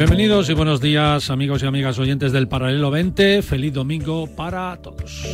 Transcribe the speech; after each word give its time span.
Bienvenidos 0.00 0.48
y 0.48 0.54
buenos 0.54 0.80
días 0.80 1.28
amigos 1.28 1.62
y 1.62 1.66
amigas 1.66 1.98
oyentes 1.98 2.32
del 2.32 2.48
Paralelo 2.48 2.90
20. 2.90 3.42
Feliz 3.42 3.74
domingo 3.74 4.26
para 4.34 4.74
todos. 4.78 5.26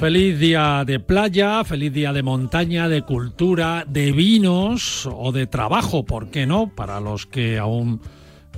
Feliz 0.00 0.38
día 0.38 0.82
de 0.86 0.98
playa, 0.98 1.62
feliz 1.62 1.92
día 1.92 2.14
de 2.14 2.22
montaña, 2.22 2.88
de 2.88 3.02
cultura, 3.02 3.84
de 3.86 4.12
vinos 4.12 5.06
o 5.14 5.30
de 5.30 5.46
trabajo, 5.46 6.06
¿por 6.06 6.30
qué 6.30 6.46
no? 6.46 6.74
Para 6.74 7.00
los 7.00 7.26
que 7.26 7.58
aún 7.58 8.00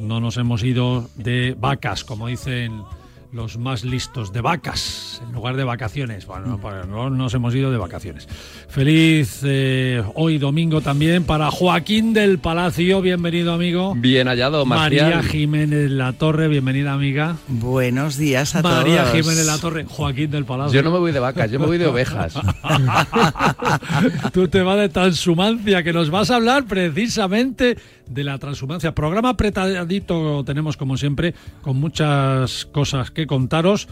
no 0.01 0.21
nos 0.21 0.37
hemos 0.37 0.63
ido 0.63 1.11
de 1.17 1.57
vacas, 1.59 2.05
como 2.05 2.29
dicen 2.29 2.85
los 3.33 3.57
más 3.57 3.83
listos 3.83 4.33
de 4.33 4.43
vacas 4.43 5.23
en 5.27 5.33
lugar 5.33 5.57
de 5.57 5.65
vacaciones. 5.65 6.27
Bueno, 6.27 6.59
no 6.87 7.09
nos 7.09 7.33
hemos 7.33 7.55
ido 7.55 7.71
de 7.71 7.79
vacaciones. 7.79 8.29
Feliz 8.69 9.41
eh, 9.45 10.03
hoy 10.15 10.37
domingo 10.37 10.83
también 10.83 11.25
para 11.25 11.51
Joaquín 11.51 12.13
del 12.13 12.39
Palacio. 12.39 13.01
Bienvenido, 13.01 13.55
amigo. 13.55 13.95
Bien 13.97 14.29
hallado, 14.29 14.67
Marcial. 14.67 15.15
María 15.15 15.23
Jiménez 15.23 15.91
La 15.91 16.13
Torre. 16.13 16.49
Bienvenida, 16.49 16.93
amiga. 16.93 17.37
Buenos 17.49 18.19
días 18.19 18.55
a 18.55 18.61
María 18.61 18.83
todos. 18.83 18.89
María 18.89 19.23
Jiménez 19.23 19.47
La 19.47 19.59
Torre. 19.59 19.87
Joaquín 19.89 20.31
del 20.31 20.45
Palacio. 20.45 20.75
Yo 20.75 20.83
no 20.83 20.91
me 20.91 20.99
voy 20.99 21.13
de 21.13 21.21
vacas, 21.21 21.51
yo 21.51 21.59
me 21.59 21.67
voy 21.67 21.79
de 21.79 21.87
ovejas. 21.87 22.35
Tú 24.33 24.49
te 24.49 24.61
vas 24.61 24.79
de 24.79 24.91
transhumancia, 24.91 25.83
que 25.83 25.95
nos 25.95 26.11
vas 26.11 26.31
a 26.31 26.37
hablar 26.37 26.67
precisamente 26.67 27.79
de 28.09 28.25
la 28.25 28.39
transhumancia. 28.39 28.95
Programa 28.95 29.31
apretadito 29.31 30.45
tenemos, 30.45 30.77
como 30.77 30.97
siempre, 30.97 31.35
con 31.63 31.79
muchas 31.79 32.67
cosas 32.67 33.11
que 33.11 33.27
contaros 33.27 33.89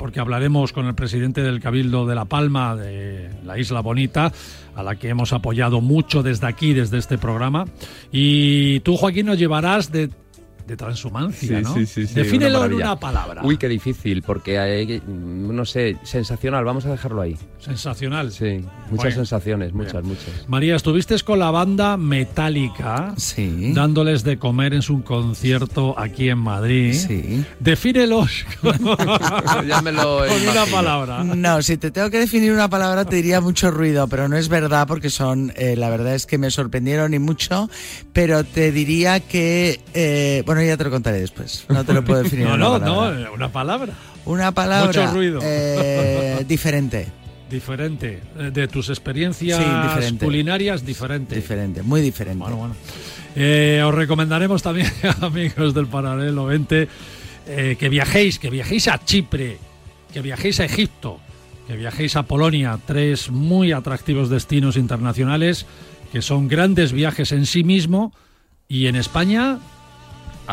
porque 0.00 0.18
hablaremos 0.18 0.72
con 0.72 0.86
el 0.86 0.94
presidente 0.94 1.42
del 1.42 1.60
Cabildo 1.60 2.06
de 2.06 2.14
La 2.14 2.24
Palma, 2.24 2.74
de 2.74 3.28
la 3.44 3.58
Isla 3.58 3.80
Bonita, 3.80 4.32
a 4.74 4.82
la 4.82 4.96
que 4.96 5.10
hemos 5.10 5.34
apoyado 5.34 5.82
mucho 5.82 6.22
desde 6.22 6.46
aquí, 6.46 6.72
desde 6.72 6.96
este 6.96 7.18
programa. 7.18 7.66
Y 8.10 8.80
tú, 8.80 8.96
Joaquín, 8.96 9.26
nos 9.26 9.38
llevarás 9.38 9.92
de 9.92 10.08
de 10.70 10.76
transhumancia, 10.76 11.60
¿no? 11.60 11.74
Sí, 11.74 11.84
sí, 11.84 12.06
sí. 12.06 12.14
Defínelo 12.14 12.64
en 12.64 12.74
una 12.74 12.98
palabra. 12.98 13.42
Uy, 13.44 13.56
qué 13.56 13.68
difícil, 13.68 14.22
porque 14.22 14.58
hay, 14.60 15.02
no 15.04 15.64
sé, 15.64 15.96
sensacional, 16.04 16.64
vamos 16.64 16.86
a 16.86 16.90
dejarlo 16.90 17.20
ahí. 17.20 17.36
Sensacional. 17.58 18.30
Sí, 18.30 18.64
muchas 18.88 19.14
sensaciones, 19.14 19.72
muchas, 19.72 20.04
muchas. 20.04 20.48
María, 20.48 20.76
estuviste 20.76 21.10
con 21.24 21.40
la 21.40 21.50
banda 21.50 21.96
Metallica, 21.96 23.14
sí. 23.16 23.72
dándoles 23.74 24.22
de 24.22 24.38
comer 24.38 24.72
en 24.72 24.82
su 24.82 25.02
concierto 25.02 25.98
aquí 25.98 26.28
en 26.28 26.38
Madrid. 26.38 26.94
Sí. 26.94 27.44
Defínelos 27.58 28.46
Llámelo 29.66 30.22
con 30.28 30.48
una 30.48 30.66
palabra. 30.66 31.24
No, 31.24 31.62
si 31.62 31.78
te 31.78 31.90
tengo 31.90 32.10
que 32.10 32.18
definir 32.18 32.52
una 32.52 32.70
palabra 32.70 33.04
te 33.04 33.16
diría 33.16 33.40
mucho 33.40 33.72
ruido, 33.72 34.06
pero 34.06 34.28
no 34.28 34.36
es 34.36 34.48
verdad 34.48 34.86
porque 34.86 35.10
son, 35.10 35.52
eh, 35.56 35.74
la 35.76 35.90
verdad 35.90 36.14
es 36.14 36.26
que 36.26 36.38
me 36.38 36.52
sorprendieron 36.52 37.12
y 37.12 37.18
mucho, 37.18 37.68
pero 38.12 38.44
te 38.44 38.70
diría 38.70 39.18
que, 39.18 39.80
eh, 39.94 40.44
bueno, 40.46 40.59
ya 40.66 40.76
te 40.76 40.84
lo 40.84 40.90
contaré 40.90 41.20
después. 41.20 41.64
No 41.68 41.84
te 41.84 41.92
lo 41.92 42.04
puedo 42.04 42.22
definir. 42.22 42.46
no, 42.48 42.56
no, 42.56 42.78
palabra. 42.80 43.20
no, 43.20 43.32
una 43.34 43.52
palabra. 43.52 43.92
Una 44.24 44.52
palabra. 44.52 44.86
Mucho 44.86 45.06
ruido. 45.14 45.40
Eh, 45.42 46.44
diferente. 46.48 47.06
Diferente. 47.50 48.20
Eh, 48.38 48.50
De 48.52 48.68
tus 48.68 48.88
experiencias 48.90 49.58
Sí, 49.58 49.64
diferente. 49.88 50.24
culinarias, 50.24 50.84
diferente. 50.84 51.34
Diferente, 51.34 51.82
muy 51.82 52.00
diferente. 52.00 52.38
Bueno, 52.42 52.56
bueno. 52.56 52.74
Eh, 53.36 53.82
os 53.84 53.94
recomendaremos 53.94 54.62
también, 54.62 54.90
amigos 55.20 55.74
del 55.74 55.86
Paralelo 55.86 56.46
20, 56.46 56.88
eh, 57.46 57.76
que 57.78 57.88
viajéis, 57.88 58.38
que 58.38 58.50
viajéis 58.50 58.88
a 58.88 59.04
Chipre, 59.04 59.58
que 60.12 60.20
viajéis 60.20 60.60
a 60.60 60.64
Egipto, 60.64 61.18
que 61.66 61.76
viajéis 61.76 62.16
a 62.16 62.24
Polonia, 62.24 62.78
tres 62.86 63.30
muy 63.30 63.72
atractivos 63.72 64.28
destinos 64.30 64.76
internacionales 64.76 65.66
que 66.12 66.22
son 66.22 66.48
grandes 66.48 66.90
viajes 66.92 67.30
en 67.30 67.46
sí 67.46 67.62
mismo 67.62 68.12
y 68.68 68.86
en 68.86 68.96
España 68.96 69.58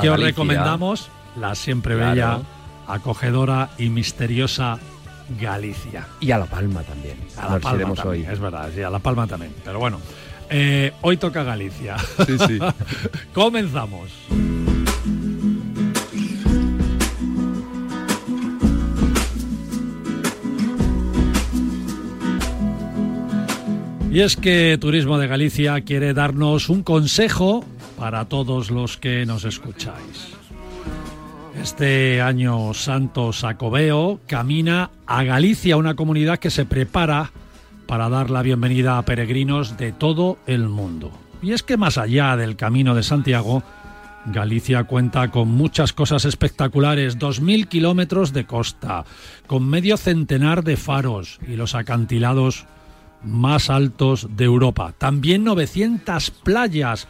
que 0.02 0.10
os 0.10 0.20
recomendamos 0.20 1.10
la 1.40 1.56
siempre 1.56 1.96
Claro. 1.96 2.12
bella, 2.12 2.40
acogedora 2.88 3.70
y 3.78 3.90
misteriosa 3.90 4.80
Galicia. 5.40 6.08
Y 6.22 6.32
a 6.32 6.38
La 6.38 6.46
Palma 6.46 6.82
también. 6.84 7.18
A 7.38 7.50
La 7.54 7.60
Palma 7.60 7.94
también, 7.94 8.26
hoy. 8.28 8.34
es 8.34 8.40
verdad, 8.40 8.70
sí, 8.74 8.82
a 8.82 8.90
La 8.90 9.00
Palma 9.00 9.28
también. 9.28 9.54
Pero 9.64 9.78
bueno, 9.80 10.00
eh, 10.50 10.94
hoy 11.02 11.18
toca 11.18 11.44
Galicia. 11.44 11.98
Sí, 12.26 12.38
sí. 12.48 12.60
Comenzamos. 13.34 14.10
Y 24.12 24.22
es 24.22 24.36
que 24.36 24.78
Turismo 24.80 25.18
de 25.20 25.28
Galicia 25.28 25.80
quiere 25.82 26.14
darnos 26.14 26.70
un 26.70 26.82
consejo 26.82 27.64
para 27.98 28.26
todos 28.26 28.72
los 28.72 28.98
que 28.98 29.26
nos 29.26 29.44
escucháis. 29.44 30.38
Este 31.62 32.22
año 32.22 32.74
Santo 32.74 33.34
Sacobeo 33.34 34.20
camina 34.28 34.92
a 35.08 35.24
Galicia, 35.24 35.76
una 35.76 35.96
comunidad 35.96 36.38
que 36.38 36.52
se 36.52 36.66
prepara 36.66 37.32
para 37.88 38.10
dar 38.10 38.30
la 38.30 38.44
bienvenida 38.44 38.98
a 38.98 39.02
peregrinos 39.02 39.78
de 39.78 39.92
todo 39.92 40.38
el 40.46 40.70
mundo. 40.70 41.12
Y 41.42 41.54
es 41.54 41.64
que 41.64 41.78
más 41.78 41.98
allá 41.98 42.36
del 42.38 42.56
Camino 42.56 42.94
de 42.94 43.04
Santiago, 43.04 43.64
Galicia 44.26 44.84
cuenta 44.84 45.32
con 45.32 45.48
muchas 45.48 45.94
cosas 45.94 46.26
espectaculares, 46.26 47.18
2.000 47.18 47.68
kilómetros 47.68 48.34
de 48.34 48.46
costa, 48.46 49.06
con 49.48 49.68
medio 49.68 49.98
centenar 49.98 50.64
de 50.64 50.78
faros 50.78 51.40
y 51.48 51.56
los 51.56 51.76
acantilados 51.76 52.66
más 53.24 53.70
altos 53.70 54.28
de 54.36 54.46
Europa. 54.46 54.94
También 54.98 55.44
900 55.44 56.30
playas 56.32 57.08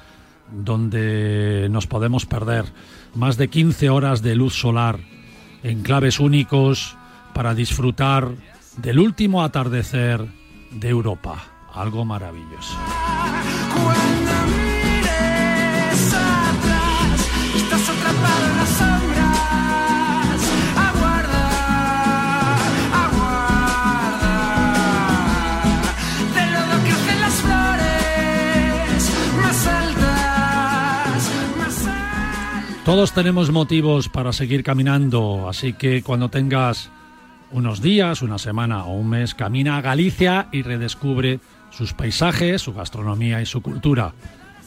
donde 0.51 1.67
nos 1.69 1.87
podemos 1.87 2.25
perder, 2.25 2.65
más 3.15 3.37
de 3.37 3.47
15 3.49 3.89
horas 3.89 4.21
de 4.21 4.35
luz 4.35 4.53
solar, 4.53 4.99
enclaves 5.63 6.19
únicos 6.19 6.97
para 7.33 7.53
disfrutar 7.53 8.29
del 8.77 8.99
último 8.99 9.43
atardecer 9.43 10.25
de 10.71 10.89
Europa. 10.89 11.43
Algo 11.73 12.05
maravilloso. 12.05 12.75
Todos 32.87 33.11
tenemos 33.11 33.51
motivos 33.51 34.07
para 34.07 34.31
seguir 34.31 34.63
caminando, 34.63 35.49
así 35.49 35.73
que 35.73 36.01
cuando 36.03 36.29
tengas 36.29 36.89
unos 37.51 37.81
días, 37.81 38.21
una 38.21 38.37
semana 38.37 38.85
o 38.85 38.93
un 38.93 39.09
mes, 39.09 39.35
camina 39.35 39.75
a 39.75 39.81
Galicia 39.81 40.47
y 40.53 40.61
redescubre 40.61 41.41
sus 41.69 41.91
paisajes, 41.91 42.61
su 42.61 42.73
gastronomía 42.73 43.41
y 43.41 43.45
su 43.45 43.61
cultura. 43.61 44.13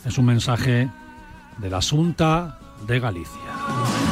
Es 0.05 0.19
un 0.19 0.27
mensaje 0.27 0.91
de 1.57 1.71
la 1.71 1.79
Asunta 1.79 2.59
de 2.87 3.01
Galicia. 3.01 4.10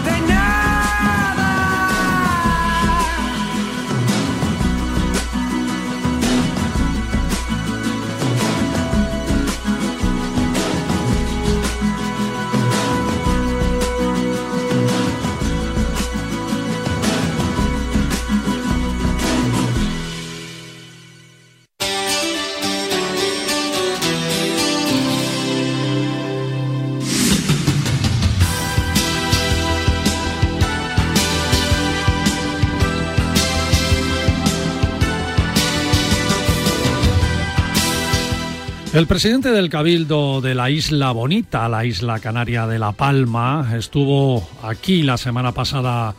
El 38.94 39.06
presidente 39.06 39.50
del 39.50 39.68
Cabildo 39.68 40.40
de 40.40 40.54
la 40.54 40.70
Isla 40.70 41.12
Bonita, 41.12 41.68
la 41.68 41.84
isla 41.84 42.20
canaria 42.20 42.66
de 42.66 42.78
La 42.78 42.92
Palma, 42.92 43.74
estuvo 43.76 44.48
aquí 44.62 45.02
la 45.02 45.18
semana 45.18 45.52
pasada 45.52 46.14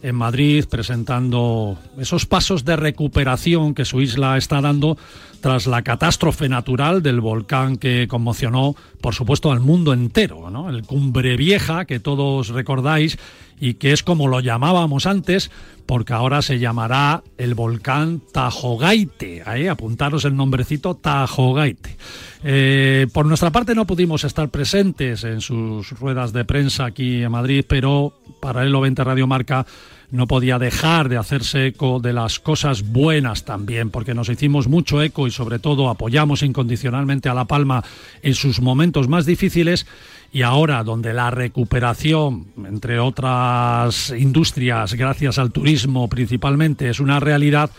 en 0.00 0.14
Madrid 0.14 0.64
presentando 0.70 1.76
esos 1.98 2.24
pasos 2.24 2.64
de 2.64 2.76
recuperación 2.76 3.74
que 3.74 3.84
su 3.84 4.00
isla 4.00 4.36
está 4.36 4.60
dando 4.60 4.96
tras 5.40 5.66
la 5.66 5.82
catástrofe 5.82 6.48
natural 6.48 7.02
del 7.02 7.20
volcán 7.20 7.78
que 7.78 8.06
conmocionó, 8.06 8.76
por 9.00 9.14
supuesto, 9.14 9.50
al 9.50 9.60
mundo 9.60 9.92
entero, 9.92 10.50
¿no? 10.50 10.70
El 10.70 10.84
Cumbre 10.84 11.36
Vieja, 11.36 11.84
que 11.84 12.00
todos 12.00 12.48
recordáis, 12.48 13.18
y 13.60 13.74
que 13.74 13.92
es 13.92 14.02
como 14.02 14.28
lo 14.28 14.40
llamábamos 14.40 15.06
antes, 15.06 15.50
porque 15.86 16.12
ahora 16.12 16.42
se 16.42 16.58
llamará 16.58 17.22
el 17.38 17.54
volcán 17.54 18.22
Tajogaite. 18.32 19.42
Ahí, 19.44 19.68
apuntaros 19.68 20.24
el 20.24 20.36
nombrecito 20.36 20.94
Tajogaite. 20.94 21.96
Eh, 22.42 23.06
por 23.12 23.26
nuestra 23.26 23.50
parte 23.50 23.74
no 23.74 23.86
pudimos 23.86 24.24
estar 24.24 24.48
presentes 24.48 25.24
en 25.24 25.40
sus 25.40 25.90
ruedas 25.98 26.32
de 26.32 26.44
prensa 26.44 26.86
aquí 26.86 27.22
en 27.22 27.32
Madrid, 27.32 27.64
pero 27.66 28.14
Paralelo 28.40 28.80
20 28.80 29.04
Radio 29.04 29.26
Marca 29.26 29.66
no 30.10 30.26
podía 30.26 30.58
dejar 30.58 31.08
de 31.08 31.16
hacerse 31.16 31.66
eco 31.66 31.98
de 31.98 32.12
las 32.12 32.38
cosas 32.38 32.82
buenas 32.92 33.44
también, 33.44 33.90
porque 33.90 34.14
nos 34.14 34.28
hicimos 34.28 34.68
mucho 34.68 35.02
eco 35.02 35.26
y 35.26 35.30
sobre 35.30 35.58
todo 35.58 35.88
apoyamos 35.88 36.42
incondicionalmente 36.42 37.28
a 37.28 37.34
La 37.34 37.46
Palma 37.46 37.82
en 38.22 38.34
sus 38.34 38.60
momentos 38.60 39.08
más 39.08 39.26
difíciles 39.26 39.86
y 40.34 40.42
ahora 40.42 40.82
donde 40.82 41.14
la 41.14 41.30
recuperación, 41.30 42.46
entre 42.66 42.98
otras 42.98 44.10
industrias, 44.10 44.94
gracias 44.94 45.38
al 45.38 45.52
turismo 45.52 46.08
principalmente, 46.08 46.88
es 46.88 46.98
una 46.98 47.20
realidad, 47.20 47.70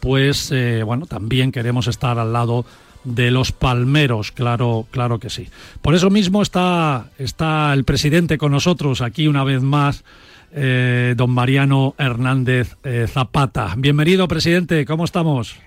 pues 0.00 0.52
eh, 0.52 0.82
bueno, 0.82 1.06
también 1.06 1.50
queremos 1.50 1.86
estar 1.86 2.18
al 2.18 2.34
lado 2.34 2.66
de 3.04 3.30
los 3.30 3.52
palmeros, 3.52 4.32
claro, 4.32 4.86
claro 4.90 5.18
que 5.18 5.30
sí. 5.30 5.48
Por 5.80 5.94
eso 5.94 6.10
mismo 6.10 6.42
está, 6.42 7.06
está 7.18 7.72
el 7.72 7.84
presidente 7.84 8.36
con 8.36 8.52
nosotros 8.52 9.00
aquí 9.00 9.26
una 9.26 9.42
vez 9.42 9.62
más 9.62 10.04
eh, 10.52 11.14
don 11.16 11.30
Mariano 11.30 11.94
Hernández 11.96 12.76
eh, 12.84 13.06
Zapata. 13.08 13.72
Bienvenido, 13.78 14.28
presidente, 14.28 14.84
¿cómo 14.84 15.06
estamos? 15.06 15.58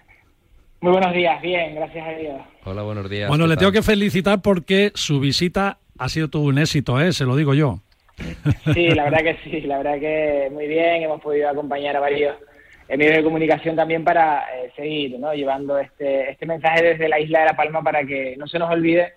Muy 0.82 0.92
buenos 0.92 1.16
días, 1.16 1.42
bien, 1.42 1.74
gracias 1.74 2.08
a 2.08 2.12
Dios. 2.12 2.42
Hola, 2.64 2.84
buenos 2.84 3.10
días. 3.10 3.28
Bueno, 3.28 3.46
¿qué 3.46 3.50
le 3.50 3.56
tal? 3.56 3.60
tengo 3.62 3.72
que 3.72 3.82
felicitar 3.82 4.44
porque 4.44 4.92
su 4.94 5.20
visita 5.20 5.80
ha 5.98 6.10
sido 6.10 6.30
todo 6.30 6.44
un 6.44 6.58
éxito, 6.58 7.00
¿eh? 7.00 7.14
se 7.14 7.26
lo 7.26 7.36
digo 7.36 7.54
yo. 7.54 7.80
Sí, 8.74 8.90
la 8.90 9.04
verdad 9.06 9.20
que 9.20 9.38
sí, 9.44 9.62
la 9.62 9.78
verdad 9.78 10.00
que 10.00 10.50
muy 10.52 10.68
bien, 10.68 11.04
hemos 11.04 11.22
podido 11.22 11.50
acompañar 11.50 11.96
a 11.96 12.00
varios 12.00 12.36
medios 12.90 13.18
de 13.18 13.24
comunicación 13.24 13.76
también 13.76 14.04
para 14.04 14.46
eh, 14.56 14.72
seguir 14.76 15.20
¿no? 15.20 15.34
llevando 15.34 15.78
este, 15.78 16.32
este 16.32 16.46
mensaje 16.46 16.84
desde 16.84 17.10
la 17.10 17.20
isla 17.20 17.40
de 17.40 17.46
La 17.46 17.56
Palma 17.56 17.84
para 17.84 18.06
que 18.06 18.36
no 18.38 18.48
se 18.48 18.60
nos 18.60 18.72
olvide 18.72 19.14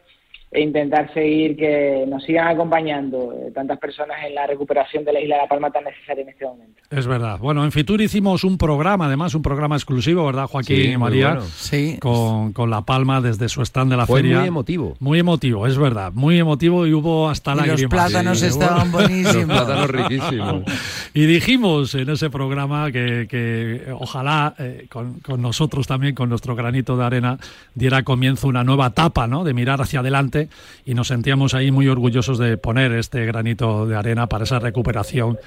e 0.53 0.61
intentar 0.63 1.13
seguir 1.15 1.57
que 1.57 2.05
nos 2.09 2.25
sigan 2.25 2.49
acompañando 2.49 3.33
eh, 3.33 3.53
tantas 3.55 3.79
personas 3.79 4.17
en 4.27 4.35
la 4.35 4.49
recuperación 4.49 5.05
de 5.05 5.13
la 5.13 5.21
isla 5.21 5.37
de 5.37 5.43
La 5.43 5.49
Palma 5.49 5.71
tan 5.71 5.85
necesaria 5.85 6.23
en 6.25 6.29
este 6.31 6.45
momento. 6.45 6.83
Es 6.91 7.07
verdad. 7.07 7.39
Bueno, 7.39 7.63
en 7.65 7.71
Fitur 7.71 8.01
hicimos 8.01 8.43
un 8.43 8.59
programa, 8.59 9.07
además, 9.07 9.33
un 9.37 9.43
programa 9.43 9.77
exclusivo, 9.77 10.27
¿verdad, 10.27 10.47
Joaquín 10.49 10.77
Sí, 10.77 10.89
y 10.91 10.97
María? 10.97 11.29
bueno. 11.35 11.43
Sí. 11.43 11.99
Con, 12.01 12.53
con 12.53 12.69
La 12.69 12.81
Palma 12.83 13.21
desde 13.21 13.49
su 13.49 13.63
stand 13.63 13.93
de 13.93 13.97
la 13.97 14.07
Fue 14.07 14.23
feria. 14.23 14.41
muy 14.41 14.49
emotivo. 14.49 14.97
Muy 14.99 15.19
emotivo, 15.21 15.69
es 15.69 15.79
verdad. 15.79 16.11
Muy 16.15 16.41
emotivo 16.41 16.85
y 16.85 16.95
hubo 16.95 17.29
hasta 17.29 17.53
Y 17.65 17.69
los 17.69 17.85
plátanos 17.85 18.41
Sí, 18.41 18.47
estaban 18.47 18.91
Los 18.91 18.93
buenísimos. 18.93 19.45
plátanos 19.57 19.89
riquísimos. 19.91 20.63
Y 21.15 21.27
dijimos 21.27 21.95
en 21.97 22.09
ese 22.09 22.31
programa 22.31 22.91
que, 22.93 23.27
que 23.29 23.93
ojalá 23.99 24.55
eh, 24.59 24.87
con, 24.89 25.21
con 25.21 25.43
nosotros 25.43 25.87
también, 25.89 26.15
con 26.15 26.29
nuestro 26.29 26.55
granito 26.55 26.97
de 26.97 27.05
arena, 27.05 27.39
diera 27.75 28.03
comienzo 28.05 28.47
una 28.49 28.63
nueva 28.65 28.87
etapa, 28.89 29.27
¿no? 29.27 29.43
De 29.45 29.53
mirar 29.55 29.81
hacia 29.81 30.01
adelante 30.01 30.40
y 30.85 30.95
nos 30.95 31.09
sentíamos 31.09 31.55
ahí 31.55 31.71
muy 31.71 31.89
orgullosos 31.89 32.39
de 32.39 32.57
poner 32.57 32.93
este 32.93 33.27
granito 33.27 33.87
de 33.87 33.97
arena 33.97 34.29
para 34.29 34.45
esa 34.45 34.59
recuperación. 34.59 35.39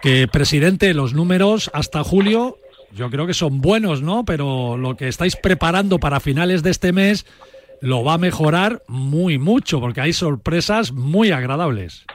Que, 0.00 0.28
presidente, 0.28 0.94
los 0.94 1.14
números 1.14 1.70
hasta 1.72 2.04
julio 2.04 2.58
yo 2.94 3.10
creo 3.10 3.26
que 3.26 3.34
son 3.34 3.60
buenos, 3.60 4.02
¿no? 4.02 4.24
Pero 4.24 4.76
lo 4.76 4.96
que 4.96 5.08
estáis 5.08 5.36
preparando 5.36 5.98
para 5.98 6.20
finales 6.20 6.62
de 6.62 6.70
este 6.70 6.92
mes 6.92 7.26
lo 7.80 8.04
va 8.04 8.14
a 8.14 8.18
mejorar 8.18 8.82
muy 8.86 9.38
mucho 9.38 9.80
porque 9.80 10.00
hay 10.00 10.12
sorpresas 10.12 10.92
muy 10.92 11.32
agradables. 11.32 12.06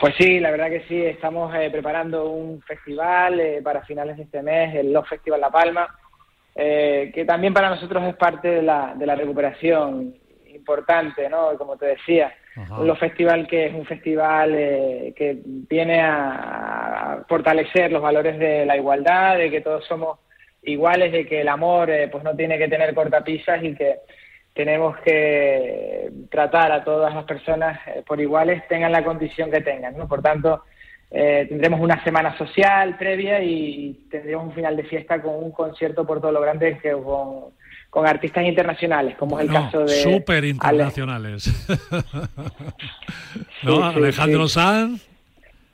Pues 0.00 0.14
sí, 0.18 0.40
la 0.40 0.50
verdad 0.50 0.68
que 0.68 0.84
sí, 0.88 1.00
estamos 1.00 1.54
eh, 1.54 1.68
preparando 1.70 2.28
un 2.28 2.60
festival 2.62 3.38
eh, 3.38 3.60
para 3.62 3.82
finales 3.82 4.16
de 4.16 4.24
este 4.24 4.42
mes, 4.42 4.74
el 4.74 4.92
Love 4.92 5.08
Festival 5.08 5.40
La 5.40 5.50
Palma, 5.50 5.94
eh, 6.54 7.12
que 7.14 7.24
también 7.24 7.54
para 7.54 7.70
nosotros 7.70 8.02
es 8.04 8.16
parte 8.16 8.48
de 8.48 8.62
la, 8.62 8.94
de 8.96 9.06
la 9.06 9.14
recuperación 9.14 10.16
importante, 10.62 11.28
¿no? 11.28 11.56
Como 11.58 11.76
te 11.76 11.86
decía, 11.86 12.32
Ajá. 12.56 12.78
un 12.78 12.86
Love 12.86 13.00
Festival 13.00 13.46
que 13.48 13.66
es 13.66 13.74
un 13.74 13.84
festival 13.84 14.54
eh, 14.54 15.12
que 15.16 15.40
viene 15.44 16.00
a, 16.00 17.14
a 17.14 17.24
fortalecer 17.28 17.90
los 17.90 18.00
valores 18.00 18.38
de 18.38 18.64
la 18.64 18.76
igualdad, 18.76 19.38
de 19.38 19.50
que 19.50 19.60
todos 19.60 19.84
somos 19.86 20.18
iguales, 20.62 21.10
de 21.12 21.26
que 21.26 21.40
el 21.40 21.48
amor 21.48 21.90
eh, 21.90 22.08
pues 22.08 22.22
no 22.22 22.34
tiene 22.36 22.58
que 22.58 22.68
tener 22.68 22.94
cortapisas 22.94 23.62
y 23.64 23.74
que 23.74 23.96
tenemos 24.54 24.96
que 24.98 26.10
tratar 26.30 26.72
a 26.72 26.84
todas 26.84 27.14
las 27.14 27.24
personas 27.24 27.80
eh, 27.88 28.02
por 28.06 28.20
iguales, 28.20 28.62
tengan 28.68 28.92
la 28.92 29.04
condición 29.04 29.50
que 29.50 29.60
tengan. 29.60 29.96
¿no? 29.96 30.06
Por 30.06 30.22
tanto, 30.22 30.64
eh, 31.10 31.46
tendremos 31.48 31.80
una 31.80 32.02
semana 32.04 32.36
social 32.38 32.96
previa 32.96 33.42
y 33.42 34.06
tendremos 34.10 34.46
un 34.46 34.54
final 34.54 34.76
de 34.76 34.84
fiesta 34.84 35.20
con 35.20 35.34
un 35.34 35.50
concierto 35.52 36.06
por 36.06 36.20
todo 36.20 36.32
lo 36.32 36.40
grande 36.40 36.78
que 36.78 36.92
con, 36.92 37.52
con 37.92 38.06
artistas 38.06 38.46
internacionales, 38.46 39.16
como 39.18 39.38
es 39.38 39.44
el 39.46 39.52
No, 39.52 39.64
caso 39.64 39.80
de 39.80 39.88
súper 39.88 40.38
Ale- 40.38 40.48
internacionales. 40.48 41.44
¿No? 43.62 43.76
Sí, 43.76 43.92
sí, 43.92 43.98
Alejandro 43.98 44.48
sí. 44.48 44.54
Sanz. 44.54 45.08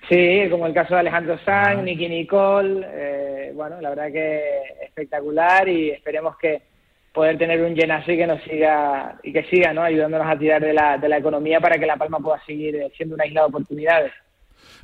Sí, 0.08 0.40
como 0.50 0.66
el 0.66 0.74
caso 0.74 0.94
de 0.94 1.00
Alejandro 1.00 1.34
Ah. 1.34 1.40
Sanz, 1.44 1.84
Nicky 1.84 2.08
Nicole, 2.08 2.84
eh, 2.92 3.52
bueno, 3.54 3.80
la 3.80 3.90
verdad 3.90 4.10
que 4.10 4.42
espectacular 4.84 5.68
y 5.68 5.90
esperemos 5.90 6.36
que 6.38 6.62
poder 7.12 7.38
tener 7.38 7.60
un 7.62 7.74
llenazo 7.76 8.10
y 8.10 8.16
que 8.16 8.26
nos 8.26 8.42
siga 8.42 9.16
y 9.22 9.32
que 9.32 9.44
siga, 9.44 9.72
¿no? 9.72 9.82
Ayudándonos 9.82 10.26
a 10.28 10.36
tirar 10.36 10.60
de 10.60 10.72
la, 10.72 10.98
de 10.98 11.08
la 11.08 11.18
economía 11.18 11.60
para 11.60 11.78
que 11.78 11.86
La 11.86 11.96
Palma 11.96 12.18
pueda 12.18 12.42
seguir 12.44 12.74
eh, 12.74 12.90
siendo 12.96 13.14
una 13.14 13.26
isla 13.26 13.42
de 13.42 13.46
oportunidades. 13.46 14.12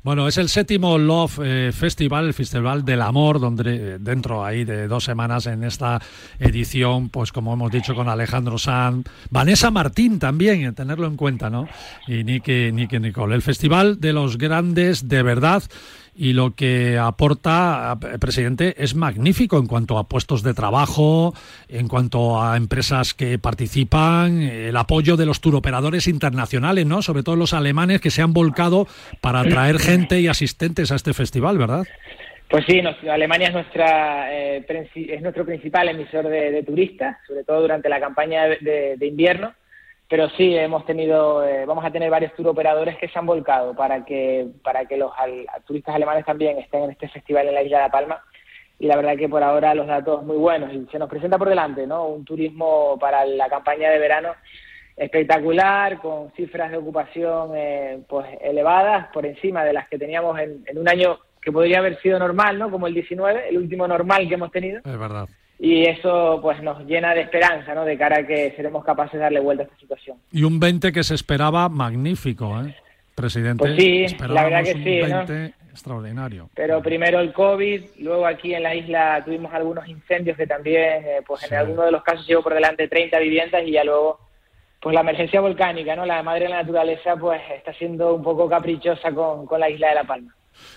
Bueno, 0.04 0.28
es 0.28 0.36
el 0.36 0.50
séptimo 0.50 0.98
Love 0.98 1.40
eh, 1.42 1.72
Festival, 1.72 2.26
el 2.26 2.34
Festival 2.34 2.84
del 2.84 3.00
Amor, 3.00 3.40
donde 3.40 3.94
eh, 3.94 3.98
dentro 3.98 4.44
ahí 4.44 4.62
de 4.62 4.86
dos 4.86 5.02
semanas 5.02 5.46
en 5.46 5.64
esta 5.64 5.98
edición, 6.38 7.08
pues 7.08 7.32
como 7.32 7.54
hemos 7.54 7.72
dicho 7.72 7.94
con 7.94 8.10
Alejandro 8.10 8.58
Sanz, 8.58 9.06
Vanessa 9.30 9.70
Martín 9.70 10.18
también, 10.18 10.62
eh, 10.62 10.72
tenerlo 10.72 11.06
en 11.06 11.16
cuenta, 11.16 11.48
¿no? 11.48 11.66
Y 12.06 12.22
Nicky, 12.22 12.70
Nicky 12.70 12.98
Nicole. 12.98 13.34
El 13.34 13.40
Festival 13.40 13.98
de 13.98 14.12
los 14.12 14.36
Grandes 14.36 15.08
de 15.08 15.22
Verdad 15.22 15.62
y 16.14 16.32
lo 16.32 16.54
que 16.54 16.98
aporta, 16.98 17.98
eh, 18.02 18.18
presidente, 18.18 18.74
es 18.78 18.94
magnífico 18.94 19.58
en 19.58 19.66
cuanto 19.66 19.98
a 19.98 20.08
puestos 20.08 20.42
de 20.42 20.54
trabajo, 20.54 21.34
en 21.68 21.88
cuanto 21.88 22.42
a 22.42 22.56
empresas 22.56 23.14
que 23.14 23.38
participan, 23.38 24.42
el 24.42 24.76
apoyo 24.76 25.16
de 25.16 25.26
los 25.26 25.40
turoperadores 25.40 26.06
internacionales, 26.06 26.86
¿no? 26.86 27.02
Sobre 27.02 27.22
todo 27.22 27.36
los 27.36 27.52
alemanes 27.52 28.00
que 28.00 28.10
se 28.10 28.22
han 28.22 28.32
volcado 28.32 28.86
para 29.20 29.40
atraer 29.40 29.78
gente 29.78 30.20
y 30.20 30.28
asistentes 30.28 30.92
a 30.92 30.96
este 30.96 31.14
festival, 31.14 31.58
¿verdad? 31.58 31.84
Pues 32.48 32.64
sí, 32.68 32.80
Alemania 33.08 33.48
es 33.48 33.54
nuestra 33.54 34.32
eh, 34.32 34.64
es 34.94 35.22
nuestro 35.22 35.44
principal 35.44 35.88
emisor 35.88 36.28
de, 36.28 36.62
turistas, 36.62 37.16
sobre 37.26 37.42
todo 37.42 37.62
durante 37.62 37.88
la 37.88 37.98
campaña 37.98 38.44
de 38.46 39.06
invierno. 39.06 39.54
Pero 40.14 40.28
sí, 40.36 40.56
hemos 40.56 40.86
tenido, 40.86 41.44
eh, 41.44 41.66
vamos 41.66 41.84
a 41.84 41.90
tener 41.90 42.08
varios 42.08 42.32
tour 42.34 42.46
operadores 42.46 42.96
que 42.98 43.08
se 43.08 43.18
han 43.18 43.26
volcado 43.26 43.74
para 43.74 44.04
que 44.04 44.46
para 44.62 44.84
que 44.84 44.96
los 44.96 45.10
al- 45.18 45.44
turistas 45.66 45.92
alemanes 45.92 46.24
también 46.24 46.56
estén 46.56 46.84
en 46.84 46.92
este 46.92 47.08
festival 47.08 47.48
en 47.48 47.54
la 47.54 47.64
isla 47.64 47.78
de 47.78 47.82
La 47.86 47.90
Palma. 47.90 48.22
Y 48.78 48.86
la 48.86 48.94
verdad 48.94 49.16
que 49.16 49.28
por 49.28 49.42
ahora 49.42 49.74
los 49.74 49.88
datos 49.88 50.22
muy 50.22 50.36
buenos 50.36 50.72
y 50.72 50.86
se 50.92 51.00
nos 51.00 51.08
presenta 51.10 51.36
por 51.36 51.48
delante, 51.48 51.84
¿no? 51.84 52.06
Un 52.06 52.24
turismo 52.24 52.96
para 53.00 53.24
la 53.24 53.48
campaña 53.48 53.90
de 53.90 53.98
verano 53.98 54.34
espectacular, 54.96 55.98
con 55.98 56.30
cifras 56.36 56.70
de 56.70 56.76
ocupación 56.76 57.50
eh, 57.56 57.98
pues 58.08 58.24
elevadas, 58.40 59.08
por 59.12 59.26
encima 59.26 59.64
de 59.64 59.72
las 59.72 59.88
que 59.88 59.98
teníamos 59.98 60.38
en, 60.38 60.62
en 60.68 60.78
un 60.78 60.88
año 60.88 61.18
que 61.42 61.50
podría 61.50 61.78
haber 61.80 62.00
sido 62.00 62.20
normal, 62.20 62.56
¿no? 62.56 62.70
Como 62.70 62.86
el 62.86 62.94
19, 62.94 63.48
el 63.48 63.58
último 63.58 63.88
normal 63.88 64.28
que 64.28 64.34
hemos 64.34 64.52
tenido. 64.52 64.78
Es 64.78 64.96
verdad. 64.96 65.26
Y 65.58 65.84
eso 65.86 66.40
pues 66.42 66.60
nos 66.62 66.84
llena 66.84 67.14
de 67.14 67.22
esperanza, 67.22 67.74
¿no? 67.74 67.84
De 67.84 67.96
cara 67.96 68.18
a 68.18 68.26
que 68.26 68.52
seremos 68.56 68.84
capaces 68.84 69.14
de 69.14 69.20
darle 69.20 69.40
vuelta 69.40 69.62
a 69.62 69.66
esta 69.66 69.78
situación. 69.78 70.18
Y 70.32 70.42
un 70.44 70.58
20 70.58 70.92
que 70.92 71.04
se 71.04 71.14
esperaba 71.14 71.68
magnífico, 71.68 72.60
¿eh? 72.60 72.74
Presidente. 73.14 73.58
Pues 73.64 73.76
sí, 73.76 74.06
la 74.28 74.44
verdad 74.44 74.64
que 74.64 74.72
un 74.74 74.84
sí, 74.84 75.00
¿no? 75.02 75.24
20 75.26 75.54
extraordinario. 75.70 76.50
Pero 76.54 76.82
primero 76.82 77.20
el 77.20 77.32
COVID, 77.32 77.82
luego 77.98 78.26
aquí 78.26 78.54
en 78.54 78.62
la 78.62 78.74
isla 78.74 79.22
tuvimos 79.24 79.52
algunos 79.52 79.86
incendios 79.88 80.36
que 80.36 80.46
también, 80.46 81.04
eh, 81.04 81.20
pues 81.26 81.40
Sí. 81.42 81.46
en 81.50 81.60
algunos 81.60 81.84
de 81.86 81.90
los 81.92 82.02
casos 82.02 82.26
llevo 82.26 82.42
por 82.42 82.54
delante 82.54 82.88
30 82.88 83.18
viviendas 83.18 83.62
y 83.66 83.72
ya 83.72 83.84
luego, 83.84 84.18
pues 84.80 84.94
la 84.94 85.00
emergencia 85.00 85.40
volcánica, 85.40 85.96
¿no? 85.96 86.04
La 86.06 86.22
madre 86.22 86.44
de 86.44 86.50
la 86.50 86.62
naturaleza, 86.62 87.16
pues 87.16 87.40
está 87.56 87.72
siendo 87.74 88.14
un 88.14 88.22
poco 88.22 88.48
caprichosa 88.48 89.12
con, 89.12 89.46
con 89.46 89.58
la 89.60 89.70
isla 89.70 89.88
de 89.88 89.94
La 89.94 90.04
Palma. 90.04 90.34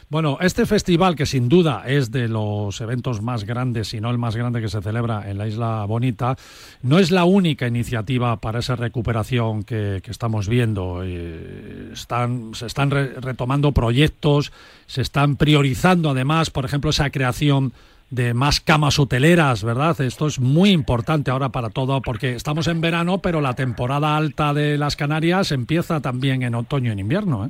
Bueno, 0.10 0.38
este 0.42 0.66
festival, 0.66 1.16
que 1.16 1.26
sin 1.26 1.50
duda 1.50 1.84
es 1.86 2.12
de 2.12 2.28
los 2.28 2.80
eventos 2.82 3.22
más 3.22 3.44
grandes, 3.44 3.90
si 3.90 4.00
no 4.00 4.10
el 4.10 4.18
más 4.18 4.36
grande 4.36 4.62
que 4.62 4.70
se 4.70 4.82
celebra 4.82 5.30
en 5.30 5.38
la 5.38 5.48
Isla 5.48 5.86
Bonita, 5.86 6.38
no 6.82 7.00
es 7.00 7.12
la 7.12 7.26
única 7.26 7.68
iniciativa 7.68 8.38
para 8.38 8.60
esa 8.60 8.76
recuperación 8.76 9.64
que, 9.64 10.02
estamos 10.08 10.48
viendo. 10.48 11.02
Eh, 11.04 11.90
están, 11.94 12.56
se 12.56 12.66
están 12.66 12.90
re- 12.92 13.14
retomando 13.20 13.72
proyectos, 13.72 14.52
se 14.86 15.02
están 15.02 15.36
priorizando 15.36 16.12
además, 16.12 16.50
por 16.50 16.66
ejemplo, 16.66 16.90
esa 16.90 17.10
creación 17.10 17.74
de 18.10 18.34
más 18.34 18.62
camas 18.62 19.00
hoteleras, 19.00 19.64
¿verdad? 19.64 20.00
Esto 20.00 20.28
es 20.28 20.40
muy 20.40 20.72
importante 20.72 21.30
ahora 21.30 21.50
para 21.50 21.70
todo, 21.70 22.02
porque 22.02 22.36
estamos 22.36 22.68
en 22.68 22.80
verano, 22.80 23.18
pero 23.18 23.42
la 23.42 23.54
temporada 23.54 24.16
alta 24.16 24.54
de 24.54 24.78
las 24.78 24.96
Canarias 24.96 25.52
empieza 25.52 26.00
también 26.00 26.44
en 26.44 26.56
otoño 26.56 26.90
y 26.90 26.94
en 26.94 27.00
invierno, 27.00 27.46
¿eh? 27.46 27.50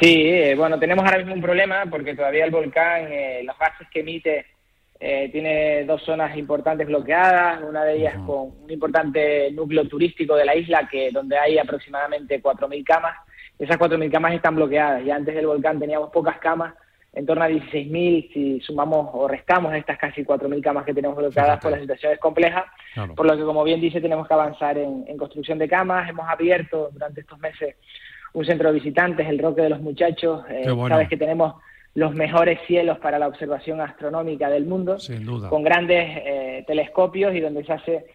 Sí, 0.00 0.22
eh, 0.26 0.54
bueno, 0.56 0.78
tenemos 0.78 1.04
ahora 1.04 1.18
mismo 1.18 1.34
un 1.34 1.42
problema 1.42 1.84
porque 1.90 2.14
todavía 2.14 2.44
el 2.44 2.50
volcán, 2.50 3.06
eh, 3.10 3.42
los 3.44 3.58
gases 3.58 3.88
que 3.90 4.00
emite, 4.00 4.46
eh, 4.98 5.28
tiene 5.32 5.84
dos 5.84 6.02
zonas 6.02 6.36
importantes 6.36 6.86
bloqueadas, 6.86 7.60
una 7.62 7.84
de 7.84 7.96
ellas 7.96 8.14
con 8.24 8.52
un 8.62 8.70
importante 8.70 9.50
núcleo 9.50 9.88
turístico 9.88 10.36
de 10.36 10.44
la 10.44 10.54
isla, 10.54 10.88
que 10.88 11.10
donde 11.10 11.36
hay 11.36 11.58
aproximadamente 11.58 12.40
4.000 12.40 12.84
camas. 12.84 13.16
Esas 13.58 13.78
4.000 13.78 14.10
camas 14.10 14.34
están 14.34 14.54
bloqueadas. 14.54 15.04
Ya 15.04 15.16
antes 15.16 15.34
del 15.34 15.46
volcán 15.48 15.80
teníamos 15.80 16.10
pocas 16.10 16.38
camas, 16.38 16.74
en 17.12 17.26
torno 17.26 17.44
a 17.44 17.48
16.000 17.48 18.32
si 18.32 18.60
sumamos 18.60 19.10
o 19.12 19.26
restamos 19.26 19.74
estas 19.74 19.98
casi 19.98 20.24
4.000 20.24 20.62
camas 20.62 20.84
que 20.84 20.94
tenemos 20.94 21.16
bloqueadas, 21.16 21.58
pues 21.60 21.74
la 21.74 21.80
situación 21.80 22.12
es 22.12 22.18
compleja. 22.20 22.72
Claro. 22.94 23.14
Por 23.16 23.26
lo 23.26 23.36
que, 23.36 23.42
como 23.42 23.64
bien 23.64 23.80
dice, 23.80 24.00
tenemos 24.00 24.28
que 24.28 24.34
avanzar 24.34 24.78
en, 24.78 25.04
en 25.06 25.16
construcción 25.18 25.58
de 25.58 25.68
camas. 25.68 26.08
Hemos 26.08 26.28
abierto 26.28 26.90
durante 26.92 27.22
estos 27.22 27.40
meses 27.40 27.74
un 28.34 28.44
centro 28.44 28.68
de 28.68 28.74
visitantes, 28.74 29.28
el 29.28 29.38
Roque 29.38 29.62
de 29.62 29.70
los 29.70 29.80
Muchachos. 29.80 30.44
Eh, 30.48 30.70
bueno. 30.70 30.94
Sabes 30.94 31.08
que 31.08 31.16
tenemos 31.16 31.54
los 31.94 32.14
mejores 32.14 32.58
cielos 32.66 32.98
para 32.98 33.18
la 33.18 33.28
observación 33.28 33.80
astronómica 33.80 34.48
del 34.48 34.64
mundo, 34.64 34.98
Sin 34.98 35.26
duda. 35.26 35.50
con 35.50 35.62
grandes 35.62 36.06
eh, 36.24 36.64
telescopios 36.66 37.34
y 37.34 37.40
donde 37.40 37.64
se 37.64 37.72
hace 37.72 38.06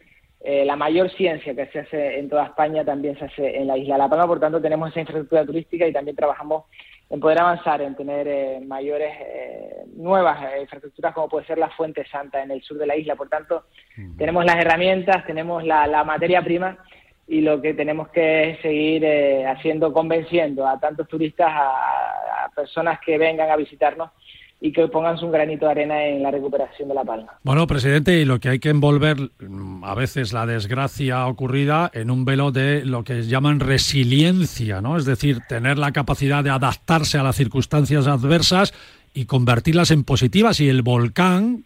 eh, 0.41 0.65
la 0.65 0.75
mayor 0.75 1.11
ciencia 1.11 1.53
que 1.53 1.67
se 1.67 1.79
hace 1.79 2.19
en 2.19 2.29
toda 2.29 2.45
España 2.45 2.83
también 2.83 3.17
se 3.17 3.25
hace 3.25 3.57
en 3.57 3.67
la 3.67 3.77
isla 3.77 3.95
de 3.95 3.99
La 3.99 4.09
Palma. 4.09 4.27
Por 4.27 4.39
tanto, 4.39 4.61
tenemos 4.61 4.89
esa 4.89 5.01
infraestructura 5.01 5.45
turística 5.45 5.87
y 5.87 5.93
también 5.93 6.15
trabajamos 6.15 6.65
en 7.09 7.19
poder 7.19 7.39
avanzar 7.39 7.81
en 7.81 7.95
tener 7.95 8.27
eh, 8.27 8.59
mayores 8.65 9.13
eh, 9.19 9.83
nuevas 9.95 10.39
eh, 10.43 10.61
infraestructuras 10.61 11.13
como 11.13 11.29
puede 11.29 11.45
ser 11.45 11.57
la 11.57 11.69
Fuente 11.69 12.05
Santa 12.11 12.43
en 12.43 12.51
el 12.51 12.61
sur 12.61 12.77
de 12.77 12.85
la 12.85 12.97
isla. 12.97 13.15
Por 13.15 13.29
tanto, 13.29 13.65
tenemos 14.17 14.43
las 14.43 14.57
herramientas, 14.57 15.25
tenemos 15.25 15.63
la, 15.63 15.87
la 15.87 16.03
materia 16.03 16.41
prima 16.41 16.77
y 17.27 17.41
lo 17.41 17.61
que 17.61 17.73
tenemos 17.73 18.07
que 18.09 18.57
seguir 18.61 19.03
eh, 19.03 19.45
haciendo, 19.45 19.91
convenciendo 19.91 20.65
a 20.65 20.79
tantos 20.79 21.07
turistas, 21.07 21.49
a, 21.49 22.45
a 22.45 22.49
personas 22.55 22.99
que 23.05 23.17
vengan 23.17 23.49
a 23.49 23.55
visitarnos 23.55 24.11
y 24.59 24.71
que 24.71 24.87
pongan 24.87 25.17
su 25.17 25.29
granito 25.29 25.65
de 25.65 25.71
arena 25.71 26.05
en 26.05 26.23
la 26.23 26.31
recuperación 26.31 26.89
de 26.89 26.95
La 26.95 27.03
Palma. 27.03 27.33
Bueno, 27.43 27.67
presidente, 27.67 28.19
y 28.19 28.25
lo 28.25 28.39
que 28.39 28.49
hay 28.49 28.59
que 28.59 28.69
envolver 28.69 29.17
mm, 29.39 29.83
a 29.83 29.93
veces 29.93 30.33
la 30.33 30.45
desgracia 30.45 31.27
ocurrida 31.27 31.91
en 31.93 32.09
un 32.09 32.25
velo 32.25 32.51
de 32.51 32.83
lo 32.83 33.03
que 33.03 33.23
llaman 33.23 33.59
resiliencia, 33.59 34.81
¿no? 34.81 34.97
Es 34.97 35.05
decir, 35.05 35.41
tener 35.47 35.77
la 35.77 35.91
capacidad 35.91 36.43
de 36.43 36.49
adaptarse 36.49 37.19
a 37.19 37.23
las 37.23 37.35
circunstancias 37.35 38.07
adversas 38.07 38.73
y 39.13 39.25
convertirlas 39.25 39.91
en 39.91 40.03
positivas. 40.03 40.59
Y 40.59 40.69
el 40.69 40.81
volcán 40.81 41.65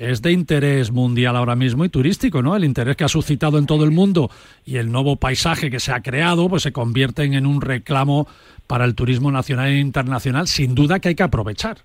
es 0.00 0.22
de 0.22 0.32
interés 0.32 0.92
mundial 0.92 1.36
ahora 1.36 1.54
mismo 1.54 1.84
y 1.84 1.90
turístico, 1.90 2.40
¿no? 2.40 2.56
El 2.56 2.64
interés 2.64 2.96
que 2.96 3.04
ha 3.04 3.08
suscitado 3.08 3.58
en 3.58 3.66
todo 3.66 3.84
el 3.84 3.90
mundo 3.90 4.30
y 4.64 4.78
el 4.78 4.90
nuevo 4.90 5.16
paisaje 5.16 5.70
que 5.70 5.78
se 5.78 5.92
ha 5.92 6.00
creado, 6.00 6.48
pues 6.48 6.62
se 6.62 6.72
convierten 6.72 7.34
en 7.34 7.44
un 7.44 7.60
reclamo 7.60 8.26
para 8.66 8.86
el 8.86 8.94
turismo 8.94 9.30
nacional 9.30 9.68
e 9.68 9.78
internacional, 9.78 10.46
sin 10.46 10.74
duda 10.74 11.00
que 11.00 11.08
hay 11.08 11.14
que 11.14 11.22
aprovechar. 11.22 11.76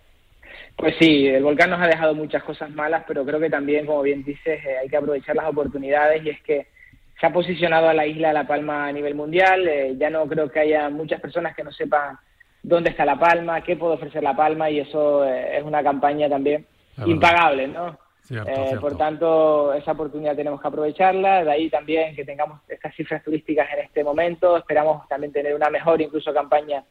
Pues 0.78 0.96
sí, 0.98 1.28
el 1.28 1.44
volcán 1.44 1.70
nos 1.70 1.82
ha 1.82 1.88
dejado 1.88 2.16
muchas 2.16 2.42
cosas 2.44 2.70
malas, 2.72 3.04
pero 3.06 3.26
creo 3.26 3.40
que 3.40 3.50
también, 3.50 3.86
como 3.86 4.02
bien 4.02 4.24
dices, 4.24 4.64
eh, 4.66 4.78
hay 4.82 4.88
que 4.88 4.96
aprovechar 4.96 5.36
las 5.36 5.50
oportunidades 5.50 6.24
y 6.24 6.30
es 6.30 6.42
que 6.42 6.68
se 7.20 7.26
ha 7.26 7.34
posicionado 7.34 7.90
a 7.90 7.94
la 7.94 8.08
isla 8.08 8.30
de 8.30 8.34
La 8.34 8.48
Palma 8.48 8.88
a 8.88 8.94
nivel 8.94 9.16
mundial. 9.16 9.68
eh, 9.68 9.96
ya 9.98 10.10
no 10.10 10.26
creo 10.26 10.50
que 10.50 10.62
haya 10.62 10.90
muchas 10.90 11.20
personas 11.20 11.54
que 11.54 11.66
no 11.66 11.72
sepan 11.74 12.18
dónde 12.64 12.92
está 12.92 13.04
La 13.04 13.20
Palma, 13.20 13.60
qué 13.60 13.76
puede 13.76 13.96
ofrecer 13.96 14.24
La 14.24 14.38
Palma 14.38 14.70
y 14.70 14.80
eso 14.80 15.26
eh, 15.26 15.58
es 15.58 15.64
una 15.66 15.84
campaña 15.84 16.30
también 16.30 16.66
impagable, 17.06 17.68
¿no? 17.68 18.05
Cierto, 18.26 18.50
Eh, 18.50 18.56
cierto. 18.56 18.82
Por 18.82 18.98
tanto, 18.98 19.74
esa 19.74 19.92
oportunidad 19.92 20.36
tenemos 20.36 20.60
que 20.62 20.68
aprovecharla. 20.68 21.44
De 21.44 21.52
ahí 21.52 21.70
también 21.70 22.16
que 22.16 22.26
tengamos 22.26 22.60
estas 22.68 22.96
cifras 22.96 23.24
turísticas 23.24 23.68
en 23.78 23.86
este 23.86 24.04
momento. 24.04 24.58
Esperamos 24.58 25.08
también 25.08 25.32
tener 25.32 25.54
una 25.56 25.70
mejor 25.70 26.02
incluso 26.02 26.34
campaña 26.34 26.84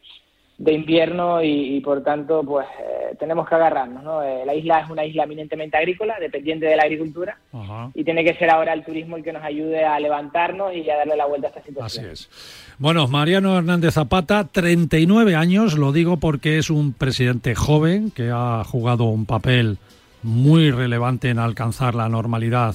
de 0.56 0.72
invierno 0.72 1.42
y, 1.42 1.76
y, 1.76 1.80
por 1.80 2.04
tanto 2.04 2.44
pues 2.44 2.64
eh, 2.78 3.16
tenemos 3.18 3.48
que 3.48 3.56
agarrarnos. 3.56 4.04
¿no? 4.04 4.22
Eh, 4.22 4.44
la 4.46 4.54
isla 4.54 4.82
es 4.82 4.88
una 4.90 5.04
isla 5.04 5.24
eminentemente 5.24 5.76
agrícola, 5.76 6.16
dependiente 6.20 6.66
de 6.66 6.76
la 6.76 6.84
agricultura 6.84 7.36
Ajá. 7.52 7.90
y 7.92 8.04
tiene 8.04 8.22
que 8.22 8.34
ser 8.36 8.50
ahora 8.50 8.72
el 8.72 8.84
turismo 8.84 9.16
el 9.16 9.24
que 9.24 9.32
nos 9.32 9.42
ayude 9.42 9.84
a 9.84 9.98
levantarnos 9.98 10.72
y 10.72 10.88
a 10.88 10.98
darle 10.98 11.16
la 11.16 11.26
vuelta 11.26 11.48
a 11.48 11.50
esta 11.50 11.60
Así 11.60 11.68
situación. 11.70 12.06
es. 12.06 12.30
Bueno, 12.78 13.08
Mariano 13.08 13.58
Hernández 13.58 13.94
Zapata, 13.94 14.44
39 14.46 15.34
años, 15.34 15.76
lo 15.76 15.90
digo 15.90 16.18
porque 16.18 16.58
es 16.58 16.70
un 16.70 16.92
presidente 16.92 17.56
joven 17.56 18.12
que 18.12 18.30
ha 18.32 18.62
jugado 18.62 19.04
un 19.06 19.26
papel 19.26 19.78
muy 20.24 20.70
relevante 20.70 21.30
en 21.30 21.38
alcanzar 21.38 21.94
la 21.94 22.08
normalidad 22.08 22.74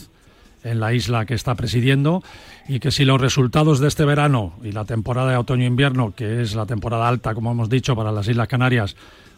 en 0.63 0.79
la 0.79 0.93
isla 0.93 1.25
que 1.25 1.33
está 1.33 1.55
presidiendo 1.55 2.21
y 2.67 2.79
que 2.79 2.91
si 2.91 3.05
los 3.05 3.19
resultados 3.19 3.79
de 3.79 3.87
este 3.87 4.05
verano 4.05 4.53
y 4.63 4.71
la 4.71 4.85
temporada 4.85 5.31
de 5.31 5.37
otoño-invierno, 5.37 6.13
que 6.15 6.41
es 6.41 6.55
la 6.55 6.65
temporada 6.65 7.07
alta, 7.07 7.33
como 7.33 7.51
hemos 7.51 7.69
dicho, 7.69 7.95
para 7.95 8.11
las 8.11 8.27
Islas 8.27 8.47
Canarias, 8.47 8.95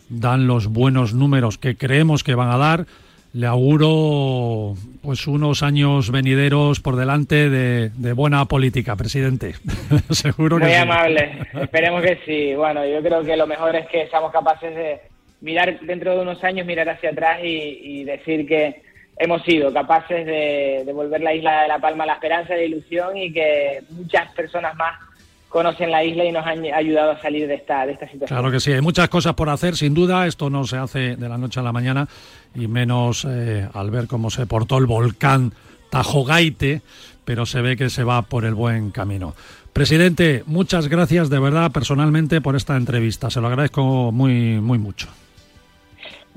dan 0.09 0.47
los 0.47 0.67
buenos 0.67 1.13
números 1.13 1.57
que 1.57 1.77
creemos 1.77 2.23
que 2.23 2.35
van 2.35 2.49
a 2.49 2.57
dar, 2.57 2.85
le 3.33 3.47
auguro 3.47 4.75
pues 5.01 5.25
unos 5.27 5.63
años 5.63 6.11
venideros 6.11 6.81
por 6.81 6.97
delante 6.97 7.49
de, 7.49 7.89
de 7.89 8.13
buena 8.13 8.43
política, 8.45 8.97
presidente. 8.97 9.55
Seguro 10.09 10.57
que 10.57 10.65
Muy 10.65 10.73
sí. 10.73 10.79
amable, 10.79 11.47
esperemos 11.61 12.01
que 12.01 12.19
sí. 12.25 12.53
Bueno, 12.55 12.85
yo 12.85 13.01
creo 13.01 13.23
que 13.23 13.37
lo 13.37 13.47
mejor 13.47 13.75
es 13.75 13.87
que 13.87 14.07
seamos 14.09 14.33
capaces 14.33 14.75
de 14.75 15.01
mirar 15.41 15.79
dentro 15.81 16.15
de 16.15 16.21
unos 16.21 16.43
años, 16.43 16.65
mirar 16.65 16.89
hacia 16.89 17.11
atrás 17.11 17.39
y, 17.43 17.47
y 17.47 18.03
decir 18.03 18.47
que 18.47 18.81
hemos 19.17 19.43
sido 19.43 19.73
capaces 19.73 20.25
de, 20.25 20.83
de 20.85 20.93
volver 20.93 21.21
la 21.21 21.33
isla 21.33 21.63
de 21.63 21.67
La 21.67 21.79
Palma 21.79 22.03
a 22.03 22.07
la 22.07 22.13
esperanza 22.13 22.55
y 22.55 22.59
la 22.59 22.63
ilusión 22.63 23.17
y 23.17 23.31
que 23.31 23.83
muchas 23.89 24.31
personas 24.33 24.75
más 24.75 24.99
conocen 25.51 25.91
la 25.91 26.03
isla 26.03 26.23
y 26.23 26.31
nos 26.31 26.47
han 26.47 26.65
ayudado 26.65 27.11
a 27.11 27.21
salir 27.21 27.47
de 27.47 27.55
esta, 27.55 27.85
de 27.85 27.91
esta 27.91 28.05
situación. 28.05 28.39
Claro 28.39 28.51
que 28.51 28.59
sí, 28.59 28.71
hay 28.71 28.81
muchas 28.81 29.09
cosas 29.09 29.33
por 29.33 29.49
hacer, 29.49 29.75
sin 29.75 29.93
duda. 29.93 30.25
Esto 30.25 30.49
no 30.49 30.63
se 30.63 30.77
hace 30.77 31.17
de 31.17 31.29
la 31.29 31.37
noche 31.37 31.59
a 31.59 31.63
la 31.63 31.73
mañana 31.73 32.07
y 32.55 32.67
menos 32.67 33.27
eh, 33.29 33.67
al 33.73 33.91
ver 33.91 34.07
cómo 34.07 34.29
se 34.29 34.45
portó 34.45 34.77
el 34.77 34.85
volcán 34.85 35.53
Tajogaite, 35.89 36.81
pero 37.25 37.45
se 37.45 37.61
ve 37.61 37.75
que 37.75 37.89
se 37.89 38.03
va 38.03 38.21
por 38.21 38.45
el 38.45 38.55
buen 38.55 38.91
camino. 38.91 39.35
Presidente, 39.73 40.43
muchas 40.47 40.87
gracias 40.87 41.29
de 41.29 41.39
verdad 41.39 41.71
personalmente 41.71 42.41
por 42.41 42.55
esta 42.55 42.77
entrevista. 42.77 43.29
Se 43.29 43.41
lo 43.41 43.47
agradezco 43.47 44.11
muy, 44.11 44.59
muy 44.61 44.79
mucho. 44.79 45.09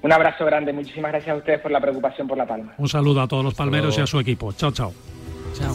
Un 0.04 0.12
abrazo 0.12 0.44
grande, 0.44 0.70
muchísimas 0.70 1.12
gracias 1.12 1.34
a 1.34 1.38
ustedes 1.38 1.60
por 1.60 1.70
la 1.70 1.80
preocupación 1.80 2.28
por 2.28 2.36
La 2.36 2.46
Palma. 2.46 2.74
Un 2.76 2.90
saludo 2.90 3.22
a 3.22 3.26
todos 3.26 3.42
los 3.42 3.54
palmeros 3.54 3.96
y 3.96 4.02
a 4.02 4.06
su 4.06 4.20
equipo. 4.20 4.52
Chao, 4.52 4.70
chao. 4.70 4.92
Chao. 5.54 5.74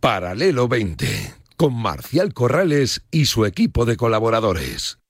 Paralelo 0.00 0.68
20, 0.68 1.06
con 1.56 1.74
Marcial 1.74 2.34
Corrales 2.34 3.06
y 3.10 3.24
su 3.24 3.46
equipo 3.46 3.86
de 3.86 3.96
colaboradores. 3.96 5.01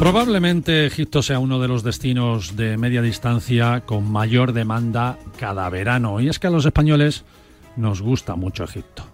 Probablemente 0.00 0.86
Egipto 0.86 1.20
sea 1.22 1.40
uno 1.40 1.60
de 1.60 1.68
los 1.68 1.82
destinos 1.82 2.56
de 2.56 2.78
media 2.78 3.02
distancia 3.02 3.82
con 3.84 4.10
mayor 4.10 4.54
demanda 4.54 5.18
cada 5.38 5.68
verano. 5.68 6.20
Y 6.20 6.30
es 6.30 6.38
que 6.38 6.46
a 6.46 6.50
los 6.50 6.64
españoles 6.64 7.26
nos 7.76 8.00
gusta 8.00 8.34
mucho 8.34 8.64
Egipto. 8.64 9.04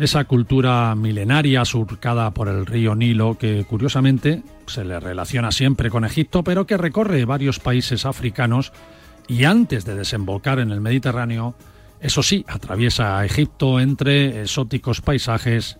Esa 0.00 0.24
cultura 0.24 0.92
milenaria 0.96 1.64
surcada 1.64 2.32
por 2.32 2.48
el 2.48 2.66
río 2.66 2.96
Nilo 2.96 3.38
que 3.38 3.64
curiosamente 3.66 4.42
se 4.66 4.84
le 4.84 4.98
relaciona 4.98 5.52
siempre 5.52 5.90
con 5.90 6.04
Egipto, 6.04 6.42
pero 6.42 6.66
que 6.66 6.76
recorre 6.76 7.24
varios 7.24 7.60
países 7.60 8.04
africanos 8.04 8.72
y 9.28 9.44
antes 9.44 9.84
de 9.84 9.94
desembocar 9.94 10.58
en 10.58 10.72
el 10.72 10.80
Mediterráneo, 10.80 11.54
eso 12.00 12.24
sí, 12.24 12.44
atraviesa 12.48 13.24
Egipto 13.24 13.78
entre 13.78 14.42
exóticos 14.42 15.02
paisajes, 15.02 15.78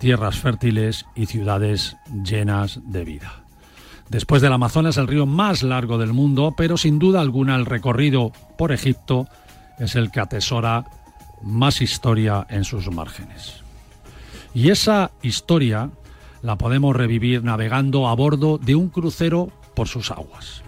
tierras 0.00 0.40
fértiles 0.40 1.06
y 1.14 1.26
ciudades 1.26 1.96
llenas 2.24 2.80
de 2.84 3.04
vida. 3.04 3.45
Después 4.08 4.40
del 4.40 4.52
Amazonas, 4.52 4.96
el 4.96 5.08
río 5.08 5.26
más 5.26 5.62
largo 5.62 5.98
del 5.98 6.12
mundo, 6.12 6.54
pero 6.56 6.76
sin 6.76 6.98
duda 6.98 7.20
alguna 7.20 7.56
el 7.56 7.66
recorrido 7.66 8.32
por 8.56 8.72
Egipto 8.72 9.26
es 9.78 9.96
el 9.96 10.10
que 10.10 10.20
atesora 10.20 10.84
más 11.42 11.80
historia 11.82 12.46
en 12.48 12.64
sus 12.64 12.90
márgenes. 12.90 13.62
Y 14.54 14.70
esa 14.70 15.10
historia 15.22 15.90
la 16.42 16.56
podemos 16.56 16.94
revivir 16.94 17.42
navegando 17.42 18.08
a 18.08 18.14
bordo 18.14 18.58
de 18.58 18.74
un 18.74 18.88
crucero 18.88 19.50
por 19.74 19.88
sus 19.88 20.10
aguas. 20.10 20.62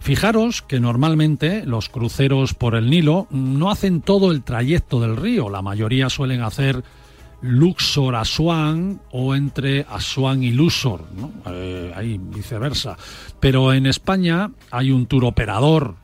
Fijaros 0.00 0.62
que 0.62 0.80
normalmente 0.80 1.64
los 1.64 1.88
cruceros 1.88 2.54
por 2.54 2.74
el 2.74 2.90
Nilo 2.90 3.26
no 3.30 3.70
hacen 3.70 4.00
todo 4.00 4.32
el 4.32 4.42
trayecto 4.42 5.00
del 5.00 5.16
río, 5.16 5.50
la 5.50 5.62
mayoría 5.62 6.08
suelen 6.08 6.42
hacer 6.42 6.82
Luxor 7.42 8.16
Asuán 8.16 9.00
o 9.12 9.34
entre 9.34 9.86
Asuán 9.88 10.42
y 10.42 10.50
Luxor, 10.50 11.04
¿no? 11.16 11.32
Eh, 11.46 11.92
ahí 11.94 12.18
viceversa. 12.18 12.96
Pero 13.38 13.72
en 13.72 13.86
España 13.86 14.50
hay 14.70 14.90
un 14.90 15.06
tour 15.06 15.24
operador 15.24 15.94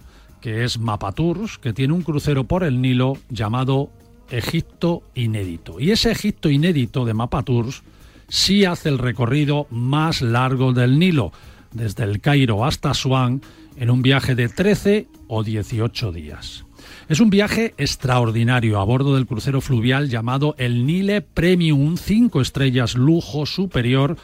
que 0.40 0.64
es 0.64 0.78
Mapatours, 0.78 1.58
que 1.58 1.72
tiene 1.72 1.92
un 1.92 2.02
crucero 2.02 2.44
por 2.44 2.62
el 2.62 2.80
Nilo 2.80 3.18
llamado 3.28 3.90
Egipto 4.30 5.02
Inédito. 5.14 5.80
Y 5.80 5.90
ese 5.90 6.10
Egipto 6.10 6.50
Inédito 6.50 7.04
de 7.04 7.14
Mapatours 7.14 7.82
sí 8.28 8.64
hace 8.64 8.88
el 8.88 8.98
recorrido 8.98 9.66
más 9.70 10.22
largo 10.22 10.72
del 10.72 10.98
Nilo, 10.98 11.32
desde 11.72 12.04
el 12.04 12.20
Cairo 12.20 12.64
hasta 12.64 12.90
Asuán, 12.90 13.42
en 13.76 13.90
un 13.90 14.02
viaje 14.02 14.34
de 14.34 14.48
13 14.48 15.08
o 15.28 15.42
18 15.42 16.12
días. 16.12 16.65
Es 17.08 17.20
un 17.20 17.30
viaje 17.30 17.72
extraordinario 17.78 18.80
a 18.80 18.84
bordo 18.84 19.14
del 19.14 19.26
crucero 19.26 19.60
fluvial 19.60 20.08
llamado 20.08 20.56
el 20.58 20.86
Nile 20.86 21.20
Premium 21.20 21.96
5 21.96 22.40
estrellas 22.40 22.96
lujo 22.96 23.46
superior 23.46 24.16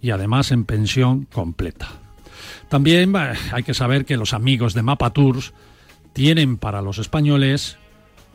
y 0.00 0.10
además 0.10 0.52
en 0.52 0.64
pensión 0.64 1.24
completa. 1.24 1.88
También 2.68 3.10
bah, 3.10 3.32
hay 3.52 3.64
que 3.64 3.74
saber 3.74 4.04
que 4.04 4.16
los 4.16 4.34
amigos 4.34 4.72
de 4.74 4.82
Mapa 4.82 5.10
Tours 5.10 5.52
tienen 6.12 6.58
para 6.58 6.80
los 6.80 6.98
españoles 6.98 7.76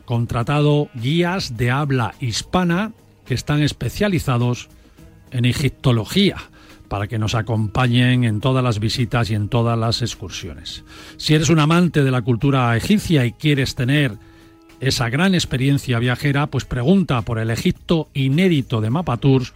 contratado 0.04 0.90
guías 0.94 1.56
de 1.56 1.70
habla 1.70 2.14
hispana 2.20 2.92
que 3.24 3.32
están 3.32 3.62
especializados 3.62 4.68
en 5.30 5.46
egiptología 5.46 6.36
para 6.94 7.08
que 7.08 7.18
nos 7.18 7.34
acompañen 7.34 8.22
en 8.22 8.38
todas 8.38 8.62
las 8.62 8.78
visitas 8.78 9.28
y 9.28 9.34
en 9.34 9.48
todas 9.48 9.76
las 9.76 10.00
excursiones. 10.00 10.84
Si 11.16 11.34
eres 11.34 11.48
un 11.48 11.58
amante 11.58 12.04
de 12.04 12.12
la 12.12 12.22
cultura 12.22 12.76
egipcia 12.76 13.26
y 13.26 13.32
quieres 13.32 13.74
tener 13.74 14.12
esa 14.78 15.08
gran 15.08 15.34
experiencia 15.34 15.98
viajera, 15.98 16.46
pues 16.46 16.64
pregunta 16.64 17.22
por 17.22 17.40
el 17.40 17.50
Egipto 17.50 18.10
inédito 18.14 18.80
de 18.80 18.90
Mapa 18.90 19.16
Tours 19.16 19.54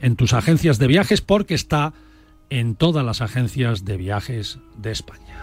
en 0.00 0.16
tus 0.16 0.32
agencias 0.32 0.78
de 0.78 0.86
viajes 0.86 1.20
porque 1.20 1.52
está 1.52 1.92
en 2.48 2.74
todas 2.74 3.04
las 3.04 3.20
agencias 3.20 3.84
de 3.84 3.98
viajes 3.98 4.58
de 4.78 4.92
España. 4.92 5.37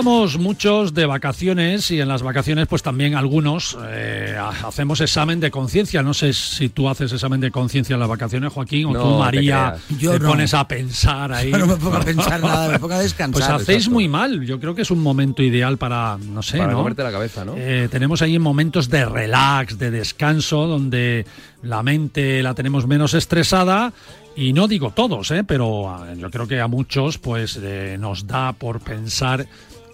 Estamos 0.00 0.38
muchos 0.38 0.94
de 0.94 1.04
vacaciones 1.04 1.90
y 1.90 2.00
en 2.00 2.08
las 2.08 2.22
vacaciones 2.22 2.66
pues 2.66 2.82
también 2.82 3.14
algunos 3.14 3.76
eh, 3.86 4.34
ha- 4.38 4.66
hacemos 4.66 5.02
examen 5.02 5.40
de 5.40 5.50
conciencia. 5.50 6.02
No 6.02 6.14
sé 6.14 6.32
si 6.32 6.70
tú 6.70 6.88
haces 6.88 7.12
examen 7.12 7.38
de 7.38 7.50
conciencia 7.50 7.92
en 7.94 8.00
las 8.00 8.08
vacaciones, 8.08 8.50
Joaquín, 8.50 8.86
o 8.86 8.92
No 8.94 9.02
tú, 9.02 9.12
te 9.12 9.18
María, 9.18 9.74
creas. 9.86 10.00
Yo 10.00 10.12
te 10.12 10.20
no. 10.20 10.28
pones 10.30 10.54
a 10.54 10.66
pensar 10.66 11.32
ahí. 11.34 11.50
Yo 11.52 11.58
no 11.58 11.66
me 11.66 11.76
pongo 11.76 11.98
a 11.98 12.00
pensar 12.00 12.40
nada, 12.40 12.68
me 12.68 12.78
pongo 12.78 12.94
a 12.94 12.98
descansar. 13.00 13.32
Pues 13.32 13.44
hacéis 13.50 13.78
exacto. 13.80 13.90
muy 13.94 14.08
mal. 14.08 14.40
Yo 14.46 14.58
creo 14.58 14.74
que 14.74 14.80
es 14.82 14.90
un 14.90 15.02
momento 15.02 15.42
ideal 15.42 15.76
para, 15.76 16.16
no 16.16 16.40
sé, 16.42 16.56
Para 16.56 16.72
¿no? 16.72 16.78
comerte 16.78 17.02
la 17.02 17.12
cabeza, 17.12 17.44
¿no? 17.44 17.52
Eh, 17.58 17.88
tenemos 17.90 18.22
ahí 18.22 18.38
momentos 18.38 18.88
de 18.88 19.04
relax, 19.04 19.76
de 19.78 19.90
descanso, 19.90 20.66
donde 20.66 21.26
la 21.62 21.82
mente 21.82 22.42
la 22.42 22.54
tenemos 22.54 22.86
menos 22.86 23.12
estresada. 23.12 23.92
Y 24.36 24.52
no 24.54 24.68
digo 24.68 24.92
todos, 24.92 25.32
¿eh? 25.32 25.42
pero 25.44 25.90
ah, 25.90 26.06
yo 26.16 26.30
creo 26.30 26.46
que 26.46 26.60
a 26.60 26.68
muchos 26.68 27.18
pues 27.18 27.58
eh, 27.60 27.96
nos 28.00 28.26
da 28.28 28.52
por 28.52 28.80
pensar 28.80 29.44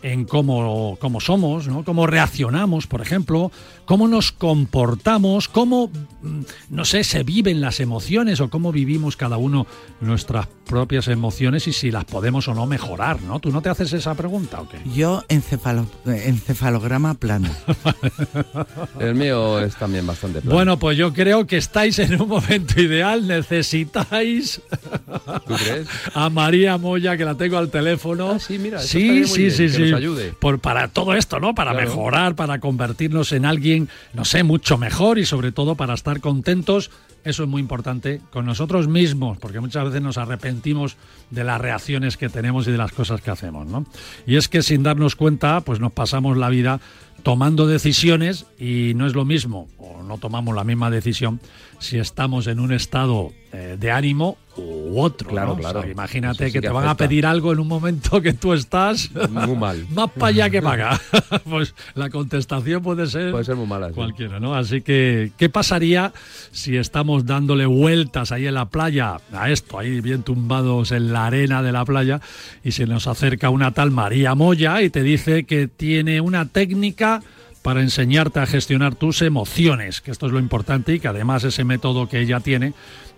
en 0.02 0.24
cómo, 0.24 0.96
cómo 1.00 1.20
somos, 1.20 1.68
¿no? 1.68 1.84
cómo 1.84 2.06
reaccionamos, 2.06 2.86
por 2.86 3.00
ejemplo, 3.00 3.50
cómo 3.86 4.06
nos 4.08 4.32
comportamos, 4.32 5.48
cómo, 5.48 5.88
mm, 6.22 6.40
no 6.70 6.84
sé, 6.84 7.02
se 7.04 7.22
viven 7.22 7.60
las 7.60 7.80
emociones 7.80 8.40
o 8.40 8.50
cómo 8.50 8.72
vivimos 8.72 9.16
cada 9.16 9.36
uno 9.38 9.66
nuestras 10.00 10.46
propias 10.66 11.08
emociones 11.08 11.66
y 11.68 11.72
si 11.72 11.90
las 11.90 12.04
podemos 12.04 12.46
o 12.48 12.54
no 12.54 12.66
mejorar, 12.66 13.22
¿no? 13.22 13.38
¿Tú 13.38 13.50
no 13.52 13.62
te 13.62 13.68
haces 13.68 13.92
esa 13.92 14.14
pregunta 14.14 14.60
o 14.60 14.68
qué? 14.68 14.78
Yo 14.94 15.22
encefalo- 15.28 15.86
encefalograma 16.04 17.14
plano. 17.14 17.48
El 18.98 19.14
mío 19.14 19.60
es 19.60 19.76
también 19.76 20.06
bastante 20.06 20.40
plano. 20.40 20.54
Bueno, 20.54 20.78
pues 20.78 20.96
yo 20.98 21.12
creo 21.12 21.46
que 21.46 21.56
estáis 21.56 21.98
en 21.98 22.20
un 22.20 22.28
momento 22.28 22.80
ideal. 22.80 23.26
Necesitáis 23.26 24.60
¿Tú 25.46 25.54
crees? 25.54 25.86
a 26.14 26.28
María 26.30 26.76
Moya, 26.78 27.16
que 27.16 27.24
la 27.24 27.34
tengo 27.36 27.58
al 27.58 27.70
teléfono. 27.70 28.32
Ah, 28.32 28.38
sí, 28.40 28.58
mira, 28.58 28.80
sí, 28.80 29.24
sí, 29.26 29.42
bien, 29.42 29.50
sí, 29.52 29.62
que 29.62 29.68
sí. 29.68 29.82
nos 29.82 29.92
ayude. 29.94 30.32
Por, 30.38 30.58
para 30.58 30.88
todo 30.88 31.14
esto, 31.14 31.38
¿no? 31.40 31.54
Para 31.54 31.72
Claro. 31.72 31.88
mejorar, 31.88 32.34
para 32.34 32.58
convertirnos 32.58 33.32
en 33.32 33.44
alguien, 33.44 33.75
no 34.14 34.24
sé, 34.24 34.42
mucho 34.42 34.78
mejor 34.78 35.18
y 35.18 35.26
sobre 35.26 35.52
todo 35.52 35.74
para 35.74 35.94
estar 35.94 36.20
contentos. 36.20 36.90
Eso 37.24 37.42
es 37.42 37.48
muy 37.48 37.60
importante 37.60 38.20
con 38.30 38.46
nosotros 38.46 38.86
mismos, 38.86 39.38
porque 39.38 39.58
muchas 39.58 39.84
veces 39.86 40.00
nos 40.00 40.16
arrepentimos 40.16 40.96
de 41.30 41.42
las 41.42 41.60
reacciones 41.60 42.16
que 42.16 42.28
tenemos 42.28 42.68
y 42.68 42.70
de 42.70 42.78
las 42.78 42.92
cosas 42.92 43.20
que 43.20 43.32
hacemos, 43.32 43.66
¿no? 43.66 43.84
Y 44.26 44.36
es 44.36 44.48
que 44.48 44.62
sin 44.62 44.84
darnos 44.84 45.16
cuenta, 45.16 45.60
pues 45.62 45.80
nos 45.80 45.90
pasamos 45.90 46.36
la 46.36 46.48
vida 46.48 46.80
tomando 47.22 47.66
decisiones 47.66 48.46
y 48.58 48.92
no 48.94 49.06
es 49.06 49.14
lo 49.14 49.24
mismo, 49.24 49.68
o 49.78 50.02
no 50.02 50.18
tomamos 50.18 50.54
la 50.54 50.64
misma 50.64 50.90
decisión 50.90 51.40
si 51.78 51.98
estamos 51.98 52.46
en 52.46 52.60
un 52.60 52.72
estado 52.72 53.32
eh, 53.52 53.76
de 53.78 53.90
ánimo 53.90 54.38
u 54.56 54.98
otro. 55.00 55.28
Claro, 55.28 55.48
¿no? 55.50 55.56
claro. 55.56 55.80
O 55.80 55.82
sea, 55.82 55.90
imagínate 55.92 56.46
sí 56.46 56.52
que, 56.52 56.60
que 56.60 56.68
te 56.68 56.72
van 56.72 56.88
a 56.88 56.96
pedir 56.96 57.26
algo 57.26 57.52
en 57.52 57.58
un 57.60 57.68
momento 57.68 58.22
que 58.22 58.32
tú 58.32 58.54
estás 58.54 59.10
Muy 59.30 59.54
mal. 59.56 59.86
más 59.94 60.10
para 60.12 60.28
allá 60.28 60.50
que 60.50 60.62
para 60.62 60.94
acá. 60.96 61.40
pues 61.44 61.74
la 61.94 62.08
contestación 62.08 62.82
puede 62.82 63.06
ser, 63.06 63.30
Puede 63.32 63.44
ser 63.44 63.56
muy 63.56 63.66
mala. 63.66 63.90
cualquiera, 63.90 64.40
¿no? 64.40 64.54
Así 64.54 64.80
que, 64.80 65.32
¿qué 65.36 65.50
pasaría 65.50 66.12
si 66.52 66.76
estamos 66.78 67.26
dándole 67.26 67.66
vueltas 67.66 68.32
ahí 68.32 68.46
en 68.46 68.54
la 68.54 68.66
playa 68.70 69.18
a 69.32 69.50
esto, 69.50 69.78
ahí 69.78 70.00
bien 70.00 70.22
tumbados 70.22 70.92
en 70.92 71.12
la 71.12 71.26
arena 71.26 71.62
de 71.62 71.72
la 71.72 71.84
playa, 71.84 72.20
y 72.64 72.72
se 72.72 72.86
nos 72.86 73.06
acerca 73.06 73.50
una 73.50 73.72
tal 73.72 73.90
María 73.90 74.34
Moya 74.34 74.80
y 74.80 74.88
te 74.88 75.02
dice 75.02 75.44
que 75.44 75.68
tiene 75.68 76.22
una 76.22 76.46
técnica 76.46 77.05
para 77.62 77.80
enseñarte 77.80 78.38
a 78.38 78.46
gestionar 78.46 78.94
tus 78.94 79.22
emociones, 79.22 80.00
que 80.00 80.12
esto 80.12 80.26
es 80.26 80.32
lo 80.32 80.38
importante 80.38 80.94
y 80.94 81.00
que 81.00 81.08
además 81.08 81.42
ese 81.44 81.64
método 81.64 82.08
que 82.08 82.20
ella 82.20 82.40
tiene, 82.40 82.74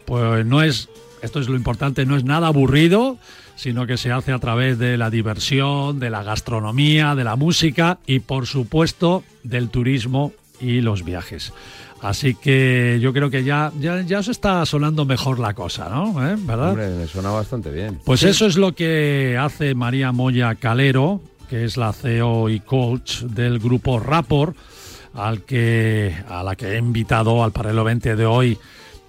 pues 0.06 0.46
no 0.46 0.62
es, 0.62 0.88
esto 1.20 1.40
es 1.40 1.48
lo 1.48 1.56
importante, 1.56 2.06
no 2.06 2.16
es 2.16 2.24
nada 2.24 2.46
aburrido, 2.46 3.18
sino 3.56 3.86
que 3.86 3.96
se 3.96 4.10
hace 4.10 4.32
a 4.32 4.38
través 4.38 4.78
de 4.78 4.96
la 4.96 5.10
diversión, 5.10 5.98
de 5.98 6.10
la 6.10 6.22
gastronomía, 6.22 7.14
de 7.14 7.24
la 7.24 7.36
música 7.36 7.98
y 8.06 8.20
por 8.20 8.46
supuesto 8.46 9.24
del 9.42 9.68
turismo 9.68 10.32
y 10.60 10.80
los 10.80 11.04
viajes. 11.04 11.52
Así 12.00 12.34
que 12.34 12.98
yo 13.00 13.12
creo 13.12 13.28
que 13.30 13.42
ya, 13.42 13.72
ya, 13.80 14.00
ya 14.02 14.20
os 14.20 14.28
está 14.28 14.64
sonando 14.64 15.04
mejor 15.04 15.40
la 15.40 15.54
cosa, 15.54 15.88
¿no? 15.88 16.26
¿Eh? 16.26 16.36
¿Verdad? 16.38 16.70
Hombre, 16.70 16.88
me 16.90 17.06
suena 17.06 17.30
bastante 17.30 17.70
bien. 17.70 17.98
Pues 18.04 18.22
eso 18.22 18.46
es 18.46 18.56
lo 18.56 18.74
que 18.74 19.36
hace 19.38 19.74
María 19.74 20.12
Moya 20.12 20.54
Calero, 20.54 21.20
que 21.48 21.64
es 21.64 21.76
la 21.76 21.92
CEO 21.92 22.48
y 22.48 22.60
coach 22.60 23.22
del 23.22 23.58
grupo 23.58 23.98
Rapport, 23.98 24.56
al 25.14 25.42
que, 25.42 26.14
a 26.28 26.42
la 26.42 26.54
que 26.54 26.74
he 26.74 26.78
invitado 26.78 27.42
al 27.42 27.52
Paralelo 27.52 27.84
20 27.84 28.14
de 28.14 28.26
hoy 28.26 28.58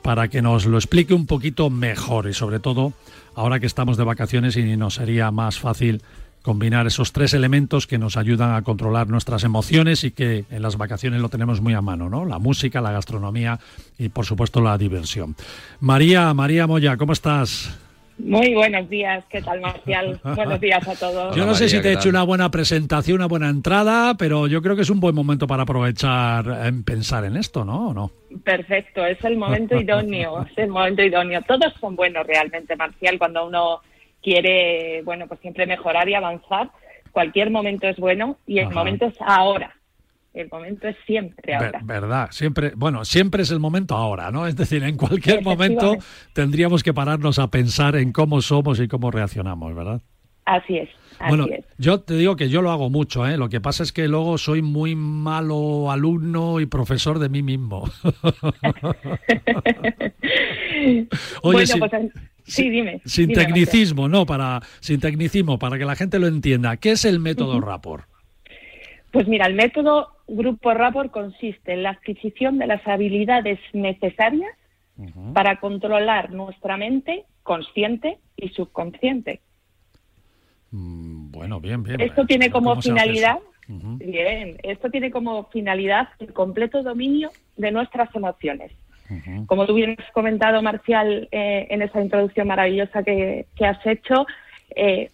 para 0.02 0.30
que 0.30 0.42
nos 0.42 0.66
lo 0.66 0.78
explique 0.78 1.14
un 1.14 1.26
poquito 1.26 1.70
mejor 1.70 2.28
y 2.30 2.34
sobre 2.34 2.60
todo 2.60 2.94
ahora 3.36 3.60
que 3.60 3.66
estamos 3.66 3.98
de 3.98 4.04
vacaciones 4.06 4.56
y 4.58 4.78
nos 4.78 4.96
sería 4.96 5.30
más 5.32 5.60
fácil 5.60 6.02
combinar 6.42 6.88
esos 6.88 7.12
tres 7.12 7.34
elementos 7.34 7.86
que 7.86 7.98
nos 7.98 8.16
ayudan 8.16 8.56
a 8.56 8.62
controlar 8.62 9.10
nuestras 9.10 9.44
emociones 9.44 10.04
y 10.04 10.12
que 10.12 10.46
en 10.50 10.62
las 10.62 10.78
vacaciones 10.78 11.22
lo 11.22 11.30
tenemos 11.30 11.60
muy 11.62 11.74
a 11.74 11.82
mano, 11.82 12.10
¿no? 12.10 12.26
La 12.26 12.40
música, 12.40 12.80
la 12.80 12.92
gastronomía 12.92 13.60
y 13.98 14.10
por 14.10 14.26
supuesto 14.26 14.62
la 14.62 14.78
diversión. 14.78 15.36
María, 15.82 16.34
María 16.34 16.66
Moya, 16.66 16.96
¿cómo 16.96 17.14
estás? 17.14 17.78
Muy 18.20 18.54
buenos 18.54 18.90
días, 18.90 19.24
¿qué 19.30 19.42
tal 19.42 19.62
Marcial? 19.62 20.20
buenos 20.36 20.60
días 20.60 20.86
a 20.88 20.96
todos. 20.96 21.36
Yo 21.36 21.46
no 21.46 21.56
sé 21.56 21.70
si 21.70 21.82
te 21.82 21.90
he 21.90 21.92
¿qué 21.94 22.00
hecho 22.00 22.10
una 22.10 22.24
buena 22.24 22.52
presentación, 22.52 23.18
una 23.18 23.28
buena 23.28 23.50
entrada, 23.50 24.16
pero 24.16 24.48
yo 24.48 24.62
creo 24.62 24.76
que 24.76 24.82
es 24.82 24.90
un 24.90 25.00
buen 25.00 25.16
momento 25.16 25.48
para 25.48 25.64
aprovechar 25.64 26.46
en 26.66 26.84
pensar 26.84 27.24
en 27.24 27.38
esto, 27.38 27.64
¿no? 27.64 27.90
¿O 27.90 27.94
no? 27.94 28.12
Perfecto, 28.44 29.06
es 29.06 29.24
el 29.24 29.38
momento 29.38 29.76
idóneo, 29.80 30.46
es 30.46 30.58
el 30.58 30.70
momento 30.70 31.02
idóneo. 31.02 31.42
Todos 31.44 31.74
son 31.80 31.96
buenos 31.96 32.28
realmente, 32.28 32.76
Marcial, 32.76 33.18
cuando 33.18 33.48
uno 33.48 33.80
quiere, 34.22 35.02
bueno, 35.04 35.28
pues 35.28 35.40
siempre 35.40 35.66
mejorar 35.66 36.10
y 36.10 36.16
avanzar. 36.16 36.70
Cualquier 37.12 37.50
momento 37.50 37.88
es 37.88 37.98
bueno 37.98 38.38
y 38.46 38.60
el 38.60 38.66
Ajá. 38.66 38.76
momento 38.76 39.06
es 39.06 39.16
ahora. 39.22 39.76
El 40.40 40.50
momento 40.50 40.88
es 40.88 40.96
siempre 41.06 41.52
Ver- 41.58 41.66
ahora. 41.66 41.82
verdad, 41.84 42.28
siempre, 42.32 42.72
bueno, 42.76 43.04
siempre 43.04 43.44
es 43.44 43.52
el 43.52 43.60
momento 43.60 43.96
ahora, 43.96 44.32
¿no? 44.32 44.48
Es 44.48 44.56
decir, 44.56 44.82
en 44.84 44.96
cualquier 44.96 45.42
momento 45.44 45.98
tendríamos 46.34 46.82
que 46.82 46.94
pararnos 46.94 47.40
a 47.40 47.50
pensar 47.52 47.98
en 47.98 48.14
cómo 48.14 48.42
somos 48.42 48.80
y 48.80 48.88
cómo 48.88 49.12
reaccionamos, 49.12 49.76
¿verdad? 49.76 50.02
Así 50.46 50.78
es, 50.78 50.90
así 51.20 51.28
bueno, 51.28 51.46
es. 51.48 51.66
yo 51.78 52.00
te 52.00 52.16
digo 52.16 52.36
que 52.38 52.48
yo 52.50 52.62
lo 52.62 52.72
hago 52.72 52.90
mucho, 52.90 53.28
¿eh? 53.28 53.36
Lo 53.38 53.50
que 53.50 53.60
pasa 53.60 53.84
es 53.84 53.92
que 53.92 54.08
luego 54.08 54.38
soy 54.38 54.62
muy 54.62 54.96
malo 54.96 55.92
alumno 55.92 56.60
y 56.62 56.66
profesor 56.66 57.20
de 57.20 57.28
mí 57.30 57.44
mismo. 57.44 57.84
Oye, 61.42 61.66
bueno, 61.66 61.76
pues 61.80 61.92
sí, 62.46 62.70
dime. 62.70 63.02
Sin 63.06 63.28
dime, 63.28 63.44
tecnicismo, 63.44 64.08
no, 64.08 64.26
para 64.26 64.62
sin 64.80 65.00
tecnicismo, 65.00 65.60
para 65.60 65.78
que 65.78 65.86
la 65.86 65.96
gente 65.96 66.18
lo 66.18 66.28
entienda. 66.28 66.78
¿Qué 66.78 66.92
es 66.92 67.06
el 67.06 67.20
método 67.20 67.60
Rapport? 67.62 68.06
Pues 69.12 69.28
mira, 69.28 69.48
el 69.48 69.56
método 69.56 70.10
Grupo 70.30 70.74
Rapport 70.74 71.12
consiste 71.12 71.74
en 71.74 71.84
la 71.84 71.92
adquisición 71.92 72.58
de 72.58 72.68
las 72.68 72.86
habilidades 72.88 73.60
necesarias 73.74 74.52
para 75.34 75.60
controlar 75.60 76.32
nuestra 76.32 76.76
mente 76.76 77.24
consciente 77.44 78.18
y 78.36 78.50
subconsciente. 78.50 79.40
Mm, 80.72 81.32
Bueno, 81.32 81.60
bien, 81.60 81.84
bien. 81.84 82.02
Esto 82.02 82.26
tiene 82.26 82.52
como 82.52 82.72
¿Cómo 82.72 82.82
se 82.82 82.92
hace 82.92 83.00
finalidad, 83.00 83.40
bien, 83.68 84.58
esto 84.64 84.90
tiene 84.90 85.10
como 85.12 85.46
finalidad 85.46 86.10
el 86.20 86.34
completo 86.34 86.84
dominio 86.84 87.30
de 87.56 87.72
nuestras 87.72 88.14
emociones. 88.16 88.72
Como 89.48 89.66
tú 89.66 89.74
bien 89.74 89.96
has 89.98 90.12
comentado, 90.12 90.62
Marcial, 90.62 91.28
eh, 91.32 91.66
en 91.72 91.82
esa 91.82 92.00
introducción 92.00 92.48
maravillosa 92.48 93.02
que, 93.02 93.48
que 93.56 93.66
has 93.66 93.84
hecho, 93.88 94.28
eh, 94.76 95.10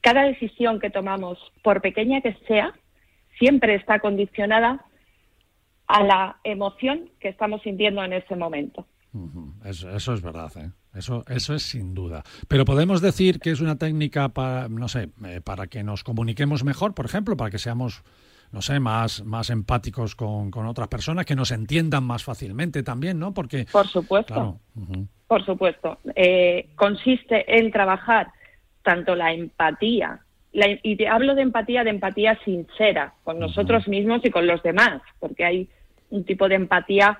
cada 0.00 0.22
decisión 0.22 0.78
que 0.78 0.90
tomamos, 0.90 1.36
por 1.62 1.80
pequeña 1.80 2.20
que 2.20 2.34
sea, 2.46 2.72
siempre 3.38 3.74
está 3.74 3.98
condicionada 4.00 4.84
a 5.86 6.02
la 6.02 6.36
emoción 6.44 7.10
que 7.20 7.28
estamos 7.28 7.62
sintiendo 7.62 8.02
en 8.02 8.12
ese 8.12 8.36
momento. 8.36 8.86
Eso, 9.64 9.90
eso 9.90 10.12
es 10.12 10.20
verdad, 10.20 10.52
¿eh? 10.58 10.70
Eso, 10.94 11.24
eso 11.28 11.54
es 11.54 11.62
sin 11.62 11.94
duda. 11.94 12.22
Pero 12.48 12.64
podemos 12.64 13.00
decir 13.00 13.38
que 13.38 13.50
es 13.50 13.60
una 13.60 13.76
técnica 13.76 14.30
para, 14.30 14.68
no 14.68 14.88
sé, 14.88 15.10
eh, 15.26 15.40
para 15.42 15.66
que 15.66 15.82
nos 15.82 16.04
comuniquemos 16.04 16.64
mejor, 16.64 16.94
por 16.94 17.04
ejemplo, 17.04 17.36
para 17.36 17.50
que 17.50 17.58
seamos, 17.58 18.02
no 18.50 18.62
sé, 18.62 18.80
más, 18.80 19.24
más 19.24 19.50
empáticos 19.50 20.16
con, 20.16 20.50
con 20.50 20.66
otras 20.66 20.88
personas, 20.88 21.26
que 21.26 21.36
nos 21.36 21.50
entiendan 21.50 22.04
más 22.04 22.24
fácilmente 22.24 22.82
también, 22.82 23.18
¿no? 23.18 23.32
Porque, 23.34 23.66
Por 23.70 23.86
supuesto. 23.86 24.32
claro. 24.34 24.60
Por 25.26 25.44
supuesto. 25.44 25.98
Eh, 26.14 26.70
consiste 26.76 27.58
en 27.58 27.70
trabajar 27.70 28.28
tanto 28.82 29.14
la 29.14 29.32
empatía, 29.32 30.20
la- 30.56 30.78
y 30.82 30.96
te 30.96 31.06
hablo 31.08 31.34
de 31.34 31.42
empatía, 31.42 31.84
de 31.84 31.90
empatía 31.90 32.38
sincera 32.44 33.12
con 33.24 33.38
nosotros 33.38 33.86
mismos 33.88 34.24
y 34.24 34.30
con 34.30 34.46
los 34.46 34.62
demás, 34.62 35.02
porque 35.20 35.44
hay 35.44 35.68
un 36.10 36.24
tipo 36.24 36.48
de 36.48 36.54
empatía, 36.56 37.18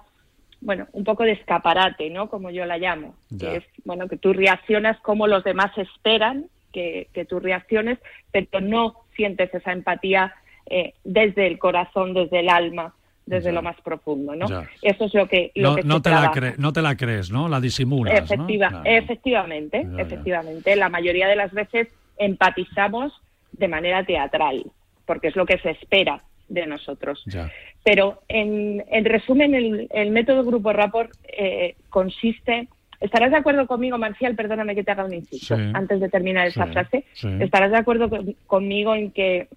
bueno, 0.60 0.86
un 0.92 1.04
poco 1.04 1.22
de 1.24 1.32
escaparate, 1.32 2.08
¿no? 2.10 2.28
Como 2.28 2.50
yo 2.50 2.64
la 2.64 2.78
llamo, 2.78 3.14
Ya. 3.30 3.38
que 3.50 3.56
es, 3.58 3.64
bueno, 3.84 4.08
que 4.08 4.16
tú 4.16 4.32
reaccionas 4.32 4.98
como 5.00 5.26
los 5.26 5.44
demás 5.44 5.70
esperan 5.76 6.46
que, 6.72 7.08
que 7.12 7.24
tú 7.24 7.38
reacciones, 7.40 7.98
pero 8.32 8.60
no 8.60 8.94
sientes 9.16 9.52
esa 9.54 9.72
empatía 9.72 10.34
eh, 10.68 10.94
desde 11.04 11.46
el 11.46 11.58
corazón, 11.58 12.12
desde 12.14 12.40
el 12.40 12.48
alma, 12.48 12.92
desde 13.26 13.46
Ya. 13.50 13.52
lo 13.52 13.62
más 13.62 13.80
profundo, 13.82 14.34
¿no? 14.34 14.46
Ya. 14.48 14.68
Eso 14.82 15.04
es 15.04 15.14
lo 15.14 15.26
que, 15.28 15.52
lo 15.54 15.70
no, 15.70 15.76
que 15.76 15.82
no 15.84 16.00
te 16.02 16.10
la 16.10 16.30
cre- 16.32 16.56
no 16.58 16.72
te 16.72 16.82
la 16.82 16.96
crees, 16.96 17.30
¿no? 17.30 17.48
La 17.48 17.60
disimulas, 17.60 18.14
¿no? 18.14 18.24
Efectiva, 18.24 18.68
Claro. 18.68 18.84
Efectivamente, 18.86 19.86
efectivamente. 19.98 20.74
La 20.76 20.88
mayoría 20.88 21.28
de 21.28 21.36
las 21.36 21.52
veces 21.52 21.88
empatizamos 22.18 23.12
de 23.58 23.68
manera 23.68 24.04
teatral, 24.04 24.64
porque 25.06 25.28
es 25.28 25.36
lo 25.36 25.46
que 25.46 25.58
se 25.58 25.70
espera 25.70 26.22
de 26.48 26.66
nosotros. 26.66 27.22
Ya. 27.26 27.50
Pero 27.84 28.22
en, 28.28 28.84
en 28.88 29.04
resumen, 29.04 29.54
el, 29.54 29.88
el 29.92 30.10
método 30.10 30.44
Grupo 30.44 30.72
Rapport 30.72 31.10
eh, 31.24 31.74
consiste. 31.90 32.68
¿Estarás 33.00 33.30
de 33.30 33.36
acuerdo 33.36 33.66
conmigo, 33.66 33.98
Marcial? 33.98 34.34
Perdóname 34.36 34.74
que 34.74 34.82
te 34.84 34.90
haga 34.92 35.04
un 35.04 35.12
inciso 35.14 35.56
Sí. 35.56 35.62
antes 35.74 36.00
de 36.00 36.08
terminar 36.08 36.46
esa 36.46 36.66
Sí, 36.66 36.72
frase. 36.72 37.04
sí. 37.12 37.28
¿Estarás 37.40 37.70
de 37.70 37.76
acuerdo 37.78 38.08
con- 38.08 38.34
conmigo 38.46 38.94
en 38.94 39.10
que 39.10 39.48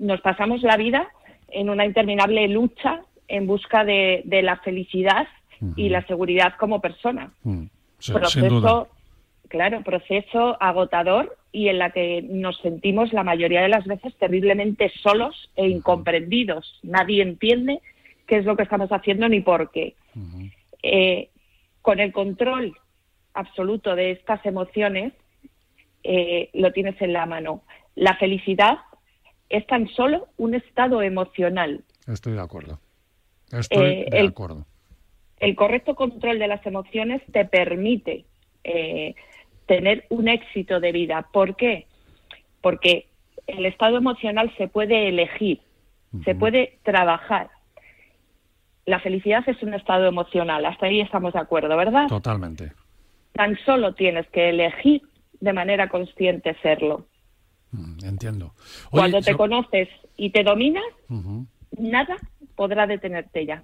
nos 0.00 0.20
pasamos 0.22 0.62
la 0.62 0.76
vida 0.76 1.08
en 1.48 1.68
una 1.68 1.84
interminable 1.84 2.48
lucha 2.48 3.00
en 3.28 3.46
busca 3.46 3.84
de, 3.84 4.22
de 4.24 4.42
la 4.42 4.56
felicidad 4.58 5.26
y 5.76 5.90
la 5.90 6.04
seguridad 6.06 6.54
como 6.58 6.80
persona? 6.80 7.30
Mm. 7.44 7.64
Sí, 7.98 8.12
proceso. 8.12 8.88
Claro, 9.52 9.82
proceso 9.82 10.56
agotador 10.62 11.36
y 11.52 11.68
en 11.68 11.78
la 11.78 11.90
que 11.90 12.22
nos 12.22 12.56
sentimos 12.62 13.12
la 13.12 13.22
mayoría 13.22 13.60
de 13.60 13.68
las 13.68 13.84
veces 13.84 14.16
terriblemente 14.16 14.90
solos 15.02 15.50
e 15.56 15.68
incomprendidos. 15.68 16.80
Nadie 16.82 17.22
entiende 17.22 17.80
qué 18.26 18.38
es 18.38 18.46
lo 18.46 18.56
que 18.56 18.62
estamos 18.62 18.90
haciendo 18.90 19.28
ni 19.28 19.40
por 19.42 19.70
qué. 19.70 19.94
Eh, 20.82 21.28
con 21.82 22.00
el 22.00 22.12
control 22.12 22.74
absoluto 23.34 23.94
de 23.94 24.12
estas 24.12 24.44
emociones, 24.46 25.12
eh, 26.02 26.48
lo 26.54 26.72
tienes 26.72 26.98
en 27.02 27.12
la 27.12 27.26
mano. 27.26 27.60
La 27.94 28.16
felicidad 28.16 28.78
es 29.50 29.66
tan 29.66 29.86
solo 29.88 30.28
un 30.38 30.54
estado 30.54 31.02
emocional. 31.02 31.84
Estoy 32.08 32.32
de 32.32 32.40
acuerdo. 32.40 32.80
Estoy 33.52 33.84
Eh, 33.84 34.06
de 34.10 34.18
el- 34.18 34.28
acuerdo. 34.28 34.64
el 35.40 35.54
correcto 35.56 35.94
control 35.94 36.38
de 36.38 36.48
las 36.48 36.64
emociones 36.64 37.20
te 37.32 37.44
permite 37.44 38.24
eh, 38.64 39.14
tener 39.66 40.04
un 40.10 40.28
éxito 40.28 40.80
de 40.80 40.92
vida. 40.92 41.26
¿Por 41.32 41.56
qué? 41.56 41.86
Porque 42.60 43.06
el 43.46 43.66
estado 43.66 43.96
emocional 43.96 44.52
se 44.56 44.68
puede 44.68 45.08
elegir, 45.08 45.60
se 46.24 46.34
puede 46.34 46.78
trabajar. 46.82 47.50
La 48.84 48.98
felicidad 49.00 49.48
es 49.48 49.62
un 49.62 49.74
estado 49.74 50.06
emocional, 50.06 50.64
hasta 50.66 50.86
ahí 50.86 51.00
estamos 51.00 51.32
de 51.32 51.38
acuerdo, 51.40 51.76
¿verdad? 51.76 52.08
Totalmente. 52.08 52.72
Tan 53.32 53.56
solo 53.64 53.94
tienes 53.94 54.28
que 54.30 54.50
elegir 54.50 55.02
de 55.40 55.52
manera 55.52 55.88
consciente 55.88 56.54
serlo. 56.62 57.06
Mm, 57.70 58.04
Entiendo. 58.04 58.46
Oye, 58.90 59.00
Cuando 59.00 59.20
te 59.22 59.32
so- 59.32 59.38
conoces 59.38 59.88
y 60.16 60.30
te 60.30 60.42
dominas, 60.42 60.84
nada 61.78 62.16
podrá 62.56 62.86
detenerte 62.86 63.46
ya. 63.46 63.62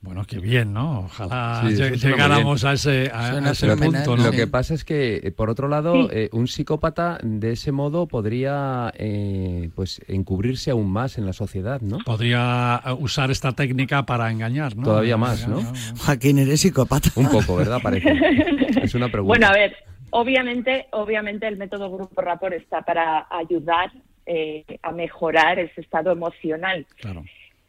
Bueno, 0.00 0.22
qué 0.24 0.38
bien, 0.38 0.72
¿no? 0.72 1.00
Ojalá 1.00 1.64
Sí, 1.68 1.74
llegáramos 1.74 2.64
a 2.64 2.74
ese, 2.74 3.10
a- 3.12 3.50
ese 3.50 3.76
punto, 3.76 4.16
¿no? 4.16 4.24
Lo 4.26 4.30
que 4.30 4.46
pasa 4.46 4.72
es 4.74 4.84
que, 4.84 5.16
eh, 5.16 5.32
por 5.32 5.50
otro 5.50 5.66
lado, 5.66 5.92
Sí. 5.92 6.08
eh, 6.12 6.28
un 6.32 6.46
psicópata 6.46 7.18
de 7.22 7.50
ese 7.52 7.72
modo 7.72 8.06
podría 8.06 8.92
eh, 8.96 9.70
pues 9.74 10.00
encubrirse 10.06 10.70
aún 10.70 10.88
más 10.90 11.18
en 11.18 11.26
la 11.26 11.32
sociedad, 11.32 11.80
¿no? 11.80 11.98
Podría 12.04 12.80
usar 13.00 13.32
esta 13.32 13.52
técnica 13.52 14.06
para 14.06 14.30
engañar, 14.30 14.76
¿no? 14.76 14.84
Todavía 14.84 15.16
más, 15.16 15.48
¿no? 15.48 15.60
Joaquín, 16.04 16.38
eres 16.38 16.60
psicópata. 16.60 17.08
Un 17.16 17.28
poco, 17.30 17.56
¿verdad? 17.56 17.80
Parece. 17.82 18.08
Es 18.82 18.94
una 18.94 19.08
pregunta. 19.08 19.28
Bueno, 19.36 19.46
a 19.48 19.52
ver, 19.52 19.74
obviamente, 20.10 20.86
obviamente 20.92 21.48
el 21.48 21.56
método 21.56 21.90
Grupo 21.90 22.20
Rapport 22.22 22.54
está 22.54 22.82
para 22.82 23.26
ayudar 23.30 23.90
eh, 24.26 24.64
a 24.82 24.92
mejorar 24.92 25.58
ese 25.58 25.80
estado 25.80 26.12
emocional. 26.12 26.86
Claro. 27.00 27.24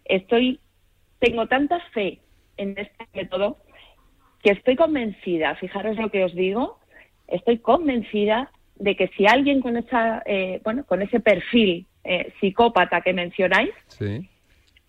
Estoy, 0.05 0.59
tengo 1.19 1.47
tanta 1.47 1.79
fe 1.91 2.19
en 2.57 2.75
este 2.77 3.07
método 3.13 3.57
que 4.41 4.51
estoy 4.51 4.75
convencida, 4.75 5.55
fijaros 5.55 5.97
lo 5.97 6.09
que 6.09 6.23
os 6.23 6.33
digo, 6.33 6.79
estoy 7.27 7.59
convencida 7.59 8.51
de 8.75 8.95
que 8.95 9.09
si 9.09 9.27
alguien 9.27 9.61
con 9.61 9.75
esa, 9.77 10.23
eh, 10.25 10.61
bueno, 10.63 10.85
con 10.85 11.01
ese 11.01 11.19
perfil 11.19 11.85
eh, 12.03 12.33
psicópata 12.39 13.01
que 13.01 13.13
mencionáis 13.13 13.71
Sí. 13.87 14.29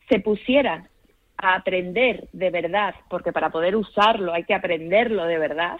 se 0.08 0.20
pusiera 0.20 0.88
a 1.36 1.56
aprender 1.56 2.28
de 2.32 2.50
verdad, 2.50 2.94
porque 3.08 3.32
para 3.32 3.50
poder 3.50 3.74
usarlo 3.74 4.32
hay 4.32 4.44
que 4.44 4.54
aprenderlo 4.54 5.24
de 5.24 5.38
verdad, 5.38 5.78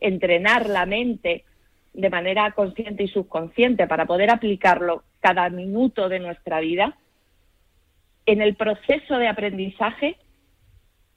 entrenar 0.00 0.68
la 0.68 0.86
mente 0.86 1.44
de 1.92 2.08
manera 2.08 2.52
consciente 2.52 3.02
y 3.02 3.08
subconsciente 3.08 3.86
para 3.86 4.06
poder 4.06 4.30
aplicarlo 4.30 5.02
cada 5.20 5.50
minuto 5.50 6.08
de 6.08 6.20
nuestra 6.20 6.60
vida, 6.60 6.96
en 8.32 8.42
el 8.42 8.54
proceso 8.56 9.16
de 9.18 9.28
aprendizaje 9.28 10.16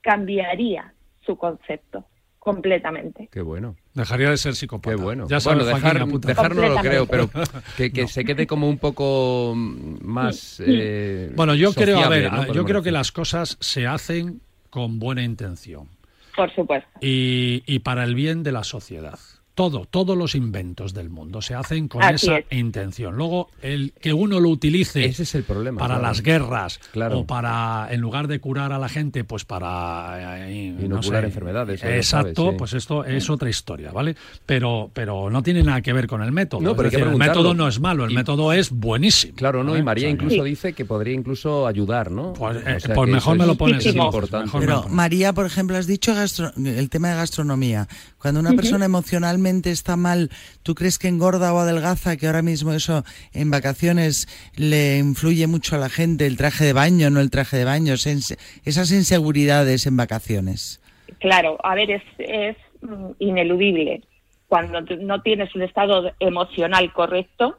cambiaría 0.01 0.93
su 1.25 1.37
concepto 1.37 2.05
completamente. 2.39 3.27
Qué 3.31 3.41
bueno. 3.41 3.75
Dejaría 3.95 4.29
de 4.29 4.37
ser 4.37 4.53
psicópata. 4.53 4.95
Qué 4.95 5.01
bueno. 5.01 5.25
Ya 5.27 5.39
sabes, 5.39 5.63
bueno, 5.63 5.75
dejar, 5.77 6.07
dejar 6.19 6.55
no 6.55 6.67
lo 6.69 6.75
creo, 6.77 7.07
pero 7.07 7.27
que, 7.75 7.91
que 7.91 8.07
se 8.07 8.23
quede 8.23 8.45
como 8.45 8.69
un 8.69 8.77
poco 8.77 9.53
mm, 9.55 9.97
más. 10.05 10.61
eh, 10.63 11.31
Bueno, 11.35 11.55
yo 11.55 11.73
creo, 11.73 11.99
a 11.99 12.09
ver, 12.09 12.31
¿no? 12.31 12.53
yo 12.53 12.63
creo 12.65 12.83
que 12.83 12.91
las 12.91 13.11
cosas 13.11 13.57
se 13.59 13.87
hacen 13.87 14.41
con 14.69 14.99
buena 14.99 15.23
intención 15.23 15.87
Por 16.35 16.53
supuesto. 16.53 16.87
y, 17.01 17.63
y 17.65 17.79
para 17.79 18.03
el 18.03 18.13
bien 18.13 18.43
de 18.43 18.51
la 18.51 18.63
sociedad. 18.63 19.17
Todo, 19.55 19.85
todos 19.89 20.17
los 20.17 20.35
inventos 20.35 20.93
del 20.93 21.09
mundo 21.09 21.41
se 21.41 21.55
hacen 21.55 21.87
con 21.87 22.03
Así 22.03 22.25
esa 22.27 22.37
es. 22.39 22.45
intención. 22.51 23.15
Luego, 23.15 23.49
el 23.61 23.93
que 24.01 24.11
uno 24.11 24.41
lo 24.41 24.49
utilice 24.49 25.05
Ese 25.05 25.23
es 25.23 25.33
el 25.33 25.43
problema. 25.43 25.79
para 25.79 25.95
claro. 25.95 26.07
las 26.09 26.21
guerras 26.21 26.79
Claro. 26.91 27.19
o 27.19 27.25
para, 27.25 27.87
en 27.89 28.01
lugar 28.01 28.27
de 28.27 28.39
curar 28.41 28.73
a 28.73 28.77
la 28.79 28.89
gente, 28.89 29.23
pues 29.23 29.45
para 29.45 30.49
eh, 30.49 30.75
no 30.77 30.85
Inocular 30.87 31.21
sé. 31.23 31.27
enfermedades, 31.27 31.81
Exacto, 31.85 32.33
sabes, 32.35 32.51
sí. 32.51 32.57
pues 32.57 32.73
esto 32.73 33.05
es 33.05 33.29
otra 33.29 33.49
historia, 33.49 33.91
¿vale? 33.93 34.17
Pero, 34.45 34.91
pero 34.93 35.29
no 35.29 35.41
tiene 35.41 35.63
nada 35.63 35.81
que 35.81 35.93
ver 35.93 36.07
con 36.07 36.21
el 36.21 36.33
método. 36.33 36.59
No, 36.59 36.75
pero 36.75 36.89
decir, 36.89 37.07
el 37.07 37.15
método 37.15 37.53
no 37.53 37.67
es 37.69 37.79
malo, 37.79 38.03
el 38.03 38.11
Y- 38.11 38.15
método 38.15 38.51
es 38.51 38.71
buenísimo. 38.71 39.35
Claro, 39.37 39.63
¿no? 39.63 39.71
¿vale? 39.71 39.79
Y 39.79 39.83
María 39.83 40.07
O 40.07 40.09
sea, 40.09 40.11
incluso 40.11 40.43
Sí. 40.43 40.49
dice 40.49 40.73
que 40.73 40.83
podría 40.83 41.13
incluso 41.13 41.65
ayudar, 41.65 42.11
¿no? 42.11 42.33
Pues, 42.33 42.57
O 42.57 42.69
eh, 42.69 42.79
sea 42.81 42.93
pues 42.93 43.09
mejor 43.09 43.37
me 43.37 43.45
lo 43.45 43.55
pones 43.55 43.85
es 43.85 43.95
mejor 43.95 44.07
importante. 44.07 44.47
me 44.47 44.53
lo 44.53 44.59
Pero 44.59 44.81
pones. 44.81 44.93
María, 44.93 45.31
por 45.31 45.45
ejemplo, 45.45 45.77
has 45.77 45.87
dicho 45.87 46.13
gastro- 46.13 46.51
el 46.57 46.89
tema 46.89 47.07
de 47.11 47.15
gastronomía. 47.15 47.87
Cuando 48.19 48.41
una 48.41 48.51
persona 48.53 48.83
emocionalmente 48.85 49.44
está 49.45 49.95
mal, 49.95 50.29
¿tú 50.63 50.75
crees 50.75 50.97
que 50.97 51.07
engorda 51.07 51.53
o 51.53 51.59
adelgaza? 51.59 52.17
Que 52.17 52.27
ahora 52.27 52.41
mismo 52.41 52.73
eso 52.73 53.03
en 53.33 53.51
vacaciones 53.51 54.27
le 54.55 54.97
influye 54.97 55.47
mucho 55.47 55.75
a 55.75 55.79
la 55.79 55.89
gente, 55.89 56.25
el 56.25 56.37
traje 56.37 56.65
de 56.65 56.73
baño, 56.73 57.09
no 57.09 57.19
el 57.19 57.29
traje 57.29 57.57
de 57.57 57.65
baño, 57.65 57.93
esas 57.93 58.91
inseguridades 58.91 59.85
en 59.87 59.97
vacaciones. 59.97 60.81
Claro, 61.19 61.57
a 61.63 61.75
ver, 61.75 61.91
es, 61.91 62.03
es 62.17 62.57
mm, 62.81 63.11
ineludible. 63.19 64.01
Cuando 64.47 64.81
no 64.81 65.21
tienes 65.21 65.53
un 65.55 65.63
estado 65.63 66.11
emocional 66.19 66.91
correcto, 66.93 67.57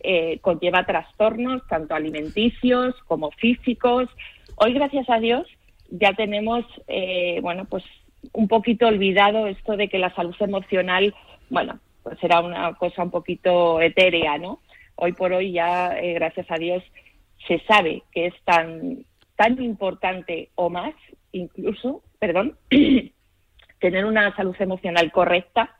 eh, 0.00 0.38
conlleva 0.40 0.86
trastornos 0.86 1.66
tanto 1.68 1.94
alimenticios 1.94 2.94
como 3.06 3.30
físicos. 3.32 4.08
Hoy, 4.56 4.72
gracias 4.72 5.08
a 5.10 5.18
Dios, 5.18 5.46
ya 5.90 6.12
tenemos, 6.14 6.64
eh, 6.88 7.38
bueno, 7.42 7.64
pues 7.64 7.84
un 8.32 8.48
poquito 8.48 8.86
olvidado 8.86 9.46
esto 9.46 9.76
de 9.76 9.88
que 9.88 9.98
la 9.98 10.14
salud 10.14 10.34
emocional, 10.40 11.14
bueno, 11.50 11.78
pues 12.02 12.22
era 12.22 12.40
una 12.40 12.74
cosa 12.74 13.02
un 13.02 13.10
poquito 13.10 13.80
etérea, 13.80 14.38
¿no? 14.38 14.60
Hoy 14.94 15.12
por 15.12 15.32
hoy 15.32 15.52
ya, 15.52 15.98
eh, 15.98 16.14
gracias 16.14 16.46
a 16.50 16.56
Dios, 16.56 16.82
se 17.46 17.60
sabe 17.60 18.02
que 18.12 18.26
es 18.26 18.34
tan, 18.44 19.04
tan 19.36 19.62
importante 19.62 20.50
o 20.54 20.70
más, 20.70 20.94
incluso, 21.32 22.02
perdón, 22.18 22.56
tener 23.78 24.04
una 24.04 24.34
salud 24.36 24.56
emocional 24.58 25.12
correcta, 25.12 25.76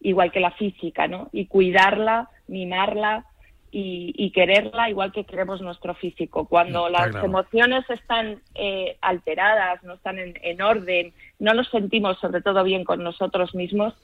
igual 0.00 0.32
que 0.32 0.40
la 0.40 0.52
física, 0.52 1.08
¿no? 1.08 1.28
Y 1.32 1.46
cuidarla, 1.46 2.30
mimarla 2.46 3.26
y, 3.70 4.14
y 4.16 4.30
quererla 4.30 4.90
igual 4.90 5.12
que 5.12 5.24
queremos 5.24 5.60
nuestro 5.60 5.94
físico. 5.94 6.46
Cuando 6.46 6.86
Está 6.86 7.00
las 7.00 7.10
claro. 7.10 7.26
emociones 7.26 7.90
están 7.90 8.40
eh, 8.54 8.96
alteradas, 9.00 9.82
no 9.84 9.94
están 9.94 10.18
en, 10.18 10.34
en 10.42 10.62
orden, 10.62 11.12
no 11.38 11.54
nos 11.54 11.68
sentimos 11.68 12.18
sobre 12.18 12.40
todo 12.40 12.64
bien 12.64 12.84
con 12.84 13.02
nosotros 13.02 13.54
mismos, 13.54 13.94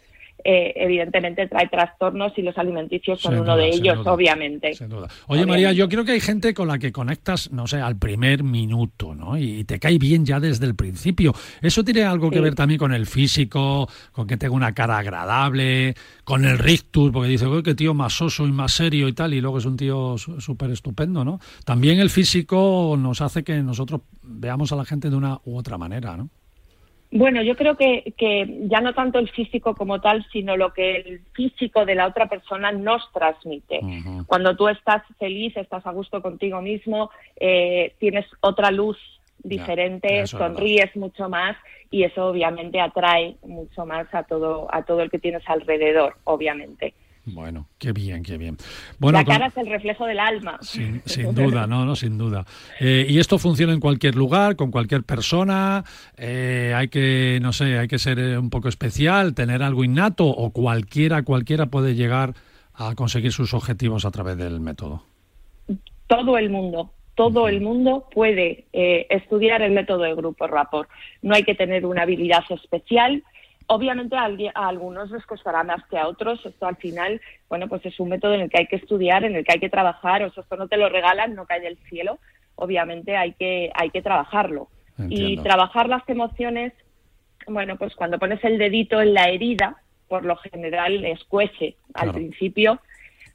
eh, 0.44 0.72
evidentemente 0.76 1.48
trae 1.48 1.68
trastornos 1.68 2.32
y 2.36 2.42
los 2.42 2.56
alimenticios 2.58 3.20
son 3.20 3.32
Sin 3.32 3.40
uno 3.40 3.54
duda, 3.54 3.64
de 3.64 3.68
ellos, 3.70 3.96
duda, 3.98 4.12
obviamente. 4.12 4.74
sin 4.74 4.88
duda. 4.90 5.06
Oye, 5.06 5.42
Obviamente. 5.42 5.46
María, 5.46 5.72
yo 5.72 5.88
creo 5.88 6.04
que 6.04 6.12
hay 6.12 6.20
gente 6.20 6.52
con 6.52 6.68
la 6.68 6.78
que 6.78 6.92
conectas, 6.92 7.50
no 7.50 7.66
sé, 7.66 7.80
al 7.80 7.96
primer 7.96 8.42
minuto, 8.44 9.14
¿no? 9.14 9.38
Y 9.38 9.64
te 9.64 9.78
cae 9.78 9.98
bien 9.98 10.26
ya 10.26 10.40
desde 10.40 10.66
el 10.66 10.74
principio. 10.74 11.32
¿Eso 11.62 11.82
tiene 11.82 12.02
algo 12.04 12.30
que 12.30 12.40
ver 12.40 12.54
también 12.54 12.78
con 12.78 12.92
el 12.92 13.06
físico, 13.06 13.88
con 14.12 14.26
que 14.26 14.36
tenga 14.36 14.54
una 14.54 14.74
cara 14.74 14.98
agradable, 14.98 15.94
con 16.24 16.44
el 16.44 16.58
rictus, 16.58 17.10
porque 17.10 17.28
dice, 17.30 17.46
uy, 17.46 17.62
qué 17.62 17.74
tío 17.74 17.94
más 17.94 18.12
soso 18.12 18.46
y 18.46 18.52
más 18.52 18.72
serio 18.72 19.08
y 19.08 19.12
tal, 19.14 19.32
y 19.34 19.40
luego 19.40 19.58
es 19.58 19.64
un 19.64 19.76
tío 19.76 20.16
súper 20.18 20.70
estupendo, 20.70 21.24
¿no? 21.24 21.40
También 21.64 22.00
el 22.00 22.10
físico 22.10 22.96
nos 22.98 23.20
hace 23.20 23.44
que 23.44 23.62
nosotros 23.62 24.02
veamos 24.22 24.72
a 24.72 24.76
la 24.76 24.84
gente 24.84 25.08
de 25.08 25.16
una 25.16 25.40
u 25.44 25.56
otra 25.56 25.78
manera, 25.78 26.16
¿no? 26.16 26.28
Bueno, 27.16 27.42
yo 27.42 27.54
creo 27.54 27.76
que, 27.76 28.12
que 28.16 28.44
ya 28.68 28.80
no 28.80 28.92
tanto 28.92 29.20
el 29.20 29.30
físico 29.30 29.76
como 29.76 30.00
tal, 30.00 30.26
sino 30.32 30.56
lo 30.56 30.72
que 30.72 30.96
el 30.96 31.20
físico 31.32 31.86
de 31.86 31.94
la 31.94 32.08
otra 32.08 32.28
persona 32.28 32.72
nos 32.72 33.08
transmite. 33.12 33.80
Cuando 34.26 34.56
tú 34.56 34.66
estás 34.66 35.04
feliz, 35.16 35.56
estás 35.56 35.86
a 35.86 35.92
gusto 35.92 36.20
contigo 36.20 36.60
mismo, 36.60 37.12
eh, 37.36 37.94
tienes 38.00 38.26
otra 38.40 38.72
luz 38.72 38.98
diferente, 39.38 40.26
sonríes 40.26 40.96
mucho 40.96 41.28
más 41.28 41.56
y 41.88 42.02
eso 42.02 42.26
obviamente 42.26 42.80
atrae 42.80 43.36
mucho 43.42 43.86
más 43.86 44.12
a 44.12 44.24
todo 44.24 44.66
a 44.72 44.82
todo 44.82 45.00
el 45.00 45.10
que 45.10 45.20
tienes 45.20 45.48
alrededor, 45.48 46.16
obviamente. 46.24 46.94
Bueno, 47.26 47.68
qué 47.78 47.92
bien, 47.92 48.22
qué 48.22 48.36
bien. 48.36 48.58
Bueno, 48.98 49.18
la 49.18 49.24
con- 49.24 49.34
cara 49.34 49.46
es 49.46 49.56
el 49.56 49.66
reflejo 49.66 50.04
del 50.04 50.18
alma. 50.18 50.58
Sin, 50.60 51.00
sin 51.06 51.34
duda, 51.34 51.66
no, 51.66 51.86
no, 51.86 51.96
sin 51.96 52.18
duda. 52.18 52.44
Eh, 52.80 53.06
y 53.08 53.18
esto 53.18 53.38
funciona 53.38 53.72
en 53.72 53.80
cualquier 53.80 54.14
lugar, 54.14 54.56
con 54.56 54.70
cualquier 54.70 55.04
persona. 55.04 55.84
eh, 56.18 56.72
hay 56.76 56.88
que, 56.88 57.38
no 57.40 57.52
sé, 57.54 57.78
hay 57.78 57.88
que 57.88 57.98
ser 57.98 58.18
eh, 58.18 58.36
un 58.38 58.50
poco 58.50 58.68
especial, 58.68 59.34
tener 59.34 59.62
algo 59.62 59.84
innato 59.84 60.26
o 60.26 60.50
cualquiera, 60.50 61.22
cualquiera 61.22 61.66
puede 61.66 61.94
llegar 61.94 62.34
a 62.74 62.94
conseguir 62.94 63.32
sus 63.32 63.54
objetivos 63.54 64.04
a 64.04 64.10
través 64.10 64.36
del 64.36 64.60
método. 64.60 65.02
todo 66.06 66.36
el 66.36 66.50
mundo, 66.50 66.92
todo 67.14 67.48
el 67.48 67.60
mundo 67.62 68.08
puede 68.12 68.66
eh, 68.72 69.06
estudiar 69.08 69.62
el 69.62 69.72
método 69.72 70.02
de 70.02 70.14
grupo 70.14 70.46
Rapport. 70.46 70.90
No 71.22 71.34
hay 71.34 71.44
que 71.44 71.54
tener 71.54 71.86
una 71.86 72.02
habilidad 72.02 72.44
especial. 72.50 73.22
Obviamente 73.66 74.16
a, 74.16 74.28
algunos 74.54 75.10
les 75.10 75.24
costará 75.26 75.62
más 75.62 75.84
que 75.86 75.98
a 75.98 76.06
otros. 76.08 76.44
Esto 76.44 76.66
al 76.66 76.76
final, 76.76 77.20
bueno, 77.48 77.68
pues 77.68 77.84
es 77.86 77.98
un 77.98 78.10
método 78.10 78.34
en 78.34 78.42
el 78.42 78.50
que 78.50 78.58
hay 78.58 78.66
que 78.66 78.76
estudiar, 78.76 79.24
en 79.24 79.36
el 79.36 79.44
que 79.44 79.52
hay 79.52 79.60
que 79.60 79.70
trabajar. 79.70 80.22
O 80.22 80.30
sea, 80.32 80.42
esto 80.42 80.56
no 80.56 80.68
te 80.68 80.76
lo 80.76 80.88
regalan, 80.88 81.34
no 81.34 81.46
cae 81.46 81.60
del 81.60 81.78
cielo. 81.88 82.18
Obviamente 82.56 83.16
hay 83.16 83.32
que, 83.32 83.70
hay 83.74 83.90
que 83.90 84.02
trabajarlo. 84.02 84.68
Y 85.08 85.38
trabajar 85.38 85.88
las 85.88 86.08
emociones, 86.08 86.72
bueno, 87.48 87.76
pues 87.76 87.96
cuando 87.96 88.18
pones 88.20 88.42
el 88.44 88.58
dedito 88.58 89.00
en 89.02 89.12
la 89.12 89.28
herida, 89.28 89.82
por 90.06 90.24
lo 90.24 90.36
general 90.36 91.04
escuece 91.04 91.74
al 91.94 92.04
Claro. 92.04 92.12
principio, 92.12 92.80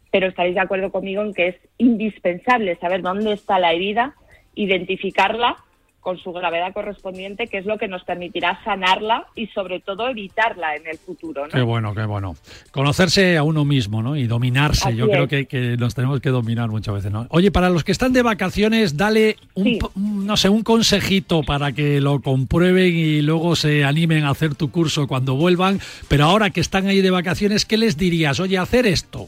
pero 0.10 0.28
estaréis 0.28 0.56
de 0.56 0.62
acuerdo 0.62 0.89
conmigo 0.89 1.22
en 1.22 1.34
que 1.34 1.48
es 1.50 1.56
indispensable 1.78 2.78
saber 2.78 3.02
dónde 3.02 3.34
está 3.34 3.60
la 3.60 3.74
herida, 3.74 4.15
identificarla 4.56 5.58
con 6.00 6.18
su 6.18 6.32
gravedad 6.32 6.74
correspondiente, 6.74 7.48
que 7.48 7.58
es 7.58 7.66
lo 7.66 7.78
que 7.78 7.88
nos 7.88 8.04
permitirá 8.04 8.64
sanarla 8.64 9.26
y 9.36 9.48
sobre 9.48 9.80
todo 9.82 10.08
evitarla 10.08 10.76
en 10.76 10.88
el 10.88 10.98
futuro. 10.98 11.44
¿no? 11.44 11.50
Qué 11.50 11.62
bueno, 11.62 11.94
qué 11.94 12.06
bueno. 12.06 12.36
Conocerse 12.72 13.38
a 13.38 13.44
uno 13.44 13.66
mismo, 13.66 14.02
¿no? 14.02 14.16
Y 14.16 14.26
dominarse. 14.28 14.90
Así 14.90 14.98
Yo 14.98 15.10
creo 15.10 15.28
que, 15.28 15.46
que 15.46 15.76
nos 15.78 15.96
tenemos 15.96 16.22
que 16.22 16.30
dominar 16.30 16.70
muchas 16.70 16.94
veces, 16.96 17.12
¿no? 17.12 17.28
Oye, 17.30 17.52
para 17.52 17.70
los 17.70 17.84
que 17.84 17.92
están 17.92 18.14
de 18.14 18.22
vacaciones, 18.22 18.96
dale 18.98 19.36
un, 19.56 19.64
Sí. 19.66 19.80
p- 19.82 19.88
un, 19.96 20.26
no 20.26 20.38
sé, 20.38 20.50
un 20.50 20.64
consejito 20.64 21.44
para 21.44 21.72
que 21.74 22.00
lo 22.02 22.22
comprueben 22.22 22.96
y 22.96 23.22
luego 23.22 23.56
se 23.56 23.84
animen 23.84 24.24
a 24.24 24.30
hacer 24.32 24.56
tu 24.56 24.72
curso 24.72 25.08
cuando 25.08 25.36
vuelvan. 25.36 25.80
Pero 26.08 26.26
ahora 26.26 26.50
que 26.50 26.62
están 26.62 26.88
ahí 26.88 27.02
de 27.02 27.12
vacaciones, 27.12 27.66
¿qué 27.66 27.78
les 27.78 27.98
dirías? 27.98 28.40
Oye, 28.40 28.58
hacer 28.58 28.86
esto. 28.86 29.28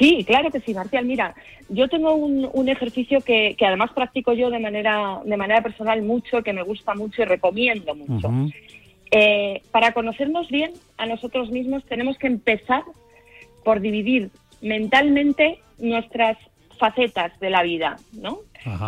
Sí, 0.00 0.24
claro 0.24 0.50
que 0.50 0.60
sí, 0.60 0.72
Marcial. 0.72 1.04
Mira, 1.04 1.34
yo 1.68 1.86
tengo 1.86 2.14
un, 2.14 2.48
un 2.54 2.68
ejercicio 2.70 3.20
que, 3.20 3.54
que 3.58 3.66
además 3.66 3.90
practico 3.92 4.32
yo 4.32 4.48
de 4.48 4.58
manera, 4.58 5.20
de 5.24 5.36
manera 5.36 5.62
personal 5.62 6.00
mucho, 6.02 6.42
que 6.42 6.54
me 6.54 6.62
gusta 6.62 6.94
mucho 6.94 7.20
y 7.20 7.26
recomiendo 7.26 7.94
mucho. 7.94 8.30
Eh, 9.10 9.60
para 9.70 9.92
conocernos 9.92 10.48
bien 10.48 10.72
a 10.96 11.04
nosotros 11.04 11.50
mismos 11.50 11.84
tenemos 11.84 12.16
que 12.16 12.28
empezar 12.28 12.82
por 13.62 13.80
dividir 13.80 14.30
mentalmente 14.62 15.60
nuestras 15.78 16.38
facetas 16.78 17.38
de 17.38 17.50
la 17.50 17.62
vida, 17.62 17.96
¿no? 18.12 18.38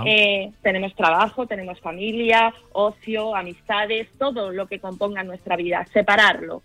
Eh, 0.07 0.51
tenemos 0.62 0.94
trabajo, 0.94 1.46
tenemos 1.46 1.79
familia, 1.81 2.55
ocio, 2.72 3.35
amistades, 3.37 4.09
todo 4.18 4.51
lo 4.51 4.66
que 4.66 4.79
componga 4.79 5.25
nuestra 5.25 5.57
vida, 5.57 5.87
separarlo. 5.92 6.62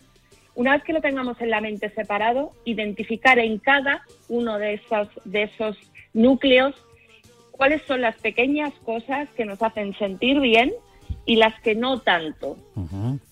Una 0.57 0.71
vez 0.71 0.83
que 0.83 0.91
lo 0.91 1.01
tengamos 1.01 1.39
en 1.39 1.51
la 1.51 1.61
mente 1.61 1.91
separado, 1.91 2.51
identificar 2.65 3.37
en 3.37 3.59
cada 3.59 4.01
uno 4.27 4.57
de 4.57 4.73
esos, 4.73 5.07
de 5.23 5.43
esos 5.43 5.77
núcleos 6.15 6.73
cuáles 7.51 7.83
son 7.83 8.01
las 8.01 8.15
pequeñas 8.15 8.73
cosas 8.83 9.29
que 9.37 9.45
nos 9.45 9.61
hacen 9.61 9.95
sentir 9.99 10.39
bien 10.39 10.73
y 11.27 11.35
las 11.35 11.53
que 11.61 11.75
no 11.75 11.99
tanto. 11.99 12.57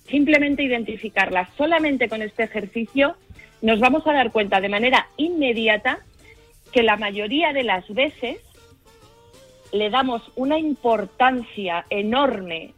Simplemente 0.07 0.61
identificarlas. 0.61 1.49
Solamente 1.57 2.09
con 2.09 2.21
este 2.21 2.43
ejercicio 2.43 3.15
nos 3.63 3.79
vamos 3.79 4.05
a 4.05 4.13
dar 4.13 4.31
cuenta 4.31 4.61
de 4.61 4.69
manera 4.69 5.07
inmediata 5.17 6.01
que 6.71 6.83
la 6.83 6.95
mayoría 6.95 7.53
de 7.53 7.63
las 7.63 7.91
veces 7.91 8.37
le 9.71 9.89
damos 9.89 10.21
una 10.35 10.59
importancia 10.59 11.87
enorme 11.89 12.75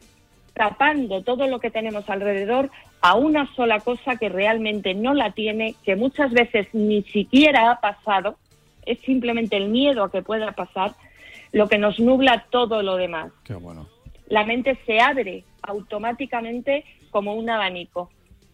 tapando 0.54 1.22
todo 1.22 1.48
lo 1.48 1.60
que 1.60 1.70
tenemos 1.70 2.10
alrededor 2.10 2.72
a 3.02 3.16
una 3.16 3.54
sola 3.56 3.80
cosa 3.80 4.18
que 4.18 4.30
realmente 4.30 4.94
no 4.94 5.14
la 5.14 5.32
tiene, 5.32 5.76
que 5.84 5.96
muchas 5.96 6.32
veces 6.32 6.68
ni 6.74 7.04
siquiera 7.04 7.72
ha 7.72 7.80
pasado, 7.80 8.38
es 8.86 9.00
simplemente 9.02 9.58
el 9.58 9.70
miedo 9.70 10.04
a 10.04 10.12
que 10.12 10.22
pueda 10.22 10.52
pasar, 10.54 10.96
lo 11.52 11.68
que 11.68 11.78
nos 11.78 12.00
nubla 12.00 12.46
todo 12.50 12.82
lo 12.82 12.96
demás. 12.96 13.32
Qué 13.44 13.54
bueno. 13.54 13.88
La 14.28 14.46
mente 14.46 14.78
se 14.86 15.00
abre 15.00 15.44
automáticamente 15.62 16.84
como 17.12 17.34
un 17.36 17.50
abanico. 17.50 18.10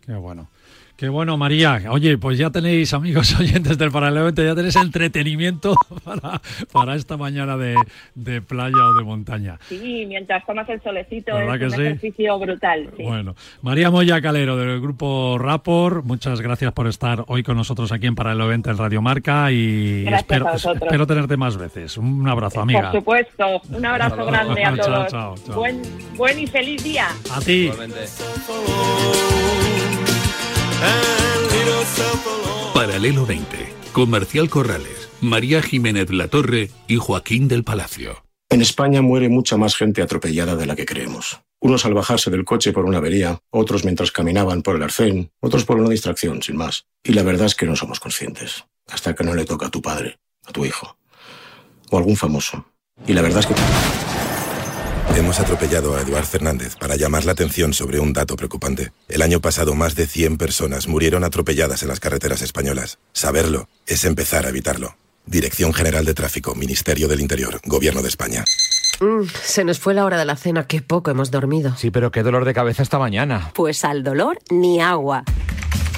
Qué 0.06 0.14
bueno. 0.14 0.48
Qué 0.96 1.10
bueno, 1.10 1.38
María. 1.38 1.82
Oye, 1.90 2.18
pues 2.18 2.38
ya 2.38 2.50
tenéis, 2.52 2.94
amigos 2.94 3.36
oyentes 3.40 3.78
del 3.78 3.92
Paralelamente, 3.92 4.46
ya 4.46 4.56
tenéis 4.56 4.76
entretenimiento 4.76 5.76
para, 6.04 6.40
para 6.72 6.96
esta 6.96 7.18
mañana 7.18 7.58
de, 7.58 7.76
de 8.16 8.42
playa 8.42 8.78
o 8.90 8.94
de 8.94 9.04
montaña. 9.04 9.58
Sí, 9.68 10.06
mientras 10.08 10.46
tomas 10.46 10.70
el 10.70 10.82
solecito 10.82 11.34
¿Verdad 11.34 11.56
es 11.56 11.60
que 11.60 11.66
un 11.66 11.72
sí? 11.72 11.82
ejercicio 11.82 12.40
brutal. 12.40 12.90
sí. 12.96 13.04
Bueno, 13.04 13.36
María 13.62 13.90
Moya 13.90 14.22
Calero 14.22 14.56
del 14.56 14.80
grupo 14.80 15.38
Rapor, 15.40 16.04
muchas 16.04 16.40
gracias 16.42 16.72
por 16.74 16.88
estar 16.88 17.26
hoy 17.28 17.42
con 17.44 17.58
nosotros 17.58 17.92
aquí 17.92 18.06
en 18.08 18.16
Paralelo 18.16 18.48
20 18.48 18.70
en 18.70 18.78
Radio 18.78 19.02
Marca 19.02 19.52
y 19.52 20.06
espero, 20.08 20.46
tenerte 21.08 21.38
más 21.38 21.58
veces. 21.58 21.98
Un 21.98 22.28
abrazo, 22.30 22.62
amiga. 22.62 22.92
Por 22.92 23.00
supuesto, 23.00 23.62
un 23.70 23.86
abrazo 23.86 24.26
grande 24.26 24.64
a 24.64 24.76
Chao, 24.78 24.86
todos. 24.86 25.08
chao, 25.12 25.36
chao. 25.48 25.56
Buen, 25.56 25.82
buen 26.16 26.40
y 26.40 26.48
feliz 26.48 26.84
día. 26.84 27.08
A 27.36 27.40
ti. 27.42 27.64
Igualmente. 27.72 28.04
Paralelo 32.74 33.26
20, 33.26 33.74
con 33.92 34.10
Marcial 34.10 34.50
Corrales, 34.50 35.10
María 35.22 35.62
Jiménez 35.62 36.10
Latorre 36.12 36.70
y 36.88 36.98
Joaquín 36.98 37.48
del 37.48 37.64
Palacio. 37.64 38.24
En 38.50 38.62
España 38.62 39.02
muere 39.02 39.30
mucha 39.30 39.58
más 39.58 39.76
gente 39.76 40.02
atropellada 40.02 40.56
de 40.56 40.66
la 40.66 40.76
que 40.76 40.86
creemos. 40.86 41.42
Unos 41.60 41.86
al 41.86 41.94
bajarse 41.94 42.30
del 42.30 42.46
coche 42.46 42.74
por 42.74 42.86
una 42.86 42.98
avería, 42.98 43.40
otros 43.50 43.84
mientras 43.84 44.12
caminaban 44.12 44.62
por 44.62 44.76
el 44.76 44.84
arcén, 44.84 45.32
otros 45.40 45.66
por 45.66 45.78
una 45.78 45.90
distracción, 45.90 46.44
sin 46.44 46.58
más. 46.58 46.86
Y 47.04 47.14
la 47.14 47.24
verdad 47.24 47.48
es 47.48 47.56
que 47.56 47.66
no 47.66 47.76
somos 47.76 48.00
conscientes. 48.00 48.66
Hasta 48.92 49.16
que 49.16 49.24
no 49.24 49.34
le 49.34 49.46
toca 49.46 49.68
a 49.68 49.72
tu 49.72 49.82
padre, 49.82 50.20
a 50.46 50.52
tu 50.52 50.66
hijo. 50.66 50.98
O 51.90 51.98
algún 51.98 52.18
famoso. 52.18 52.66
Y 53.08 53.14
la 53.14 53.22
verdad 53.22 53.40
es 53.40 53.48
que... 53.48 54.13
Hemos 55.16 55.40
atropellado 55.40 55.96
a 55.96 56.02
Eduard 56.02 56.26
Fernández 56.26 56.76
para 56.76 56.96
llamar 56.96 57.26
la 57.26 57.34
atención 57.34 57.74
sobre 57.74 58.00
un 58.00 58.14
dato 58.14 58.36
preocupante. 58.36 58.92
El 59.08 59.22
año 59.22 59.40
pasado 59.42 59.76
más 59.76 59.96
de 59.96 60.08
100 60.08 60.38
personas 60.38 60.88
murieron 60.88 61.24
atropelladas 61.24 61.84
en 61.84 61.90
las 61.90 62.00
carreteras 62.00 62.42
españolas. 62.42 62.98
Saberlo 63.14 63.70
es 63.86 64.06
empezar 64.06 64.46
a 64.46 64.50
evitarlo. 64.50 64.96
Dirección 65.26 65.74
General 65.74 66.04
de 66.04 66.14
Tráfico, 66.14 66.56
Ministerio 66.56 67.08
del 67.08 67.22
Interior, 67.22 67.62
Gobierno 67.66 68.02
de 68.02 68.10
España. 68.10 68.44
Mm, 69.00 69.28
se 69.44 69.64
nos 69.64 69.80
fue 69.80 69.94
la 69.94 70.06
hora 70.06 70.18
de 70.18 70.26
la 70.26 70.36
cena, 70.36 70.68
qué 70.68 70.82
poco 70.82 71.12
hemos 71.12 71.32
dormido. 71.32 71.76
Sí, 71.78 71.92
pero 71.92 72.12
qué 72.12 72.24
dolor 72.24 72.46
de 72.46 72.54
cabeza 72.54 72.84
esta 72.84 73.00
mañana. 73.00 73.52
Pues 73.54 73.86
al 73.86 74.04
dolor 74.04 74.40
ni 74.50 74.82
agua. 74.82 75.24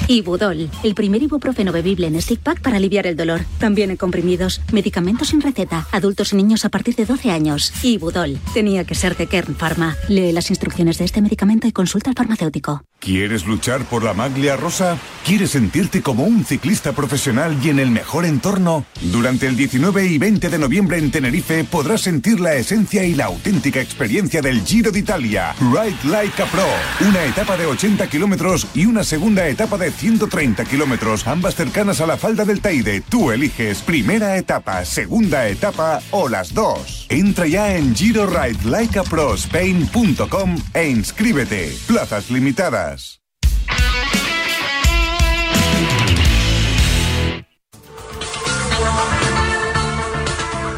Ibudol, 0.08 0.70
el 0.84 0.96
primer 0.96 1.24
ibuprofeno 1.24 1.72
bebible 1.72 2.08
en 2.08 2.22
stick 2.22 2.40
pack 2.40 2.62
para 2.62 2.78
aliviar 2.78 3.08
el 3.08 3.16
dolor. 3.16 3.42
También 3.60 3.92
en 3.92 3.98
comprimidos, 3.98 4.62
medicamentos 4.72 5.30
sin 5.30 5.42
receta, 5.42 5.88
adultos 5.92 6.34
y 6.34 6.36
niños 6.36 6.66
a 6.66 6.70
partir 6.70 6.96
de 6.96 7.06
12 7.06 7.32
años. 7.32 7.74
Ibudol, 7.84 8.38
tenía 8.54 8.84
que 8.84 8.96
ser 8.96 9.18
de 9.18 9.28
Kern 9.28 9.56
Pharma. 9.56 9.96
Lee 10.08 10.32
las 10.32 10.50
instrucciones 10.50 10.98
de 10.98 11.06
este 11.06 11.22
medicamento 11.22 11.68
y 11.68 11.72
consulta 11.72 12.10
al 12.10 12.16
farmacéutico. 12.16 12.84
¿Quieres 13.00 13.46
luchar 13.46 13.86
por 13.86 14.04
la 14.04 14.14
maglia 14.14 14.56
rosa? 14.56 14.98
¿Quieres 15.26 15.52
sentirte 15.52 16.02
como 16.02 16.24
un 16.24 16.44
ciclista 16.44 16.94
profesional 16.94 17.56
y 17.64 17.70
en 17.70 17.80
el 17.80 17.92
mejor 17.92 18.26
entorno? 18.26 18.86
Durante 19.12 19.46
el 19.46 19.56
19 19.56 20.08
y 20.08 20.18
20 20.18 20.50
de 20.50 20.58
noviembre 20.58 20.98
en 20.98 21.12
Tenerife 21.12 21.64
podrás 21.66 22.02
sentir 22.02 22.40
la 22.40 22.56
esencia 22.56 23.04
y 23.04 23.14
la 23.14 23.26
auténtica 23.26 23.80
experiencia 23.80 24.42
del 24.42 24.62
Giro 24.66 24.92
de 24.92 25.00
Italia. 25.00 25.54
Ride 25.60 26.10
Like 26.10 26.42
a 26.42 26.46
Pro. 26.48 26.66
Una 27.08 27.24
etapa 27.26 27.58
de 27.58 27.68
80 27.68 28.08
kilómetros 28.08 28.68
y 28.74 28.86
una 28.86 29.04
segunda 29.04 29.48
etapa 29.48 29.78
de 29.78 29.85
130 29.92 30.66
kilómetros, 30.66 31.28
ambas 31.28 31.56
cercanas 31.56 32.02
a 32.02 32.08
la 32.08 32.18
falda 32.18 32.44
del 32.46 32.62
Teide. 32.62 33.02
Tú 33.02 33.32
eliges 33.32 33.82
primera 33.82 34.38
etapa, 34.38 34.86
segunda 34.86 35.48
etapa 35.48 36.02
o 36.12 36.30
las 36.30 36.54
dos. 36.54 37.08
Entra 37.10 37.48
ya 37.48 37.76
en 37.76 37.96
GiroRideLikeAProSpain.com 37.96 40.58
e 40.74 40.90
inscríbete. 40.90 41.76
Plazas 41.88 42.30
limitadas. 42.30 43.22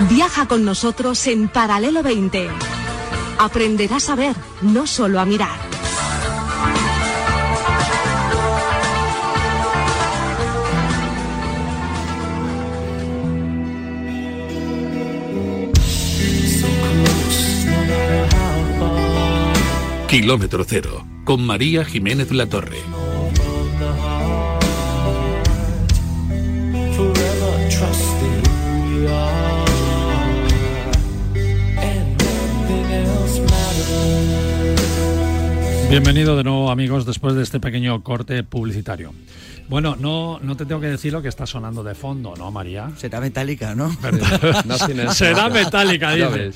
Viaja 0.09 0.47
con 0.47 0.63
nosotros 0.63 1.27
en 1.27 1.49
Paralelo 1.49 2.01
20. 2.01 2.49
Aprenderás 3.39 4.09
a 4.09 4.15
ver, 4.15 4.35
no 4.61 4.87
solo 4.87 5.19
a 5.19 5.25
mirar. 5.25 5.66
Kilómetro 20.07 20.63
Cero, 20.63 21.05
con 21.25 21.45
María 21.45 21.83
Jiménez 21.83 22.31
Latorre. 22.31 23.06
Bienvenido 35.89 36.35
de 36.35 36.43
nuevo, 36.43 36.69
amigos, 36.69 37.05
después 37.05 37.33
de 37.35 37.43
este 37.43 37.59
pequeño 37.59 38.03
corte 38.03 38.43
publicitario. 38.43 39.13
Bueno, 39.69 39.95
no, 39.97 40.39
no 40.41 40.55
te 40.55 40.65
tengo 40.65 40.79
que 40.81 40.87
decir 40.87 41.11
lo 41.11 41.21
que 41.21 41.27
está 41.27 41.45
sonando 41.45 41.83
de 41.83 41.93
fondo, 41.95 42.33
¿no, 42.37 42.51
María? 42.51 42.89
Será 42.97 43.19
metálica, 43.21 43.73
¿no? 43.75 43.89
Será 45.13 45.49
metálica, 45.49 46.13
dice. 46.13 46.51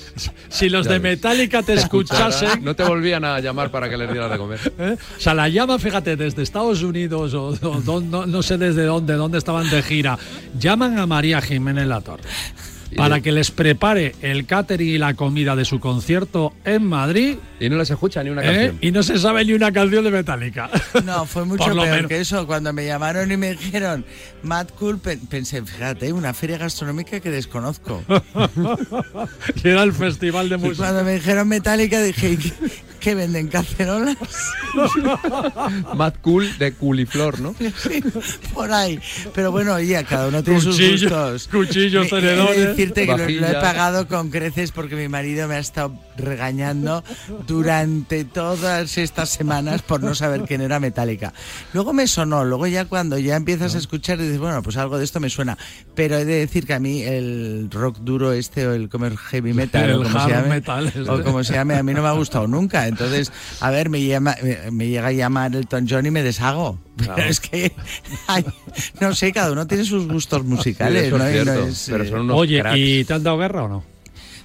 Si 0.49 0.69
los 0.69 0.85
Ya 0.85 0.93
de 0.93 0.99
ves. 0.99 1.17
Metallica 1.17 1.63
te 1.63 1.73
escuchasen. 1.73 2.63
No 2.63 2.75
te 2.75 2.83
volvían 2.83 3.23
a 3.25 3.39
llamar 3.39 3.71
para 3.71 3.89
que 3.89 3.97
les 3.97 4.11
dieras 4.11 4.31
de 4.31 4.37
comer. 4.37 4.59
¿eh? 4.77 4.97
O 5.17 5.19
sea, 5.19 5.33
la 5.33 5.47
llama, 5.49 5.79
fíjate, 5.79 6.15
desde 6.17 6.41
Estados 6.43 6.83
Unidos 6.83 7.33
o, 7.33 7.47
o 7.47 7.81
don- 7.81 8.09
no, 8.11 8.25
no 8.25 8.43
sé 8.43 8.57
desde 8.57 8.83
dónde, 8.83 9.13
dónde 9.13 9.37
estaban 9.37 9.69
de 9.69 9.81
gira, 9.81 10.17
llaman 10.57 10.97
a 10.99 11.05
María 11.05 11.41
Jiménez 11.41 11.87
Latorre 11.87 12.23
para 12.95 13.21
que 13.21 13.31
les 13.31 13.51
prepare 13.51 14.15
el 14.21 14.45
catering 14.45 14.87
y 14.89 14.97
la 14.97 15.13
comida 15.13 15.55
de 15.55 15.65
su 15.65 15.79
concierto 15.79 16.53
en 16.65 16.85
Madrid. 16.85 17.37
Y 17.59 17.69
no 17.69 17.77
les 17.77 17.89
escucha 17.91 18.23
ni 18.23 18.29
una 18.31 18.41
¿eh? 18.41 18.45
canción. 18.45 18.77
Y 18.81 18.91
no 18.91 19.03
se 19.03 19.17
sabe 19.19 19.45
ni 19.45 19.53
una 19.53 19.71
canción 19.71 20.03
de 20.03 20.11
Metallica. 20.11 20.69
No, 21.05 21.25
fue 21.25 21.45
mucho 21.45 21.65
peor 21.65 21.89
menos. 21.89 22.07
que 22.07 22.19
eso. 22.19 22.45
Cuando 22.45 22.73
me 22.73 22.85
llamaron 22.85 23.31
y 23.31 23.37
me 23.37 23.51
dijeron 23.55 24.05
Mad 24.43 24.67
Cool, 24.77 24.99
pe- 24.99 25.17
pensé, 25.29 25.61
fíjate, 25.63 26.11
una 26.13 26.33
feria 26.33 26.57
gastronómica 26.57 27.19
que 27.19 27.29
desconozco. 27.31 28.03
y 29.63 29.67
era 29.67 29.83
el 29.83 29.93
festival 29.93 30.49
de 30.49 30.55
Y 30.55 30.59
música. 30.59 30.85
cuando 30.87 31.03
me 31.03 31.13
dijeron 31.15 31.47
Metallica 31.47 32.01
dije, 32.01 32.37
¿qué, 33.01 33.09
qué 33.09 33.15
venden 33.15 33.47
cacerolas? 33.47 34.17
Mad 35.95 36.13
Cool 36.21 36.57
de 36.57 36.73
Culiflor, 36.73 37.39
¿no? 37.39 37.53
Sí, 37.77 38.01
por 38.53 38.71
ahí. 38.71 38.99
Pero 39.33 39.51
bueno, 39.51 39.73
oye, 39.75 40.03
cada 40.07 40.27
uno 40.27 40.43
tiene 40.43 40.61
sus 40.61 40.75
Cuchillo- 40.77 41.09
gustos. 41.09 41.47
cuchillos, 41.49 42.11
Me- 42.11 42.17
he 42.17 42.21
de 42.21 42.27
tenedores, 42.29 42.67
decirte 42.67 43.01
que 43.05 43.11
lo, 43.11 43.17
lo 43.17 43.47
he 43.47 43.53
pagado 43.53 44.07
con 44.07 44.29
creces 44.29 44.71
porque 44.71 44.95
mi 44.95 45.07
marido 45.07 45.47
me 45.47 45.55
ha 45.55 45.59
estado 45.59 45.93
regañando 46.17 47.03
durante 47.47 48.25
todas 48.25 48.97
estas 48.97 49.29
semanas 49.29 49.81
por 49.81 50.01
no 50.03 50.13
saber 50.15 50.41
quién 50.43 50.61
era 50.61 50.79
Metallica. 50.79 51.33
Luego 51.73 51.93
me 51.93 52.07
sonó, 52.07 52.43
luego 52.45 52.67
ya 52.67 52.85
cuando 52.85 53.17
ya 53.17 53.35
empiezas 53.35 53.75
a 53.75 53.77
escuchar 53.77 54.17
dices, 54.19 54.37
bueno, 54.37 54.61
pues 54.61 54.77
algo 54.77 54.97
de 54.97 55.03
esto 55.05 55.19
me 55.19 55.29
suena. 55.29 55.57
Pero 55.95 56.17
he 56.17 56.25
de 56.25 56.35
decir 56.39 56.65
que 56.65 56.73
a 56.73 56.79
mí 56.79 57.01
el 57.01 57.69
rock 57.71 57.97
duro 57.99 58.31
este 58.33 58.67
o 58.67 58.73
el 58.73 58.89
comer 58.89 59.17
heavy 59.17 59.53
metal 59.53 59.89
El 59.89 59.95
o 59.95 60.03
como 60.03 60.11
se 60.11 60.17
hard 60.19 60.29
llame, 60.31 60.49
metal 60.49 60.87
este. 60.87 61.09
o 61.09 61.23
como 61.23 61.43
se 61.43 61.53
llame, 61.53 61.75
a 61.75 61.83
mí 61.83 61.93
no 61.93 62.01
me 62.01 62.07
ha 62.07 62.13
gustado 62.13 62.47
nunca. 62.47 62.87
Entonces, 62.91 63.31
a 63.59 63.69
ver, 63.71 63.89
me, 63.89 64.03
llama, 64.03 64.35
me, 64.71 64.87
llega 64.87 65.07
a 65.07 65.11
llamar 65.11 65.55
Elton 65.55 65.87
John 65.89 66.05
y 66.05 66.11
me 66.11 66.23
deshago. 66.23 66.79
Claro. 66.97 67.13
Pero 67.15 67.29
es 67.29 67.39
que, 67.39 67.71
ay, 68.27 68.45
no 68.99 69.13
sé, 69.15 69.31
cada 69.31 69.51
uno 69.51 69.67
tiene 69.67 69.83
sus 69.83 70.07
gustos 70.07 70.43
musicales. 70.45 71.05
eso 71.07 71.17
es 71.17 71.21
¿no? 71.21 71.29
Y 71.29 71.33
no 71.33 71.43
cierto, 71.43 71.67
es, 71.67 71.87
pero 71.89 72.05
son 72.05 72.19
unos 72.21 72.37
Oye, 72.37 72.59
cracks. 72.59 72.77
¿y 72.77 73.03
te 73.05 73.13
han 73.13 73.23
dado 73.23 73.37
guerra 73.37 73.63
o 73.63 73.67
no? 73.67 73.90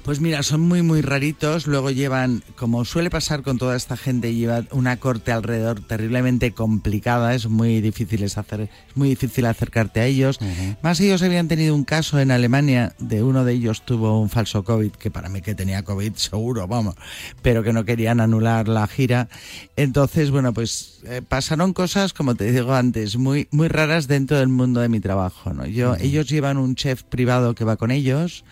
Pues 0.06 0.20
mira, 0.20 0.44
son 0.44 0.60
muy, 0.60 0.82
muy 0.82 1.00
raritos. 1.00 1.66
Luego 1.66 1.90
llevan, 1.90 2.44
como 2.54 2.84
suele 2.84 3.10
pasar 3.10 3.42
con 3.42 3.58
toda 3.58 3.74
esta 3.74 3.96
gente, 3.96 4.32
lleva 4.32 4.62
una 4.70 4.98
corte 4.98 5.32
alrededor 5.32 5.80
terriblemente 5.80 6.52
complicada. 6.52 7.34
Es 7.34 7.48
muy 7.48 7.80
difícil, 7.80 8.22
es 8.22 8.38
hacer, 8.38 8.60
es 8.60 8.70
muy 8.96 9.08
difícil 9.08 9.46
acercarte 9.46 9.98
a 9.98 10.06
ellos. 10.06 10.38
Más 10.80 11.00
ellos 11.00 11.22
habían 11.22 11.48
tenido 11.48 11.74
un 11.74 11.82
caso 11.82 12.20
en 12.20 12.30
Alemania 12.30 12.94
de 13.00 13.24
uno 13.24 13.44
de 13.44 13.54
ellos 13.54 13.84
tuvo 13.84 14.20
un 14.20 14.30
falso 14.30 14.62
COVID, 14.62 14.92
que 14.92 15.10
para 15.10 15.28
mí 15.28 15.42
que 15.42 15.56
tenía 15.56 15.82
COVID 15.82 16.14
seguro, 16.14 16.68
vamos, 16.68 16.94
pero 17.42 17.64
que 17.64 17.72
no 17.72 17.84
querían 17.84 18.20
anular 18.20 18.68
la 18.68 18.86
gira. 18.86 19.28
Entonces, 19.74 20.30
bueno, 20.30 20.54
pues 20.54 21.00
eh, 21.04 21.20
pasaron 21.28 21.72
cosas, 21.72 22.12
como 22.12 22.36
te 22.36 22.52
digo 22.52 22.74
antes, 22.74 23.16
muy, 23.16 23.48
muy 23.50 23.66
raras 23.66 24.06
dentro 24.06 24.38
del 24.38 24.50
mundo 24.50 24.78
de 24.78 24.88
mi 24.88 25.00
trabajo. 25.00 25.52
¿no? 25.52 25.66
Yo, 25.66 25.96
Ellos 25.96 26.28
llevan 26.28 26.58
un 26.58 26.76
chef 26.76 27.02
privado 27.02 27.56
que 27.56 27.64
va 27.64 27.76
con 27.76 27.90
ellos 27.90 28.44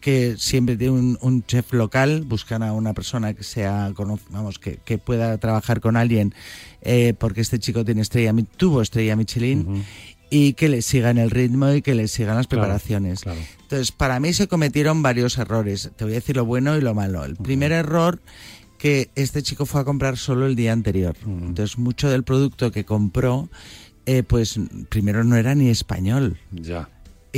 que 0.00 0.36
siempre 0.38 0.76
tiene 0.76 0.92
un, 0.92 1.18
un 1.20 1.44
chef 1.44 1.72
local, 1.72 2.22
buscan 2.26 2.62
a 2.62 2.72
una 2.72 2.94
persona 2.94 3.34
que 3.34 3.42
sea, 3.42 3.92
vamos, 4.30 4.58
que, 4.58 4.78
que 4.84 4.98
pueda 4.98 5.38
trabajar 5.38 5.80
con 5.80 5.96
alguien, 5.96 6.34
eh, 6.82 7.14
porque 7.18 7.40
este 7.40 7.58
chico 7.58 7.84
tiene 7.84 8.02
estrella, 8.02 8.32
tuvo 8.56 8.80
estrella 8.82 9.16
Michelin, 9.16 9.84
y 10.30 10.52
que 10.52 10.68
le 10.68 10.82
sigan 10.82 11.18
el 11.18 11.30
ritmo 11.30 11.72
y 11.72 11.82
que 11.82 11.94
le 11.94 12.06
sigan 12.06 12.36
las 12.36 12.46
Claro, 12.46 12.62
preparaciones. 12.62 13.20
claro. 13.22 13.40
Entonces, 13.62 13.92
para 13.92 14.20
mí 14.20 14.32
se 14.32 14.46
cometieron 14.46 15.02
varios 15.02 15.38
errores. 15.38 15.90
Te 15.96 16.04
voy 16.04 16.12
a 16.12 16.16
decir 16.16 16.36
lo 16.36 16.44
bueno 16.44 16.76
y 16.76 16.80
lo 16.80 16.94
malo. 16.94 17.24
El 17.24 17.36
primer 17.36 17.72
error 17.72 18.20
que 18.76 19.10
este 19.16 19.42
chico 19.42 19.66
fue 19.66 19.80
a 19.80 19.84
comprar 19.84 20.16
solo 20.18 20.46
el 20.46 20.54
día 20.54 20.72
anterior. 20.72 21.16
Entonces, 21.26 21.78
mucho 21.78 22.08
del 22.10 22.24
producto 22.24 22.70
que 22.70 22.84
compró 22.84 23.48
eh, 24.06 24.22
pues 24.22 24.58
primero 24.88 25.22
no 25.24 25.36
era 25.36 25.54
ni 25.54 25.68
español. 25.68 26.38
Ya. 26.50 26.88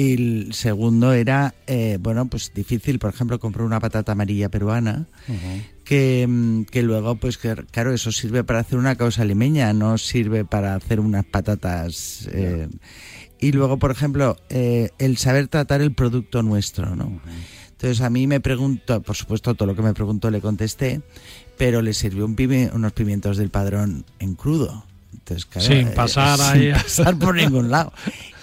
Y 0.01 0.13
el 0.15 0.53
segundo 0.55 1.13
era, 1.13 1.55
eh, 1.67 1.99
bueno, 2.01 2.27
pues 2.27 2.53
difícil, 2.55 2.99
por 2.99 3.11
ejemplo, 3.13 3.39
comprar 3.39 3.67
una 3.67 3.81
patata 3.81 4.13
amarilla 4.13 4.49
peruana, 4.49 5.07
que, 5.85 6.27
mm, 6.29 6.63
que 6.65 6.83
luego, 6.83 7.17
pues 7.17 7.37
que, 7.37 7.55
claro, 7.71 7.93
eso 7.93 8.11
sirve 8.13 8.43
para 8.45 8.61
hacer 8.61 8.79
una 8.79 8.95
causa 8.97 9.25
limeña, 9.25 9.73
no 9.73 9.99
sirve 9.99 10.45
para 10.45 10.75
hacer 10.75 11.01
unas 11.01 11.25
patatas. 11.27 12.29
eh, 12.33 12.69
y 13.43 13.53
luego, 13.53 13.79
por 13.79 13.91
ejemplo, 13.91 14.37
eh, 14.49 14.91
el 14.99 15.17
saber 15.17 15.49
tratar 15.49 15.81
el 15.81 15.93
producto 15.93 16.43
nuestro, 16.43 16.95
¿no? 16.97 17.21
Entonces 17.73 18.01
a 18.03 18.11
mí 18.11 18.27
me 18.27 18.41
pregunto, 18.41 19.01
por 19.03 19.17
supuesto 19.17 19.55
todo 19.55 19.67
lo 19.67 19.75
que 19.75 19.81
me 19.83 19.95
preguntó 19.95 20.31
le 20.31 20.41
contesté, 20.43 21.01
pero 21.57 21.81
le 21.83 21.95
sirvió 21.95 22.27
un 22.27 22.37
pime- 22.37 22.71
unos 22.75 22.93
pimientos 22.93 23.39
del 23.39 23.49
padrón 23.51 24.05
en 24.19 24.35
crudo. 24.35 24.85
Entonces, 25.31 25.47
claro, 25.47 25.69
Sin 25.69 25.89
eh, 25.89 25.93
pasar 25.93 26.39
sin 26.53 26.63
ahí. 26.63 26.73
pasar 26.73 27.17
por 27.19 27.35
ningún 27.37 27.71
lado. 27.71 27.93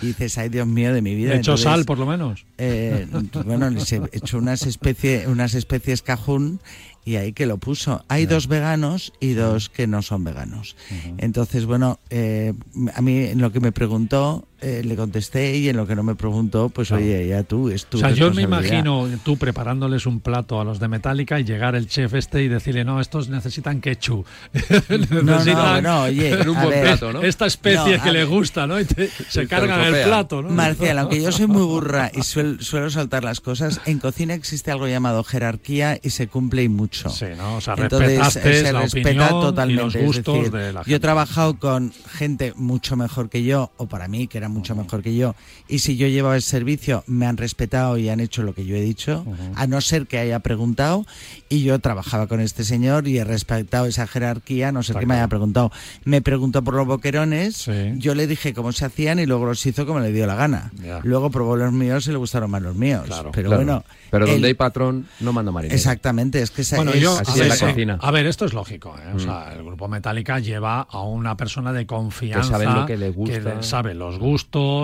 Y 0.01 0.07
dices, 0.07 0.37
ay 0.37 0.49
Dios 0.49 0.67
mío 0.67 0.93
de 0.93 1.01
mi 1.01 1.15
vida. 1.15 1.29
¿Le 1.33 1.35
echó 1.37 1.51
Entonces, 1.51 1.63
sal, 1.63 1.85
por 1.85 1.97
lo 1.97 2.05
menos? 2.05 2.45
eh, 2.57 3.07
bueno, 3.45 3.69
les 3.69 3.91
he 3.91 4.01
hecho 4.13 4.37
unas 4.37 4.63
especies, 4.65 5.27
unas 5.27 5.53
especies 5.53 6.01
cajún 6.01 6.59
y 7.03 7.15
ahí 7.15 7.31
que 7.33 7.45
lo 7.45 7.57
puso. 7.57 8.03
Hay 8.09 8.25
dos 8.25 8.47
veganos 8.47 9.13
y 9.19 9.33
dos 9.33 9.69
que 9.69 9.87
no 9.87 10.01
son 10.01 10.23
veganos. 10.23 10.75
Entonces, 11.17 11.65
bueno, 11.65 11.99
eh, 12.09 12.53
a 12.95 13.01
mí 13.01 13.33
lo 13.35 13.51
que 13.51 13.59
me 13.61 13.71
preguntó 13.71 14.45
eh, 14.61 14.81
le 14.83 14.95
contesté 14.95 15.55
y 15.57 15.69
en 15.69 15.77
lo 15.77 15.85
que 15.85 15.95
no 15.95 16.03
me 16.03 16.15
preguntó, 16.15 16.69
pues 16.69 16.91
oye, 16.91 17.27
ya 17.27 17.43
tú, 17.43 17.69
es 17.69 17.85
tu 17.85 17.97
O 17.97 17.99
sea, 18.01 18.11
yo 18.11 18.31
me 18.33 18.41
imagino 18.41 19.07
tú 19.23 19.37
preparándoles 19.37 20.05
un 20.05 20.19
plato 20.19 20.59
a 20.59 20.63
los 20.63 20.79
de 20.79 20.87
Metallica 20.87 21.39
y 21.39 21.43
llegar 21.43 21.75
el 21.75 21.87
chef 21.87 22.13
este 22.15 22.43
y 22.43 22.47
decirle, 22.47 22.83
no, 22.83 22.99
estos 22.99 23.29
necesitan 23.29 23.81
ketchup. 23.81 24.25
necesitan 24.89 25.83
no, 25.83 26.03
oye, 26.03 26.37
un 26.47 26.55
buen 26.55 26.69
ver. 26.69 26.83
plato, 26.83 27.13
¿no? 27.13 27.21
esta 27.21 27.45
especie 27.45 27.97
No, 27.97 28.03
que 28.03 28.11
le 28.11 28.25
gusta, 28.25 28.67
¿no? 28.67 28.79
Y 28.79 28.85
te- 28.85 29.09
se 29.29 29.47
cargan 29.47 29.81
el 29.93 30.03
plato, 30.03 30.41
¿no? 30.41 30.49
Marcial, 30.49 30.97
aunque 30.99 31.21
yo 31.21 31.31
soy 31.31 31.47
muy 31.47 31.63
burra 31.63 32.11
y 32.13 32.19
suel- 32.19 32.59
suelo 32.61 32.89
soltar 32.89 33.23
las 33.23 33.41
cosas, 33.41 33.81
en 33.85 33.99
cocina 33.99 34.33
existe 34.33 34.71
algo 34.71 34.87
llamado 34.87 35.23
jerarquía 35.23 35.99
y 36.01 36.09
se 36.11 36.27
cumple 36.27 36.63
y 36.63 36.69
mucho. 36.69 37.09
Sí, 37.09 37.25
¿no? 37.37 37.57
O 37.57 37.61
sea, 37.61 37.75
Entonces 37.77 38.17
respetaste 38.17 38.63
se 38.63 38.73
la 38.73 38.81
respeta 38.81 39.09
opinión 39.09 39.27
y 39.27 39.41
totalmente. 39.41 39.83
los 39.83 39.95
gustos 40.05 40.35
decir, 40.35 40.51
de 40.51 40.73
la 40.73 40.79
Yo 40.81 40.81
he 40.81 40.83
gente. 40.85 40.99
trabajado 40.99 41.59
con 41.59 41.93
gente 42.11 42.53
mucho 42.55 42.95
mejor 42.95 43.29
que 43.29 43.43
yo, 43.43 43.71
o 43.77 43.87
para 43.87 44.07
mí, 44.07 44.27
que 44.27 44.37
era 44.37 44.46
mucho 44.47 44.75
mejor 44.75 45.01
que 45.01 45.15
yo, 45.15 45.35
y 45.67 45.79
si 45.79 45.97
yo 45.97 46.07
llevaba 46.07 46.35
el 46.35 46.41
servicio, 46.41 47.03
me 47.07 47.25
han 47.25 47.37
respetado 47.37 47.97
y 47.97 48.09
han 48.09 48.19
hecho 48.19 48.43
lo 48.43 48.53
que 48.53 48.65
yo 48.65 48.75
he 48.75 48.81
dicho, 48.81 49.25
a 49.55 49.67
no 49.67 49.81
ser 49.81 50.07
que 50.07 50.17
haya 50.19 50.39
preguntado, 50.39 51.05
y 51.49 51.63
yo 51.63 51.79
trabajaba 51.79 52.27
con 52.27 52.39
este 52.41 52.63
señor 52.63 53.07
y 53.07 53.17
he 53.17 53.23
respetado 53.23 53.85
esa 53.85 54.07
jerarquía, 54.07 54.69
a 54.69 54.71
no 54.71 54.83
ser 54.83 54.93
Está 54.95 54.99
que 55.01 55.05
me 55.05 55.09
claro. 55.13 55.19
haya 55.23 55.27
preguntado. 55.29 55.71
Me 56.05 56.21
preguntó 56.21 56.63
por 56.63 56.73
los 56.75 56.85
boquerones, 56.87 57.65
yo 57.97 58.15
le 58.15 58.27
dije 58.27 58.53
cómo 58.53 58.71
se 58.71 58.85
hacían 58.85 59.19
y 59.19 59.25
luego 59.25 59.45
los 59.45 59.65
hizo 59.65 59.85
como 59.85 59.99
le 59.99 60.11
dio 60.11 60.25
la 60.27 60.35
gana. 60.35 60.71
Ya. 60.83 60.99
Luego 61.03 61.29
probó 61.29 61.55
los 61.55 61.71
míos 61.73 62.07
y 62.07 62.11
le 62.11 62.17
gustaron 62.17 62.51
más 62.51 62.61
los 62.61 62.75
míos. 62.75 63.03
Pero 63.07 63.31
Claro. 63.31 63.55
bueno. 63.63 63.83
Pero 64.09 64.25
él- 64.25 64.31
donde 64.33 64.47
hay 64.47 64.53
patrón, 64.53 65.07
no 65.19 65.33
manda 65.33 65.51
marinero. 65.51 65.75
Exactamente, 65.75 66.41
es 66.41 66.51
que 66.51 66.61
esa 66.61 66.77
Bueno, 66.77 66.91
es, 66.93 67.01
yo, 67.01 67.17
Así 67.17 67.31
a 67.31 67.33
es 67.33 67.39
ver, 67.39 67.47
la 67.49 67.55
sí, 67.55 67.65
cocina. 67.65 67.97
a 68.01 68.11
ver, 68.11 68.25
esto 68.25 68.45
es 68.45 68.53
lógico. 68.53 68.95
¿eh? 68.97 69.11
O 69.13 69.15
Mm. 69.15 69.19
sea, 69.19 69.53
el 69.53 69.63
grupo 69.65 69.87
Metallica 69.87 70.39
lleva 70.39 70.81
a 70.81 71.01
una 71.01 71.35
persona 71.35 71.73
de 71.73 71.85
confianza 71.85 72.57
Que 72.57 72.63
saben 72.65 72.73
lo 72.73 72.85
que 72.85 72.97
le 72.97 73.09
gusta. 73.09 73.39
le 73.55 73.63
sabe 73.63 73.93
los 73.93 74.17
gustos, 74.17 74.36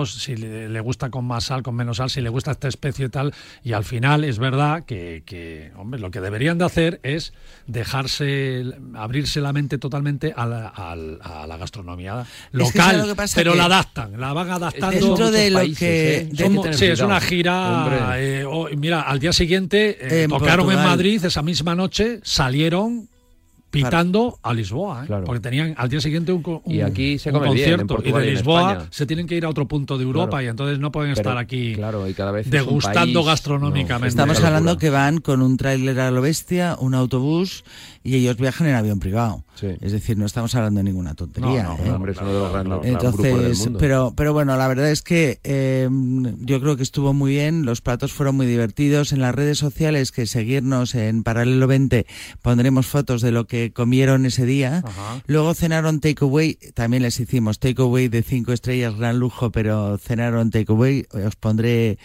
si 0.06 0.36
le, 0.36 0.68
le 0.68 0.80
gusta 0.80 1.10
con 1.10 1.24
más 1.24 1.44
sal, 1.44 1.62
con 1.62 1.74
menos 1.74 1.96
sal, 1.98 2.10
si 2.10 2.20
le 2.20 2.28
gusta 2.28 2.50
esta 2.52 2.68
especie 2.68 3.06
y 3.06 3.08
tal. 3.08 3.32
Y 3.62 3.72
al 3.72 3.84
final 3.84 4.24
es 4.24 4.38
verdad 4.38 4.84
que, 4.84 5.22
que, 5.26 5.72
hombre, 5.76 6.00
lo 6.00 6.10
que 6.10 6.20
deberían 6.20 6.58
de 6.58 6.64
hacer 6.64 7.00
es 7.02 7.32
dejarse, 7.66 8.64
abrirse 8.94 9.40
la 9.40 9.52
mente 9.52 9.78
totalmente 9.78 10.32
a 10.36 10.46
la, 10.46 10.68
a 10.68 11.46
la 11.46 11.56
gastronomía 11.56 12.22
Es 12.22 12.72
que 12.72 12.78
local, 12.78 13.14
pero 13.34 13.54
la 13.54 13.66
adaptan, 13.66 14.20
la 14.20 14.32
van 14.32 14.50
adaptando. 14.50 15.06
Dentro 15.06 15.30
de 15.30 15.50
lo 15.50 15.60
que- 15.78 16.28
Somos- 16.34 16.36
dentro- 16.64 16.72
sí, 16.72 16.86
es 16.86 17.00
una 17.00 17.20
gira. 17.20 17.84
Hombre. 17.84 18.40
eh, 18.40 18.44
oh, 18.44 18.68
mira, 18.76 19.02
al 19.02 19.18
día 19.18 19.32
siguiente 19.32 19.98
eh, 20.00 20.22
En 20.24 20.30
tocaron 20.30 20.70
en. 20.70 20.84
Madrid 20.84 21.24
esa 21.24 21.42
misma 21.42 21.74
noche, 21.74 22.20
salieron 22.22 23.08
pitando 23.82 24.38
a 24.42 24.52
Lisboa, 24.54 25.04
¿eh? 25.04 25.22
porque 25.26 25.40
tenían 25.40 25.74
al 25.76 25.88
día 25.88 26.00
siguiente 26.00 26.32
un, 26.32 26.42
Y 26.66 26.78
un- 26.78 26.84
aquí 26.84 27.18
se 27.18 27.30
un 27.30 27.38
come 27.38 27.52
bien, 27.54 27.80
en 27.80 27.86
concierto 27.86 28.08
y 28.08 28.12
de 28.12 28.24
y 28.24 28.28
en 28.28 28.34
Lisboa 28.34 28.86
se 28.90 29.06
tienen 29.06 29.26
que 29.26 29.34
ir 29.36 29.44
a 29.44 29.48
otro 29.48 29.66
punto 29.68 29.98
de 29.98 30.04
Europa 30.04 30.28
Claro. 30.30 30.44
y 30.44 30.48
entonces 30.48 30.78
no 30.78 30.92
pueden 30.92 31.14
Pero, 31.14 31.20
estar 31.30 31.38
aquí 31.38 31.74
claro, 31.74 32.08
y 32.08 32.14
cada 32.14 32.30
vez 32.32 32.48
degustando 32.50 33.20
país- 33.20 33.26
gastronómicamente. 33.26 34.08
Estamos 34.08 34.42
hablando 34.42 34.78
que 34.78 34.90
van 34.90 35.18
con 35.18 35.42
un 35.42 35.56
tráiler 35.56 35.98
a 36.00 36.10
lo 36.10 36.20
bestia, 36.22 36.76
un 36.78 36.94
autobús 36.94 37.64
y 38.06 38.16
ellos 38.16 38.36
viajan 38.36 38.66
en 38.66 38.74
avión 38.74 39.00
privado. 39.00 39.44
Es 39.80 39.92
decir, 39.92 40.18
no 40.18 40.26
estamos 40.26 40.54
hablando 40.54 40.78
de 40.78 40.84
ninguna 40.84 41.14
tontería. 41.14 41.62
No, 41.62 41.78
no, 41.78 41.84
¿eh? 41.84 41.90
hombre, 41.90 42.12
es 42.12 42.18
uno 42.18 42.32
de 42.32 42.38
los 42.38 42.52
grandes 42.52 42.78
grupos 42.78 43.16
del 43.16 43.32
Entonces, 43.34 43.58
mundo. 43.64 43.78
pero, 43.78 44.12
pero 44.14 44.32
bueno, 44.34 44.56
la 44.58 44.68
verdad 44.68 44.90
es 44.90 45.00
que 45.00 45.40
eh, 45.42 45.88
yo 46.40 46.60
creo 46.60 46.76
que 46.76 46.82
estuvo 46.82 47.14
muy 47.14 47.32
bien, 47.32 47.64
los 47.64 47.80
platos 47.80 48.12
fueron 48.12 48.36
muy 48.36 48.44
divertidos. 48.46 49.12
En 49.12 49.20
las 49.20 49.34
redes 49.34 49.56
sociales, 49.56 50.12
que 50.12 50.26
seguirnos 50.26 50.94
en 50.94 51.22
Paralelo 51.22 51.66
20, 51.66 52.04
pondremos 52.42 52.86
fotos 52.86 53.22
de 53.22 53.32
lo 53.32 53.46
que 53.46 53.72
comieron 53.72 54.26
ese 54.26 54.44
día. 54.44 54.84
Luego 55.26 55.54
cenaron 55.54 56.00
takeaway, 56.00 56.58
también 56.74 57.02
les 57.02 57.18
hicimos 57.18 57.58
takeaway 57.58 58.08
de 58.08 58.22
cinco 58.22 58.52
estrellas, 58.52 58.96
gran 58.96 59.18
lujo, 59.18 59.50
pero 59.50 59.96
cenaron 59.96 60.50
takeaway. 60.50 61.06
Os 61.26 61.36
pondré 61.36 61.98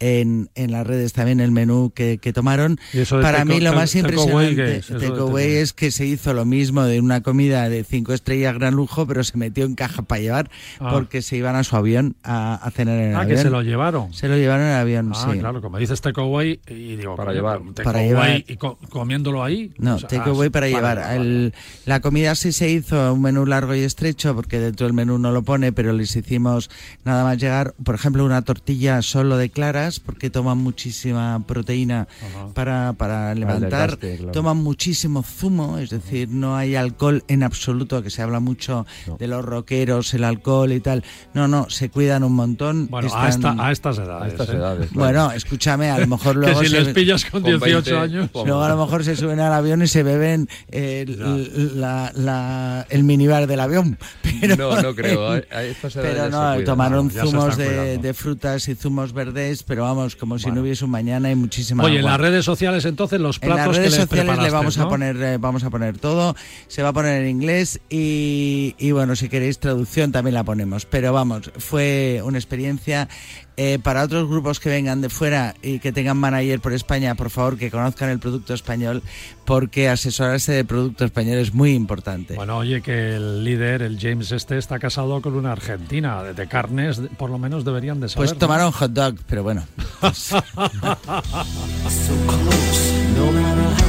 en, 0.00 0.50
en 0.54 0.72
las 0.72 0.86
redes 0.86 1.12
también 1.12 1.40
el 1.40 1.52
menú 1.52 1.92
que, 1.94 2.18
que 2.18 2.32
tomaron. 2.32 2.78
¿Y 2.92 2.98
eso 3.00 3.18
de 3.18 3.22
Para 3.22 3.44
mí 3.44 3.60
lo 3.60 3.72
más 3.72 3.94
impresionante 3.94 4.80
takeaway 4.80 5.56
es 5.56 5.72
que 5.72 5.90
se 5.90 6.06
hizo 6.06 6.34
lo 6.34 6.44
mismo 6.44 6.82
de 6.84 7.00
una 7.00 7.22
comida 7.22 7.68
de 7.68 7.84
cinco 7.84 8.12
estrellas, 8.12 8.54
gran 8.54 8.74
lujo, 8.74 9.06
pero 9.06 9.22
se 9.24 9.36
metió 9.36 9.64
en 9.64 9.74
caja 9.74 10.02
para 10.02 10.20
llevar 10.20 10.50
Ah. 10.80 10.90
porque 10.92 11.22
se 11.22 11.36
iban 11.36 11.54
a 11.56 11.64
su 11.64 11.76
avión 11.76 12.16
a, 12.22 12.54
a 12.54 12.70
cenar 12.70 12.98
en 12.98 13.10
el 13.10 13.14
Ah, 13.16 13.20
avión. 13.20 13.36
que 13.36 13.42
se 13.42 13.50
lo 13.50 13.62
llevaron. 13.62 14.12
Se 14.12 14.26
lo 14.28 14.36
llevaron 14.36 14.64
en 14.66 14.72
el 14.72 14.78
avión, 14.78 15.12
Ah, 15.14 15.28
sí. 15.32 15.38
claro, 15.38 15.60
como 15.60 15.78
dices 15.78 16.00
takeaway 16.00 16.60
y 16.68 16.96
digo 16.96 17.16
Para 17.16 17.32
llevar. 17.32 17.60
Para 17.84 18.02
llevar. 18.02 18.42
y 18.46 18.56
co- 18.56 18.78
comiéndolo 18.88 19.44
ahí. 19.44 19.72
No, 19.78 19.96
O 19.96 19.98
sea, 19.98 20.08
takeaway 20.08 20.48
ah, 20.48 20.52
para 20.52 20.68
llevar. 20.68 21.14
El- 21.14 21.52
la 21.84 22.00
comida 22.00 22.34
sí 22.34 22.52
se 22.52 22.70
hizo 22.70 23.12
un 23.12 23.22
menú 23.22 23.44
largo 23.46 23.74
y 23.74 23.80
estrecho 23.80 24.34
porque 24.34 24.58
dentro 24.60 24.86
del 24.86 24.94
menú 24.94 25.18
no 25.18 25.30
lo 25.32 25.42
pone, 25.42 25.72
pero 25.72 25.92
les 25.92 26.14
hicimos 26.16 26.70
nada 27.04 27.24
más 27.24 27.36
llegar, 27.38 27.74
por 27.84 27.94
ejemplo, 27.94 28.24
una 28.24 28.42
tortilla 28.42 29.02
solo 29.02 29.36
de 29.36 29.50
claras 29.50 29.89
porque 29.98 30.30
toman 30.30 30.58
muchísima 30.58 31.42
proteína 31.46 32.06
para, 32.54 32.92
para 32.92 33.34
levantar. 33.34 33.70
desgaste, 33.98 34.16
claro. 34.18 34.32
Toman 34.32 34.58
muchísimo 34.58 35.22
zumo, 35.24 35.78
es 35.78 35.90
decir, 35.90 36.28
no 36.28 36.54
hay 36.56 36.76
alcohol 36.76 37.24
en 37.26 37.42
absoluto, 37.42 38.02
que 38.02 38.10
se 38.10 38.22
habla 38.22 38.38
mucho 38.38 38.86
de 39.18 39.26
los 39.26 39.44
rockeros, 39.44 40.14
el 40.14 40.24
alcohol 40.24 40.70
y 40.72 40.80
tal. 40.80 41.02
No, 41.34 41.48
no, 41.48 41.68
se 41.70 41.88
cuidan 41.90 42.22
un 42.22 42.34
montón. 42.34 42.86
Bueno, 42.90 43.08
a, 43.14 43.28
esta- 43.28 43.56
a 43.58 43.72
estas 43.72 43.98
edades. 43.98 44.22
A 44.24 44.28
estas 44.28 44.48
¿eh? 44.50 44.52
edades. 44.56 44.92
Bueno, 44.92 45.32
escúchame, 45.32 45.90
a 45.90 45.98
lo 45.98 46.06
mejor 46.06 46.34
Que 46.40 46.46
luego 46.46 46.60
si 46.62 46.68
se- 46.68 46.80
les 46.84 46.94
pillas 46.94 47.24
con 47.24 47.42
Con 47.42 47.50
18 47.58 47.72
20, 47.72 47.96
años. 47.96 48.30
Luego 48.34 48.62
a 48.62 48.68
lo 48.68 48.76
mejor 48.84 49.02
se 49.04 49.16
suben 49.16 49.40
al 49.40 49.52
avión 49.52 49.82
y 49.82 49.86
se 49.86 50.02
beben 50.02 50.48
el, 50.70 51.80
la- 51.80 52.12
la- 52.14 52.86
el 52.90 53.02
minibar 53.04 53.46
del 53.46 53.60
avión. 53.60 53.98
Pero, 54.40 54.56
No, 54.56 54.80
no 54.82 54.94
creo, 54.94 55.32
a- 55.32 55.40
a 55.50 55.62
estas 55.64 55.96
edades 55.96 56.12
pero 56.12 56.24
se 56.26 56.30
no, 56.30 56.38
cuidan. 56.54 56.64
tomaron 56.64 57.10
se 57.10 57.20
zumos 57.20 57.56
de 57.56 58.14
frutas 58.14 58.68
y 58.68 58.74
zumos 58.74 59.12
verdes, 59.12 59.62
pero 59.62 59.79
vamos, 59.82 60.16
como 60.16 60.38
si 60.38 60.50
no 60.50 60.60
hubiese 60.62 60.84
un 60.84 60.90
mañana 60.90 61.30
y 61.30 61.34
muchísima 61.34 61.84
Oye, 61.84 61.98
en 61.98 62.04
las 62.04 62.20
redes 62.20 62.44
sociales 62.44 62.84
entonces 62.84 63.20
los 63.20 63.38
En 63.42 63.48
las 63.48 63.58
platos 63.58 63.76
redes 63.76 63.92
que 63.92 63.98
le 63.98 64.22
sociales 64.22 64.42
le 64.42 64.50
vamos 64.50 64.76
¿no? 64.76 64.84
a 64.84 64.88
poner 64.88 65.16
eh, 65.22 65.38
vamos 65.38 65.64
a 65.64 65.70
poner 65.70 65.98
todo, 65.98 66.36
se 66.68 66.82
va 66.82 66.90
a 66.90 66.92
poner 66.92 67.22
en 67.22 67.28
inglés 67.28 67.80
y, 67.88 68.74
y 68.78 68.92
bueno, 68.92 69.16
si 69.16 69.28
queréis 69.28 69.58
traducción 69.58 70.12
también 70.12 70.34
la 70.34 70.44
ponemos. 70.44 70.86
Pero 70.86 71.12
vamos, 71.12 71.50
fue 71.58 72.20
una 72.24 72.38
experiencia 72.38 73.08
eh, 73.62 73.78
para 73.78 74.02
otros 74.04 74.26
grupos 74.26 74.58
que 74.58 74.70
vengan 74.70 75.02
de 75.02 75.10
fuera 75.10 75.54
y 75.60 75.80
que 75.80 75.92
tengan 75.92 76.16
manager 76.16 76.60
por 76.60 76.72
España, 76.72 77.14
por 77.14 77.28
favor 77.28 77.58
que 77.58 77.70
conozcan 77.70 78.08
el 78.08 78.18
producto 78.18 78.54
español, 78.54 79.02
porque 79.44 79.90
asesorarse 79.90 80.52
de 80.52 80.64
producto 80.64 81.04
español 81.04 81.36
es 81.36 81.52
muy 81.52 81.74
importante. 81.74 82.36
Bueno, 82.36 82.56
oye, 82.56 82.80
que 82.80 83.16
el 83.16 83.44
líder, 83.44 83.82
el 83.82 83.98
James 84.00 84.32
este, 84.32 84.56
está 84.56 84.78
casado 84.78 85.20
con 85.20 85.34
una 85.34 85.52
argentina. 85.52 86.22
De, 86.22 86.32
de 86.32 86.48
carnes, 86.48 87.02
de- 87.02 87.08
por 87.10 87.28
lo 87.28 87.36
menos 87.36 87.66
deberían 87.66 88.00
de 88.00 88.08
saber. 88.08 88.28
Pues 88.28 88.32
¿no? 88.32 88.38
tomaron 88.38 88.72
hot 88.72 88.92
dog, 88.92 89.16
pero 89.26 89.42
bueno. 89.42 89.66
So 93.20 93.79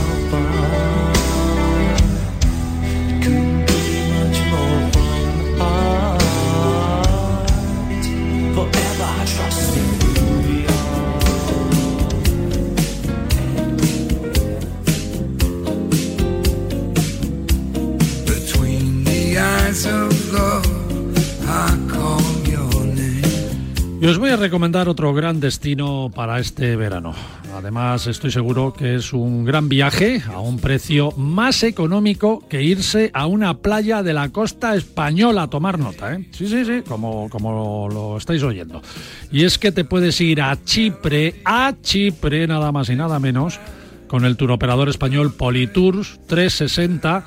recomendar 24.61 24.89
otro 24.89 25.11
gran 25.11 25.39
destino 25.39 26.11
para 26.13 26.37
este 26.37 26.75
verano. 26.75 27.15
Además, 27.55 28.05
estoy 28.05 28.29
seguro 28.29 28.71
que 28.71 28.93
es 28.93 29.11
un 29.11 29.43
gran 29.43 29.69
viaje 29.69 30.21
a 30.31 30.39
un 30.39 30.59
precio 30.59 31.13
más 31.17 31.63
económico 31.63 32.47
que 32.47 32.61
irse 32.61 33.09
a 33.15 33.25
una 33.25 33.57
playa 33.57 34.03
de 34.03 34.13
la 34.13 34.29
costa 34.29 34.75
española 34.75 35.41
a 35.41 35.49
tomar 35.49 35.79
nota. 35.79 36.13
¿eh? 36.13 36.29
Sí, 36.29 36.47
sí, 36.47 36.63
sí, 36.63 36.83
como, 36.87 37.27
como 37.31 37.89
lo 37.91 38.17
estáis 38.17 38.43
oyendo. 38.43 38.83
Y 39.31 39.45
es 39.45 39.57
que 39.57 39.71
te 39.71 39.83
puedes 39.83 40.21
ir 40.21 40.43
a 40.43 40.63
Chipre, 40.63 41.41
a 41.43 41.73
Chipre, 41.81 42.45
nada 42.45 42.71
más 42.71 42.87
y 42.89 42.95
nada 42.95 43.19
menos, 43.19 43.59
con 44.07 44.25
el 44.25 44.37
turoperador 44.37 44.89
español 44.89 45.33
Politours 45.33 46.19
360 46.27 47.25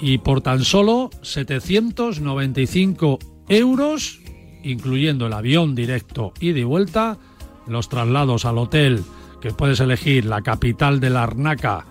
y 0.00 0.18
por 0.18 0.40
tan 0.40 0.64
solo 0.64 1.10
795 1.22 3.20
euros 3.48 4.21
incluyendo 4.62 5.26
el 5.26 5.32
avión 5.32 5.74
directo 5.74 6.32
y 6.40 6.62
vuelta, 6.62 7.18
los 7.66 7.88
traslados 7.88 8.44
al 8.44 8.58
hotel, 8.58 9.02
que 9.40 9.50
puedes 9.50 9.80
elegir 9.80 10.24
la 10.24 10.42
capital 10.42 11.00
de 11.00 11.10
Larnaca 11.10 11.84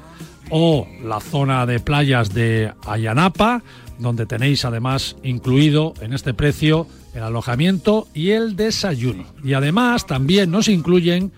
o 0.50 0.88
la 1.04 1.20
zona 1.20 1.66
de 1.66 1.80
playas 1.80 2.34
de 2.34 2.74
Ayanapa, 2.86 3.64
donde 4.00 4.26
tenéis 4.26 4.66
además 4.66 5.16
incluido 5.24 5.94
en 6.02 6.14
este 6.14 6.34
precio 6.34 6.88
el 7.14 7.24
alojamiento 7.24 8.08
y 8.14 8.32
el 8.32 8.56
desayuno. 8.56 9.26
Y 9.44 9.54
además 9.54 10.08
también 10.08 10.50
nos 10.52 10.68
incluyen 10.68 11.32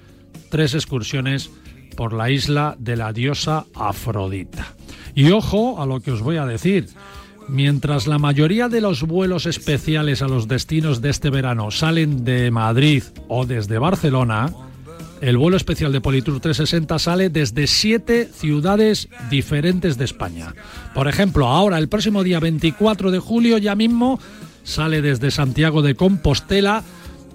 tres 0.49 0.73
excursiones 0.73 1.49
por 1.97 2.13
la 2.13 2.29
isla 2.29 2.75
de 2.79 2.95
la 2.95 3.13
diosa 3.13 3.65
Afrodita. 3.73 4.75
Y 5.15 5.31
ojo 5.31 5.81
a 5.81 5.85
lo 5.85 5.99
que 5.99 6.11
os 6.11 6.21
voy 6.21 6.37
a 6.37 6.45
decir. 6.45 6.87
Mientras 7.47 8.07
la 8.07 8.17
mayoría 8.17 8.69
de 8.69 8.81
los 8.81 9.03
vuelos 9.03 9.45
especiales 9.45 10.21
a 10.21 10.27
los 10.27 10.47
destinos 10.47 11.01
de 11.01 11.09
este 11.09 11.29
verano 11.29 11.71
salen 11.71 12.23
de 12.23 12.51
Madrid 12.51 13.03
o 13.27 13.45
desde 13.45 13.77
Barcelona, 13.77 14.51
el 15.21 15.37
vuelo 15.37 15.57
especial 15.57 15.91
de 15.91 16.01
Politur 16.01 16.39
360 16.39 16.99
sale 16.99 17.29
desde 17.29 17.67
siete 17.67 18.29
ciudades 18.33 19.07
diferentes 19.29 19.97
de 19.97 20.05
España. 20.05 20.53
Por 20.93 21.07
ejemplo, 21.07 21.47
ahora 21.47 21.77
el 21.77 21.89
próximo 21.89 22.23
día 22.23 22.39
24 22.39 23.11
de 23.11 23.19
julio 23.19 23.57
ya 23.57 23.75
mismo 23.75 24.19
sale 24.63 25.01
desde 25.01 25.31
Santiago 25.31 25.81
de 25.81 25.95
Compostela 25.95 26.83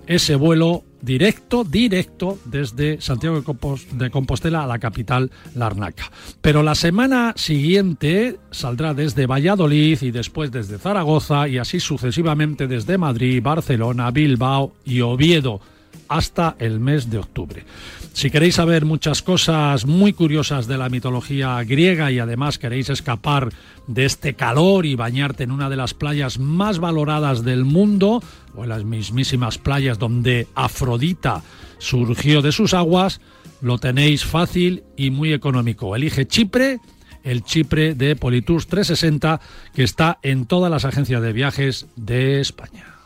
ese 0.09 0.35
vuelo 0.35 0.83
directo, 1.01 1.63
directo 1.63 2.39
desde 2.45 3.01
Santiago 3.01 3.37
de, 3.37 3.43
Compos- 3.43 3.87
de 3.93 4.11
Compostela 4.11 4.65
a 4.65 4.67
la 4.67 4.81
capital 4.81 5.31
Larnaca. 5.55 6.11
Pero 6.41 6.65
la 6.65 6.75
semana 6.75 7.35
siguiente 7.37 8.39
saldrá 8.51 8.95
desde 8.95 9.27
Valladolid 9.27 9.99
y 10.03 10.11
después 10.11 10.51
desde 10.51 10.79
Zaragoza 10.79 11.47
y 11.47 11.59
así 11.59 11.79
sucesivamente 11.79 12.67
desde 12.67 12.99
Madrid, 12.99 13.41
Barcelona, 13.43 14.11
Bilbao 14.11 14.73
y 14.85 15.03
Oviedo 15.03 15.61
hasta 16.09 16.57
el 16.59 16.81
mes 16.81 17.11
de 17.11 17.19
octubre. 17.19 17.65
Si 18.13 18.31
queréis 18.31 18.57
saber 18.57 18.85
muchas 18.85 19.23
cosas 19.23 19.87
muy 19.87 20.13
curiosas 20.13 20.67
de 20.67 20.79
la 20.79 20.89
mitología 20.89 21.63
griega 21.63 22.11
y 22.11 22.19
además 22.19 22.59
queréis 22.59 22.91
escapar 22.91 23.51
de 23.87 24.05
este 24.05 24.35
calor 24.35 24.87
y 24.87 24.97
bañarte 24.97 25.45
en 25.45 25.53
una 25.53 25.71
de 25.71 25.77
las 25.77 25.95
playas 25.95 26.39
más 26.39 26.79
valoradas 26.79 27.45
del 27.45 27.65
mundo, 27.65 28.23
o 28.55 28.65
en 28.65 28.71
las 28.71 28.85
mismísimas 28.85 29.59
playas 29.59 29.99
donde 29.99 30.49
Afrodita 30.55 31.43
surgió 31.79 32.43
de 32.43 32.53
sus 32.53 32.75
aguas, 32.75 33.21
lo 33.61 33.79
tenéis 33.79 34.25
fácil 34.25 34.85
y 34.97 35.11
muy 35.11 35.33
económico. 35.33 35.95
Elige 35.95 36.27
Chipre, 36.27 36.81
el 37.23 37.43
Chipre 37.45 37.95
de 37.95 38.17
Politours 38.17 38.67
360, 38.67 39.41
que 39.75 39.85
está 39.85 40.19
en 40.23 40.47
todas 40.47 40.71
las 40.71 40.85
agencias 40.85 41.23
de 41.23 41.33
viajes 41.33 41.87
de 41.97 42.41
España. 42.41 42.98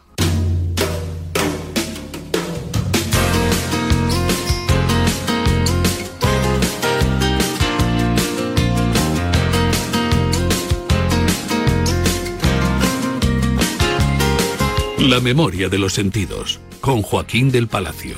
La 15.03 15.19
memoria 15.19 15.69
de 15.69 15.79
los 15.79 15.95
sentidos, 15.95 16.61
con 16.81 17.03
Joaquín 17.03 17.51
del 17.51 17.67
Palacio. 17.67 18.15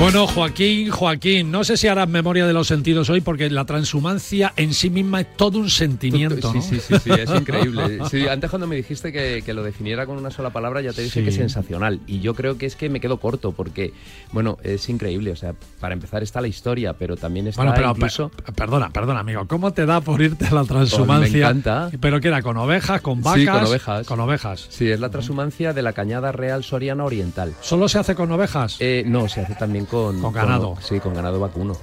Bueno, 0.00 0.26
Joaquín, 0.26 0.88
Joaquín, 0.90 1.50
no 1.52 1.62
sé 1.62 1.76
si 1.76 1.86
harás 1.86 2.08
memoria 2.08 2.46
de 2.46 2.54
los 2.54 2.66
sentidos 2.68 3.10
hoy 3.10 3.20
porque 3.20 3.50
la 3.50 3.66
transhumancia 3.66 4.50
en 4.56 4.72
sí 4.72 4.88
misma 4.88 5.20
es 5.20 5.36
todo 5.36 5.58
un 5.58 5.68
sentimiento, 5.68 6.50
Sí, 6.52 6.56
¿no? 6.56 6.62
sí, 6.62 6.80
sí, 6.80 6.94
sí, 7.04 7.10
es 7.10 7.28
increíble. 7.38 7.98
Sí, 8.10 8.26
antes 8.26 8.48
cuando 8.48 8.66
me 8.66 8.76
dijiste 8.76 9.12
que, 9.12 9.42
que 9.44 9.52
lo 9.52 9.62
definiera 9.62 10.06
con 10.06 10.16
una 10.16 10.30
sola 10.30 10.48
palabra 10.50 10.80
ya 10.80 10.94
te 10.94 11.02
dije 11.02 11.20
Sí. 11.20 11.24
que 11.24 11.28
es 11.28 11.36
sensacional. 11.36 12.00
Y 12.06 12.20
yo 12.20 12.34
creo 12.34 12.56
que 12.56 12.64
es 12.64 12.76
que 12.76 12.88
me 12.88 12.98
quedo 12.98 13.18
corto 13.18 13.52
porque, 13.52 13.92
bueno, 14.32 14.56
es 14.62 14.88
increíble. 14.88 15.32
O 15.32 15.36
sea, 15.36 15.52
para 15.80 15.92
empezar 15.92 16.22
está 16.22 16.40
la 16.40 16.48
historia, 16.48 16.94
pero 16.94 17.16
también 17.18 17.48
está 17.48 17.60
Bueno, 17.60 17.74
pero 17.76 17.90
incluso... 17.90 18.30
per- 18.30 18.54
perdona, 18.54 18.88
perdona, 18.88 19.20
amigo, 19.20 19.46
¿cómo 19.48 19.70
te 19.74 19.84
da 19.84 20.00
por 20.00 20.22
irte 20.22 20.46
a 20.46 20.54
la 20.54 20.64
transhumancia? 20.64 21.28
Oh, 21.28 21.30
me 21.30 21.38
encanta. 21.60 21.90
¿Pero 22.00 22.20
qué 22.22 22.28
era? 22.28 22.40
¿Con 22.40 22.56
ovejas? 22.56 23.02
¿Con 23.02 23.20
vacas? 23.20 23.40
Sí, 23.40 23.46
con 23.46 23.64
ovejas. 23.66 24.06
Con 24.06 24.20
ovejas. 24.20 24.66
Sí, 24.70 24.90
es 24.90 24.98
la 24.98 25.10
transhumancia 25.10 25.74
de 25.74 25.82
la 25.82 25.92
cañada 25.92 26.32
real 26.32 26.64
soriana 26.64 27.04
oriental. 27.04 27.52
¿Solo 27.60 27.86
se 27.90 27.98
hace 27.98 28.14
con 28.14 28.32
ovejas? 28.32 28.78
Eh, 28.80 29.04
no, 29.06 29.28
se 29.28 29.42
hace 29.42 29.54
también 29.56 29.84
con... 29.90 30.20
Con 30.20 30.32
ganado. 30.32 30.76
sí, 30.80 31.00
con 31.00 31.14
ganado 31.14 31.40
vacuno. 31.40 31.74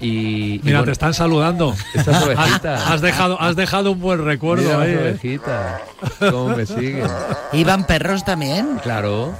Y, 0.00 0.54
y 0.56 0.60
Mira, 0.64 0.78
bueno, 0.78 0.84
te 0.86 0.90
están 0.92 1.14
saludando. 1.14 1.74
Estas 1.94 2.22
ovejitas. 2.26 2.82
Has, 2.90 3.00
dejado, 3.00 3.40
has 3.40 3.54
dejado 3.54 3.92
un 3.92 4.00
buen 4.00 4.24
recuerdo 4.24 4.64
Mira 4.64 4.80
ahí, 4.80 4.90
¿eh? 4.90 4.98
ovejitas, 4.98 5.80
cómo 6.18 6.56
me 6.56 6.66
siguen. 6.66 7.06
¿Iban 7.52 7.86
perros 7.86 8.24
también? 8.24 8.80
Claro. 8.82 9.32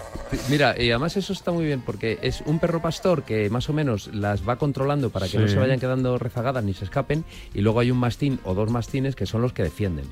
Mira, 0.48 0.74
y 0.80 0.88
además 0.90 1.16
eso 1.18 1.32
está 1.34 1.50
muy 1.52 1.64
bien 1.66 1.82
porque 1.84 2.18
es 2.22 2.42
un 2.46 2.58
perro 2.58 2.80
pastor 2.80 3.22
que 3.24 3.50
más 3.50 3.68
o 3.68 3.72
menos 3.74 4.08
las 4.14 4.48
va 4.48 4.56
controlando 4.56 5.10
para 5.10 5.28
que 5.28 5.36
no 5.38 5.46
Sí. 5.46 5.54
se 5.54 5.58
vayan 5.58 5.78
quedando 5.78 6.16
rezagadas 6.16 6.64
ni 6.64 6.72
se 6.72 6.84
escapen 6.84 7.24
y 7.52 7.60
luego 7.60 7.80
hay 7.80 7.90
un 7.90 7.98
mastín 7.98 8.38
o 8.44 8.54
dos 8.54 8.70
mastines 8.70 9.14
que 9.14 9.26
son 9.26 9.42
los 9.42 9.52
que 9.52 9.62
defienden. 9.64 10.06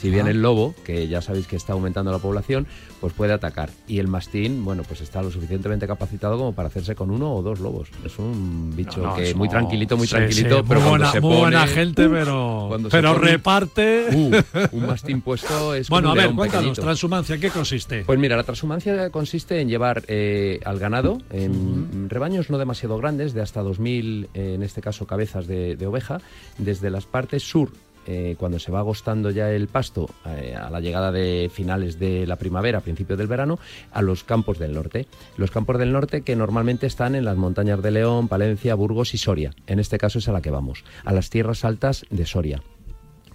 Si 0.00 0.10
bien 0.10 0.28
el 0.28 0.40
lobo, 0.42 0.74
que 0.84 1.08
ya 1.08 1.20
sabéis 1.20 1.46
que 1.48 1.56
está 1.56 1.72
aumentando 1.72 2.12
la 2.12 2.18
población, 2.18 2.66
pues 3.00 3.12
puede 3.12 3.32
atacar. 3.32 3.70
Y 3.88 3.98
el 3.98 4.06
mastín, 4.06 4.64
bueno, 4.64 4.82
pues 4.86 5.00
está 5.00 5.22
lo 5.22 5.30
suficientemente 5.32 5.86
capacitado 5.88 6.38
como 6.38 6.52
para 6.54 6.68
hacerse 6.68 6.94
con 6.94 7.10
uno 7.10 7.34
o 7.34 7.42
dos 7.42 7.58
lobos. 7.58 7.88
Es 8.04 8.16
un 8.18 8.72
bicho 8.76 9.00
No, 9.02 9.08
no, 9.08 9.16
que 9.16 9.30
es 9.30 9.34
muy 9.36 9.48
tranquilito, 9.48 9.96
muy 9.96 10.06
sí, 10.06 10.14
tranquilito, 10.14 10.58
sí, 10.58 10.64
pero 10.68 10.80
muy 10.80 10.88
cuando 10.90 11.06
buena, 11.06 11.12
se 11.12 11.20
muy 11.20 11.30
pone, 11.30 11.40
buena 11.42 11.66
gente, 11.66 12.08
pero, 12.08 12.78
pero 12.90 13.14
pone- 13.14 13.28
reparte. 13.28 14.06
¡uh! 14.14 14.76
un 14.76 14.86
mastín 14.86 15.20
puesto 15.20 15.74
es 15.74 15.88
bueno, 15.88 16.10
como 16.10 16.20
a 16.20 16.24
ver, 16.26 16.34
cuéntanos, 16.34 16.52
pequeñito. 16.62 16.82
transhumancia, 16.82 17.34
¿en 17.34 17.40
¿qué 17.40 17.50
consiste? 17.50 18.04
Pues 18.04 18.18
mira, 18.20 18.36
la 18.36 18.44
transhumancia 18.44 19.10
consiste 19.10 19.60
en 19.60 19.68
llevar 19.68 20.04
eh, 20.06 20.60
al 20.64 20.78
ganado 20.78 21.18
en 21.30 22.08
rebaños 22.08 22.50
no 22.50 22.58
demasiado 22.58 22.98
grandes, 22.98 23.34
de 23.34 23.42
hasta 23.42 23.62
2.000, 23.62 24.28
eh, 24.34 24.54
en 24.54 24.62
este 24.62 24.80
caso, 24.80 25.06
cabezas 25.06 25.46
de, 25.48 25.74
de 25.76 25.86
oveja, 25.86 26.20
desde 26.58 26.90
las 26.90 27.04
partes 27.06 27.42
sur. 27.42 27.70
Eh, 28.10 28.36
cuando 28.38 28.58
se 28.58 28.72
va 28.72 28.78
agostando 28.78 29.30
ya 29.30 29.50
el 29.50 29.68
pasto 29.68 30.08
eh, 30.24 30.56
a 30.58 30.70
la 30.70 30.80
llegada 30.80 31.12
de 31.12 31.50
finales 31.52 31.98
de 31.98 32.26
la 32.26 32.36
primavera, 32.36 32.80
principio 32.80 33.18
del 33.18 33.26
verano, 33.26 33.58
a 33.92 34.00
los 34.00 34.24
campos 34.24 34.58
del 34.58 34.72
norte. 34.72 35.06
Los 35.36 35.50
campos 35.50 35.76
del 35.78 35.92
norte 35.92 36.22
que 36.22 36.34
normalmente 36.34 36.86
están 36.86 37.14
en 37.14 37.26
las 37.26 37.36
montañas 37.36 37.82
de 37.82 37.90
León, 37.90 38.26
Palencia, 38.28 38.74
Burgos 38.74 39.12
y 39.12 39.18
Soria. 39.18 39.52
En 39.66 39.78
este 39.78 39.98
caso 39.98 40.20
es 40.20 40.28
a 40.28 40.32
la 40.32 40.40
que 40.40 40.50
vamos, 40.50 40.84
a 41.04 41.12
las 41.12 41.28
tierras 41.28 41.66
altas 41.66 42.06
de 42.08 42.24
Soria 42.24 42.62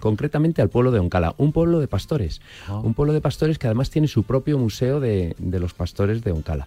concretamente 0.00 0.60
al 0.60 0.68
pueblo 0.68 0.90
de 0.90 0.98
Oncala, 0.98 1.34
un 1.38 1.52
pueblo 1.52 1.80
de 1.80 1.88
pastores, 1.88 2.42
Ah. 2.68 2.78
un 2.78 2.92
pueblo 2.92 3.14
de 3.14 3.22
pastores 3.22 3.58
que 3.58 3.68
además 3.68 3.88
tiene 3.88 4.06
su 4.06 4.24
propio 4.24 4.58
museo 4.58 5.00
de, 5.00 5.34
de 5.38 5.58
los 5.60 5.72
pastores 5.72 6.22
de 6.22 6.32
Oncala. 6.32 6.66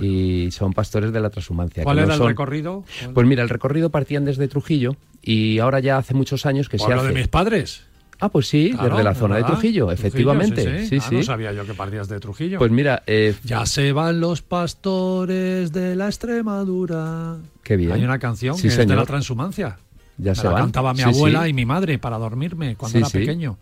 Y 0.00 0.50
son 0.52 0.72
pastores 0.74 1.10
de 1.12 1.20
la 1.20 1.30
transhumancia. 1.30 1.82
¿Cuál 1.84 1.96
que 1.96 2.02
no 2.02 2.06
era 2.14 2.22
el 2.22 2.28
recorrido? 2.28 2.84
Pues 3.14 3.26
mira, 3.26 3.42
el 3.42 3.48
recorrido 3.48 3.88
partían 3.90 4.24
desde 4.26 4.46
Trujillo 4.46 4.94
y 5.22 5.58
ahora 5.58 5.80
ya 5.80 5.96
hace 5.98 6.14
muchos 6.14 6.46
años 6.46 6.68
que 6.68 6.78
se 6.78 6.84
Pueblo 6.84 7.02
hace. 7.02 7.08
de 7.12 7.18
mis 7.18 7.28
padres. 7.28 7.82
Ah, 8.22 8.28
pues 8.28 8.48
sí, 8.48 8.72
Claro, 8.74 8.90
desde 8.90 9.04
la 9.04 9.14
zona 9.14 9.36
de 9.36 9.42
¿verdad? 9.42 9.54
Trujillo, 9.56 9.90
efectivamente. 9.90 10.80
sí, 10.82 10.88
Sí, 10.88 10.98
Ah, 11.00 11.06
sí. 11.08 11.14
no 11.16 11.22
sabía 11.22 11.52
yo 11.54 11.64
que 11.64 11.72
partías 11.72 12.06
de 12.06 12.20
Trujillo. 12.20 12.58
Pues 12.58 12.70
mira, 12.70 13.02
eh, 13.06 13.34
Ya 13.44 13.64
se 13.64 13.92
van 13.92 14.20
los 14.20 14.42
pastores 14.42 15.72
de 15.72 15.96
la 15.96 16.06
Extremadura. 16.06 17.36
Qué 17.62 17.76
bien. 17.76 17.92
Hay 17.92 18.04
una 18.04 18.18
canción 18.18 18.56
Sí, 18.56 18.62
que 18.62 18.68
es 18.68 18.76
de 18.76 18.82
señor. 18.82 18.98
la 18.98 19.06
transhumancia. 19.06 19.78
Ya 20.22 20.34
se 20.34 20.44
la 20.44 20.50
van. 20.52 20.62
cantaba 20.64 20.92
mi 20.92 20.98
Sí, 21.00 21.04
abuela 21.04 21.44
sí. 21.44 21.50
y 21.50 21.52
mi 21.52 21.64
madre 21.66 21.98
para 21.98 22.18
dormirme 22.18 22.76
cuando 22.76 22.92
Sí, 22.92 22.98
era 22.98 23.08
sí. 23.08 23.18
pequeño. 23.18 23.58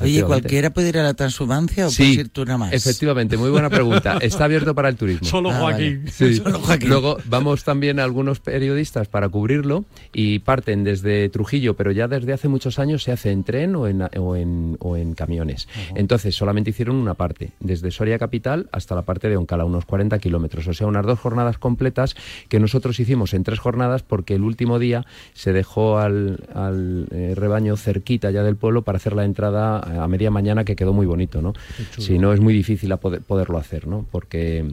Oye. 0.00 0.24
¿cualquiera 0.24 0.70
puede 0.70 0.88
ir 0.88 0.98
a 0.98 1.02
la 1.02 1.12
transhumancia 1.14 1.86
o 1.86 1.90
Sí, 1.90 2.02
puedes 2.02 2.16
ir 2.18 2.28
tú 2.30 2.44
nada 2.46 2.56
más? 2.58 2.72
Efectivamente, 2.72 3.36
muy 3.36 3.50
buena 3.50 3.68
pregunta. 3.68 4.16
Está 4.22 4.44
abierto 4.44 4.74
para 4.74 4.88
el 4.88 4.96
turismo. 4.96 5.26
Solo 5.28 5.50
Ah, 5.50 5.58
Joaquín. 5.60 5.98
vale. 6.04 6.10
Sí. 6.12 6.34
Solo 6.42 6.58
Joaquín. 6.60 6.88
Luego 6.88 7.18
vamos 7.26 7.64
también 7.64 8.00
algunos 8.00 8.40
periodistas 8.40 9.08
para 9.08 9.28
cubrirlo 9.28 9.84
y 10.12 10.38
parten 10.38 10.84
desde 10.84 11.28
Trujillo, 11.28 11.76
pero 11.76 11.92
ya 11.92 12.08
desde 12.08 12.32
hace 12.32 12.48
muchos 12.48 12.78
años 12.78 13.02
se 13.02 13.12
hace 13.12 13.30
en 13.30 13.44
tren 13.44 13.76
o 13.76 13.86
en, 13.86 14.02
o 14.18 14.36
en, 14.36 14.76
o 14.80 14.96
en 14.96 15.14
camiones. 15.14 15.68
Entonces 15.94 16.34
solamente 16.34 16.70
hicieron 16.70 16.96
una 16.96 17.14
parte, 17.14 17.52
desde 17.60 17.90
Soria 17.90 18.18
Capital 18.18 18.68
hasta 18.72 18.94
la 18.94 19.02
parte 19.02 19.28
de 19.28 19.36
Oncala, 19.36 19.64
unos 19.66 19.84
40 19.84 20.18
kilómetros. 20.18 20.66
O 20.68 20.72
sea, 20.72 20.86
unas 20.86 21.04
dos 21.04 21.18
jornadas 21.18 21.58
completas 21.58 22.14
que 22.48 22.58
nosotros 22.58 22.98
hicimos 23.00 23.34
en 23.34 23.44
tres 23.44 23.58
jornadas 23.58 24.02
porque 24.02 24.34
el 24.34 24.42
último 24.42 24.78
día 24.78 25.04
se 25.34 25.52
dejó 25.52 25.97
al, 25.98 26.38
al, 26.54 27.06
eh, 27.10 27.34
rebaño 27.36 27.76
cerquita 27.76 28.30
ya 28.30 28.42
del 28.42 28.56
pueblo 28.56 28.82
para 28.82 28.96
hacer 28.96 29.14
la 29.14 29.24
entrada 29.24 29.78
a 30.02 30.08
media 30.08 30.30
mañana 30.30 30.64
que 30.64 30.76
quedó 30.76 30.92
muy 30.92 31.06
bonito, 31.06 31.42
¿no? 31.42 31.52
Si 31.98 32.18
no 32.18 32.32
es 32.32 32.40
muy 32.40 32.54
difícil 32.54 32.90
a 32.92 32.96
poder- 32.98 33.22
poderlo 33.22 33.58
hacer, 33.58 33.86
¿no? 33.86 34.06
Porque 34.10 34.64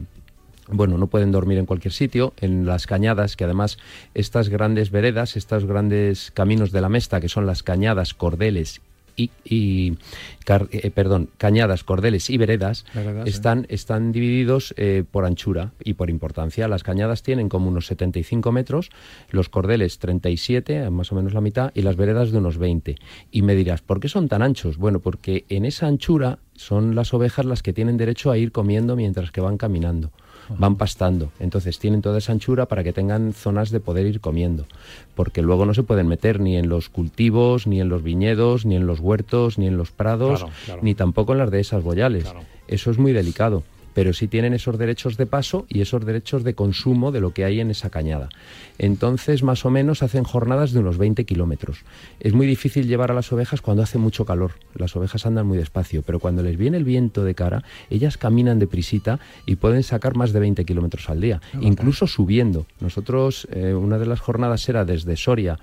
bueno, 0.68 0.98
no 0.98 1.06
pueden 1.06 1.30
dormir 1.30 1.58
en 1.58 1.66
cualquier 1.66 1.92
sitio, 1.92 2.32
en 2.40 2.66
las 2.66 2.86
cañadas, 2.88 3.36
que 3.36 3.44
además 3.44 3.78
estas 4.14 4.48
grandes 4.48 4.90
veredas, 4.90 5.36
estos 5.36 5.64
grandes 5.64 6.32
caminos 6.32 6.72
de 6.72 6.80
la 6.80 6.88
Mesta, 6.88 7.20
que 7.20 7.28
son 7.28 7.46
las 7.46 7.62
cañadas, 7.62 8.14
cordeles 8.14 8.80
y, 9.16 9.30
y 9.44 9.96
car- 10.44 10.68
eh, 10.70 10.90
perdón, 10.90 11.30
cañadas, 11.38 11.84
cordeles 11.84 12.28
y 12.30 12.36
veredas, 12.38 12.84
Veredas, 12.94 13.26
están, 13.28 13.66
están 13.68 14.12
divididos 14.12 14.74
eh, 14.76 15.04
por 15.10 15.24
anchura 15.24 15.72
y 15.82 15.94
por 15.94 16.10
importancia. 16.10 16.68
Las 16.68 16.82
cañadas 16.82 17.22
tienen 17.22 17.48
como 17.48 17.68
unos 17.68 17.86
75 17.86 18.52
metros, 18.52 18.90
los 19.30 19.48
cordeles 19.48 19.98
37, 19.98 20.90
más 20.90 21.10
o 21.12 21.14
menos 21.14 21.32
la 21.34 21.40
mitad, 21.40 21.70
y 21.74 21.82
las 21.82 21.96
veredas 21.96 22.30
de 22.30 22.38
unos 22.38 22.58
20. 22.58 22.96
Y 23.30 23.42
me 23.42 23.54
dirás, 23.54 23.82
¿por 23.82 24.00
qué 24.00 24.08
son 24.08 24.28
tan 24.28 24.42
anchos? 24.42 24.76
Bueno, 24.76 25.00
porque 25.00 25.44
en 25.48 25.64
esa 25.64 25.86
anchura 25.86 26.38
son 26.54 26.94
las 26.94 27.12
ovejas 27.14 27.44
las 27.46 27.62
que 27.62 27.72
tienen 27.72 27.96
derecho 27.96 28.30
a 28.30 28.38
ir 28.38 28.52
comiendo 28.52 28.96
mientras 28.96 29.30
que 29.30 29.40
van 29.40 29.56
caminando 29.58 30.10
van 30.58 30.76
pastando. 30.76 31.30
Entonces 31.40 31.78
tienen 31.78 32.02
toda 32.02 32.18
esa 32.18 32.32
anchura 32.32 32.66
para 32.66 32.84
que 32.84 32.92
tengan 32.92 33.32
zonas 33.32 33.70
de 33.70 33.80
poder 33.80 34.06
ir 34.06 34.20
comiendo. 34.20 34.66
Porque 35.14 35.42
luego 35.42 35.66
no 35.66 35.74
se 35.74 35.82
pueden 35.82 36.08
meter 36.08 36.40
ni 36.40 36.56
en 36.56 36.68
los 36.68 36.88
cultivos, 36.88 37.66
ni 37.66 37.80
en 37.80 37.88
los 37.88 38.02
viñedos, 38.02 38.66
ni 38.66 38.76
en 38.76 38.86
los 38.86 39.00
huertos, 39.00 39.58
ni 39.58 39.66
en 39.66 39.76
los 39.76 39.90
prados, 39.90 40.40
Claro, 40.40 40.54
claro. 40.64 40.80
ni 40.82 40.94
tampoco 40.94 41.32
en 41.32 41.38
las 41.38 41.50
dehesas 41.50 41.82
boyales. 41.82 42.26
Eso 42.68 42.90
es 42.90 42.98
muy 42.98 43.12
delicado. 43.12 43.62
Pero 43.96 44.12
sí 44.12 44.28
tienen 44.28 44.52
esos 44.52 44.76
derechos 44.76 45.16
de 45.16 45.24
paso 45.24 45.64
y 45.70 45.80
esos 45.80 46.04
derechos 46.04 46.44
de 46.44 46.54
consumo 46.54 47.12
de 47.12 47.20
lo 47.20 47.32
que 47.32 47.46
hay 47.46 47.60
en 47.60 47.70
esa 47.70 47.88
cañada. 47.88 48.28
Entonces, 48.76 49.42
más 49.42 49.64
o 49.64 49.70
menos, 49.70 50.02
hacen 50.02 50.22
jornadas 50.22 50.72
de 50.72 50.80
unos 50.80 50.98
20 50.98 51.24
kilómetros. 51.24 51.78
Es 52.20 52.34
muy 52.34 52.46
difícil 52.46 52.88
llevar 52.88 53.10
a 53.10 53.14
las 53.14 53.32
ovejas 53.32 53.62
cuando 53.62 53.82
hace 53.82 53.96
mucho 53.96 54.26
calor. 54.26 54.52
Las 54.74 54.94
ovejas 54.96 55.24
andan 55.24 55.46
muy 55.46 55.56
despacio, 55.56 56.02
pero 56.02 56.20
cuando 56.20 56.42
les 56.42 56.58
viene 56.58 56.76
el 56.76 56.84
viento 56.84 57.24
de 57.24 57.34
cara, 57.34 57.64
ellas 57.88 58.18
caminan 58.18 58.58
deprisita 58.58 59.18
y 59.46 59.56
pueden 59.56 59.82
sacar 59.82 60.14
más 60.14 60.34
de 60.34 60.40
20 60.40 60.66
kilómetros 60.66 61.08
al 61.08 61.22
día, 61.22 61.40
incluso 61.62 62.06
subiendo. 62.06 62.66
Nosotros, 62.80 63.48
eh, 63.50 63.72
una 63.72 63.96
de 63.96 64.04
las 64.04 64.20
jornadas 64.20 64.68
era 64.68 64.84
desde 64.84 65.16
Soria 65.16 65.58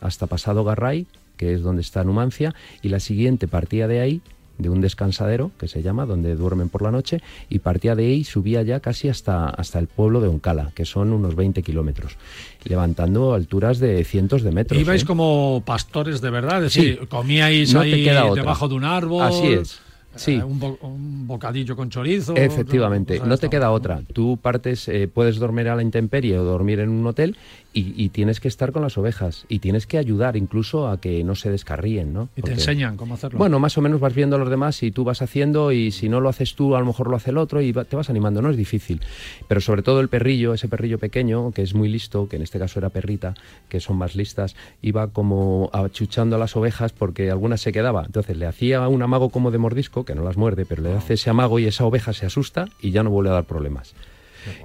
hasta 0.00 0.26
Pasado 0.26 0.64
Garray, 0.64 1.06
que 1.36 1.54
es 1.54 1.62
donde 1.62 1.82
está 1.82 2.02
Numancia, 2.02 2.52
y 2.82 2.88
la 2.88 2.98
siguiente 2.98 3.46
partía 3.46 3.86
de 3.86 4.00
ahí 4.00 4.22
de 4.58 4.68
un 4.70 4.80
descansadero 4.80 5.50
que 5.58 5.68
se 5.68 5.82
llama, 5.82 6.06
donde 6.06 6.34
duermen 6.34 6.68
por 6.68 6.82
la 6.82 6.90
noche, 6.90 7.20
y 7.48 7.58
partía 7.58 7.94
de 7.94 8.04
ahí 8.06 8.12
y 8.20 8.24
subía 8.24 8.62
ya 8.62 8.80
casi 8.80 9.08
hasta, 9.08 9.48
hasta 9.48 9.78
el 9.78 9.86
pueblo 9.86 10.20
de 10.20 10.28
Oncala, 10.28 10.72
que 10.74 10.84
son 10.84 11.12
unos 11.12 11.34
20 11.36 11.62
kilómetros, 11.62 12.16
levantando 12.64 13.34
alturas 13.34 13.78
de 13.78 14.04
cientos 14.04 14.42
de 14.42 14.52
metros. 14.52 14.80
Ibais 14.80 15.02
¿eh? 15.02 15.06
como 15.06 15.62
pastores 15.64 16.20
de 16.20 16.30
verdad, 16.30 16.64
es 16.64 16.74
decir, 16.74 16.98
Sí. 17.00 17.06
comíais 17.06 17.74
No 17.74 17.80
ahí 17.80 18.02
debajo 18.34 18.68
de 18.68 18.74
un 18.74 18.84
árbol. 18.84 19.22
Así 19.22 19.46
es. 19.52 19.80
Sí. 20.14 20.32
eh, 20.36 20.42
un, 20.42 20.58
bo- 20.58 20.78
un 20.80 21.26
bocadillo 21.26 21.76
con 21.76 21.90
chorizo. 21.90 22.34
Efectivamente, 22.36 23.20
no 23.22 23.36
te 23.36 23.50
queda 23.50 23.70
otra. 23.70 24.00
Tú 24.14 24.38
partes, 24.40 24.88
eh, 24.88 25.08
puedes 25.12 25.36
dormir 25.36 25.68
a 25.68 25.76
la 25.76 25.82
intemperie 25.82 26.38
o 26.38 26.44
dormir 26.44 26.80
en 26.80 26.88
un 26.88 27.06
hotel 27.06 27.36
y, 27.76 27.92
y 28.02 28.08
tienes 28.08 28.40
que 28.40 28.48
estar 28.48 28.72
con 28.72 28.80
las 28.82 28.96
ovejas 28.96 29.44
y 29.50 29.58
tienes 29.58 29.86
que 29.86 29.98
ayudar 29.98 30.36
incluso 30.36 30.88
a 30.88 30.98
que 30.98 31.22
no 31.24 31.34
se 31.34 31.50
descarríen, 31.50 32.12
¿no? 32.14 32.30
Y 32.34 32.40
te 32.40 32.52
enseñan 32.52 32.96
cómo 32.96 33.14
hacerlo. 33.14 33.38
Bueno, 33.38 33.58
más 33.60 33.76
o 33.76 33.82
menos 33.82 34.00
vas 34.00 34.14
viendo 34.14 34.36
a 34.36 34.38
los 34.38 34.48
demás 34.48 34.82
y 34.82 34.90
tú 34.90 35.04
vas 35.04 35.20
haciendo 35.20 35.72
y 35.72 35.90
si 35.90 36.08
no 36.08 36.20
lo 36.20 36.30
haces 36.30 36.54
tú, 36.54 36.74
a 36.74 36.80
lo 36.80 36.86
mejor 36.86 37.10
lo 37.10 37.16
hace 37.16 37.30
el 37.30 37.36
otro 37.38 37.60
y 37.60 37.72
va- 37.72 37.84
te 37.84 37.94
vas 37.94 38.08
animando, 38.08 38.40
no 38.40 38.48
es 38.50 38.56
difícil. 38.56 39.02
Pero 39.46 39.60
sobre 39.60 39.82
todo 39.82 40.00
el 40.00 40.08
perrillo, 40.08 40.54
ese 40.54 40.68
perrillo 40.68 40.98
pequeño, 40.98 41.52
que 41.52 41.60
es 41.60 41.74
muy 41.74 41.88
listo, 41.90 42.28
que 42.30 42.36
en 42.36 42.42
este 42.42 42.58
caso 42.58 42.78
era 42.78 42.88
perrita, 42.88 43.34
que 43.68 43.78
son 43.78 43.98
más 43.98 44.16
listas, 44.16 44.56
iba 44.80 45.08
como 45.08 45.68
achuchando 45.74 46.36
a 46.36 46.38
las 46.38 46.56
ovejas 46.56 46.92
porque 46.92 47.30
algunas 47.30 47.60
se 47.60 47.72
quedaba. 47.72 48.04
Entonces 48.06 48.38
le 48.38 48.46
hacía 48.46 48.88
un 48.88 49.02
amago 49.02 49.28
como 49.28 49.50
de 49.50 49.58
mordisco, 49.58 50.04
que 50.06 50.14
no 50.14 50.22
las 50.24 50.38
muerde, 50.38 50.64
pero 50.64 50.82
le 50.82 50.94
hace 50.94 51.12
ese 51.14 51.28
amago 51.28 51.58
y 51.58 51.66
esa 51.66 51.84
oveja 51.84 52.14
se 52.14 52.24
asusta 52.24 52.66
y 52.80 52.90
ya 52.90 53.02
no 53.02 53.10
vuelve 53.10 53.30
a 53.30 53.34
dar 53.34 53.44
problemas. 53.44 53.94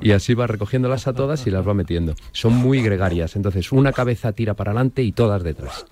Y 0.02 0.12
así 0.12 0.34
va 0.34 0.48
recogiéndolas 0.48 1.08
a 1.08 1.14
todas 1.14 1.46
y 1.48 1.52
las 1.52 1.68
va 1.68 1.74
metiendo. 1.74 2.16
Son 2.32 2.54
muy 2.54 2.82
gregarias, 2.82 3.36
entonces 3.36 3.72
una 3.72 3.92
cabeza 3.94 4.32
tira 4.34 4.54
para 4.54 4.72
adelante 4.72 5.04
y 5.04 5.12
todas 5.12 5.44
detrás. 5.44 5.86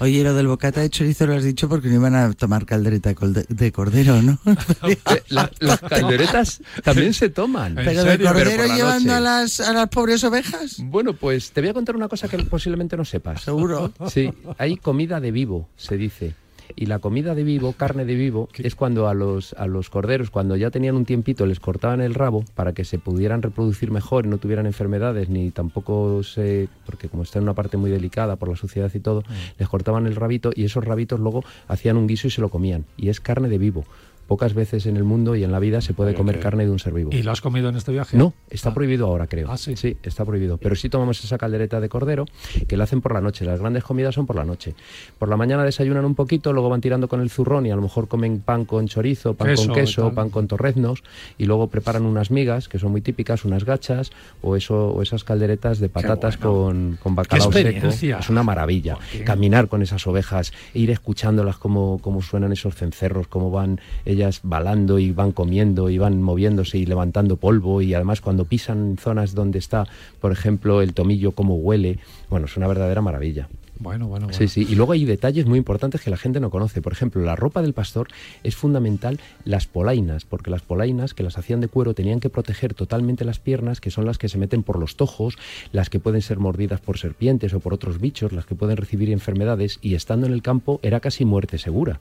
Oye, 0.00 0.22
lo 0.22 0.32
del 0.32 0.46
bocata 0.46 0.80
de 0.80 0.90
chorizo 0.90 1.26
lo 1.26 1.34
has 1.34 1.42
dicho 1.42 1.68
porque 1.68 1.88
no 1.88 1.94
iban 1.96 2.14
a 2.14 2.32
tomar 2.32 2.64
caldereta 2.66 3.12
de 3.48 3.72
cordero, 3.72 4.22
¿no? 4.22 4.38
Eh, 4.88 4.96
la- 5.30 5.50
las 5.58 5.80
calderetas 5.80 6.60
también 6.84 7.12
se 7.12 7.30
toman. 7.30 7.74
Pero 7.74 8.04
de 8.04 8.16
cordero 8.20 8.74
llevando 8.76 9.12
a 9.14 9.18
las, 9.18 9.58
a 9.58 9.72
las 9.72 9.88
pobres 9.88 10.22
ovejas. 10.22 10.76
Bueno, 10.84 11.14
pues 11.14 11.50
te 11.50 11.60
voy 11.62 11.70
a 11.70 11.74
contar 11.74 11.96
una 11.96 12.06
cosa 12.06 12.28
que 12.28 12.38
posiblemente 12.38 12.96
no 12.96 13.04
sepas. 13.04 13.42
Seguro. 13.42 13.92
Sí, 14.08 14.32
hay 14.56 14.76
comida 14.76 15.18
de 15.18 15.32
vivo, 15.32 15.68
se 15.76 15.96
dice. 15.96 16.34
Y 16.76 16.86
la 16.86 16.98
comida 16.98 17.34
de 17.34 17.44
vivo, 17.44 17.72
carne 17.72 18.04
de 18.04 18.14
vivo, 18.14 18.48
es 18.54 18.74
cuando 18.74 19.08
a 19.08 19.14
los, 19.14 19.52
a 19.54 19.66
los 19.66 19.90
corderos, 19.90 20.30
cuando 20.30 20.56
ya 20.56 20.70
tenían 20.70 20.96
un 20.96 21.04
tiempito, 21.04 21.46
les 21.46 21.60
cortaban 21.60 22.00
el 22.00 22.14
rabo 22.14 22.44
para 22.54 22.72
que 22.72 22.84
se 22.84 22.98
pudieran 22.98 23.42
reproducir 23.42 23.90
mejor 23.90 24.26
y 24.26 24.28
no 24.28 24.38
tuvieran 24.38 24.66
enfermedades, 24.66 25.28
ni 25.28 25.50
tampoco 25.50 26.22
se. 26.22 26.68
porque 26.86 27.08
como 27.08 27.22
está 27.22 27.38
en 27.38 27.44
una 27.44 27.54
parte 27.54 27.76
muy 27.76 27.90
delicada 27.90 28.36
por 28.36 28.48
la 28.48 28.56
suciedad 28.56 28.90
y 28.94 29.00
todo, 29.00 29.22
les 29.58 29.68
cortaban 29.68 30.06
el 30.06 30.16
rabito 30.16 30.50
y 30.54 30.64
esos 30.64 30.84
rabitos 30.84 31.20
luego 31.20 31.44
hacían 31.68 31.96
un 31.96 32.06
guiso 32.06 32.28
y 32.28 32.30
se 32.30 32.40
lo 32.40 32.48
comían. 32.48 32.84
Y 32.96 33.08
es 33.08 33.20
carne 33.20 33.48
de 33.48 33.58
vivo. 33.58 33.84
Pocas 34.28 34.52
veces 34.52 34.84
en 34.84 34.98
el 34.98 35.04
mundo 35.04 35.36
y 35.36 35.42
en 35.42 35.50
la 35.50 35.58
vida 35.58 35.80
se 35.80 35.94
puede 35.94 36.12
comer 36.12 36.38
carne 36.38 36.66
de 36.66 36.70
un 36.70 36.78
ser 36.78 36.92
vivo. 36.92 37.08
¿Y 37.14 37.22
lo 37.22 37.32
has 37.32 37.40
comido 37.40 37.70
en 37.70 37.76
este 37.76 37.92
viaje? 37.92 38.14
No, 38.14 38.34
está 38.50 38.74
prohibido 38.74 39.06
ahora, 39.06 39.26
creo. 39.26 39.50
Ah, 39.50 39.56
sí. 39.56 39.72
está 40.02 40.26
prohibido. 40.26 40.58
Pero 40.58 40.76
sí 40.76 40.90
tomamos 40.90 41.24
esa 41.24 41.38
caldereta 41.38 41.80
de 41.80 41.88
cordero 41.88 42.26
que 42.66 42.76
la 42.76 42.84
hacen 42.84 43.00
por 43.00 43.14
la 43.14 43.22
noche. 43.22 43.46
Las 43.46 43.58
grandes 43.58 43.84
comidas 43.84 44.14
son 44.14 44.26
por 44.26 44.36
la 44.36 44.44
noche. 44.44 44.74
Por 45.18 45.30
la 45.30 45.38
mañana 45.38 45.64
desayunan 45.64 46.04
un 46.04 46.14
poquito, 46.14 46.52
luego 46.52 46.68
van 46.68 46.82
tirando 46.82 47.08
con 47.08 47.22
el 47.22 47.30
zurrón 47.30 47.64
y 47.64 47.70
a 47.70 47.76
lo 47.76 47.80
mejor 47.80 48.06
comen 48.06 48.40
pan 48.40 48.66
con 48.66 48.86
chorizo, 48.86 49.32
pan 49.32 49.48
Queso 49.48 49.66
con 49.68 49.74
queso, 49.74 50.12
pan 50.12 50.28
con 50.28 50.46
torreznos 50.46 51.02
y 51.38 51.46
luego 51.46 51.68
preparan 51.68 52.04
unas 52.04 52.30
migas 52.30 52.68
que 52.68 52.78
son 52.78 52.90
muy 52.90 53.00
típicas, 53.00 53.46
unas 53.46 53.64
gachas 53.64 54.12
o 54.42 54.56
eso 54.56 54.90
o 54.90 55.00
esas 55.00 55.24
calderetas 55.24 55.78
de 55.78 55.88
patatas 55.88 56.36
con, 56.36 56.98
con 57.02 57.14
bacalao 57.14 57.50
seco. 57.50 57.88
Es 57.88 58.28
una 58.28 58.42
maravilla. 58.42 58.98
Caminar 59.24 59.68
con 59.68 59.80
esas 59.80 60.06
ovejas, 60.06 60.52
ir 60.74 60.90
escuchándolas 60.90 61.56
cómo, 61.56 61.98
cómo 62.02 62.20
suenan 62.20 62.52
esos 62.52 62.74
cencerros, 62.74 63.26
cómo 63.26 63.50
van 63.50 63.80
ellas 64.04 64.17
balando 64.42 64.98
y 64.98 65.12
van 65.12 65.32
comiendo 65.32 65.90
y 65.90 65.98
van 65.98 66.22
moviéndose 66.22 66.78
y 66.78 66.86
levantando 66.86 67.36
polvo 67.36 67.82
y 67.82 67.94
además 67.94 68.20
cuando 68.20 68.44
pisan 68.44 68.96
zonas 68.98 69.34
donde 69.34 69.58
está, 69.58 69.86
por 70.20 70.32
ejemplo, 70.32 70.82
el 70.82 70.94
tomillo, 70.94 71.32
cómo 71.32 71.56
huele. 71.56 71.98
Bueno, 72.30 72.46
es 72.46 72.56
una 72.56 72.66
verdadera 72.66 73.02
maravilla. 73.02 73.48
Bueno, 73.80 74.08
bueno, 74.08 74.26
bueno. 74.26 74.36
Sí, 74.36 74.48
sí. 74.48 74.66
Y 74.68 74.74
luego 74.74 74.92
hay 74.92 75.04
detalles 75.04 75.46
muy 75.46 75.58
importantes 75.58 76.00
que 76.00 76.10
la 76.10 76.16
gente 76.16 76.40
no 76.40 76.50
conoce. 76.50 76.82
Por 76.82 76.92
ejemplo, 76.92 77.22
la 77.22 77.36
ropa 77.36 77.62
del 77.62 77.74
pastor 77.74 78.08
es 78.42 78.56
fundamental 78.56 79.20
las 79.44 79.66
polainas, 79.66 80.24
porque 80.24 80.50
las 80.50 80.62
polainas 80.62 81.14
que 81.14 81.22
las 81.22 81.38
hacían 81.38 81.60
de 81.60 81.68
cuero 81.68 81.94
tenían 81.94 82.18
que 82.18 82.28
proteger 82.28 82.74
totalmente 82.74 83.24
las 83.24 83.38
piernas, 83.38 83.80
que 83.80 83.90
son 83.90 84.04
las 84.04 84.18
que 84.18 84.28
se 84.28 84.38
meten 84.38 84.62
por 84.64 84.78
los 84.78 84.96
tojos, 84.96 85.38
las 85.72 85.90
que 85.90 86.00
pueden 86.00 86.22
ser 86.22 86.38
mordidas 86.38 86.80
por 86.80 86.98
serpientes 86.98 87.54
o 87.54 87.60
por 87.60 87.72
otros 87.72 88.00
bichos, 88.00 88.32
las 88.32 88.46
que 88.46 88.56
pueden 88.56 88.76
recibir 88.76 89.10
enfermedades, 89.10 89.78
y 89.80 89.94
estando 89.94 90.26
en 90.26 90.32
el 90.32 90.42
campo 90.42 90.80
era 90.82 90.98
casi 91.00 91.24
muerte 91.24 91.58
segura. 91.58 92.00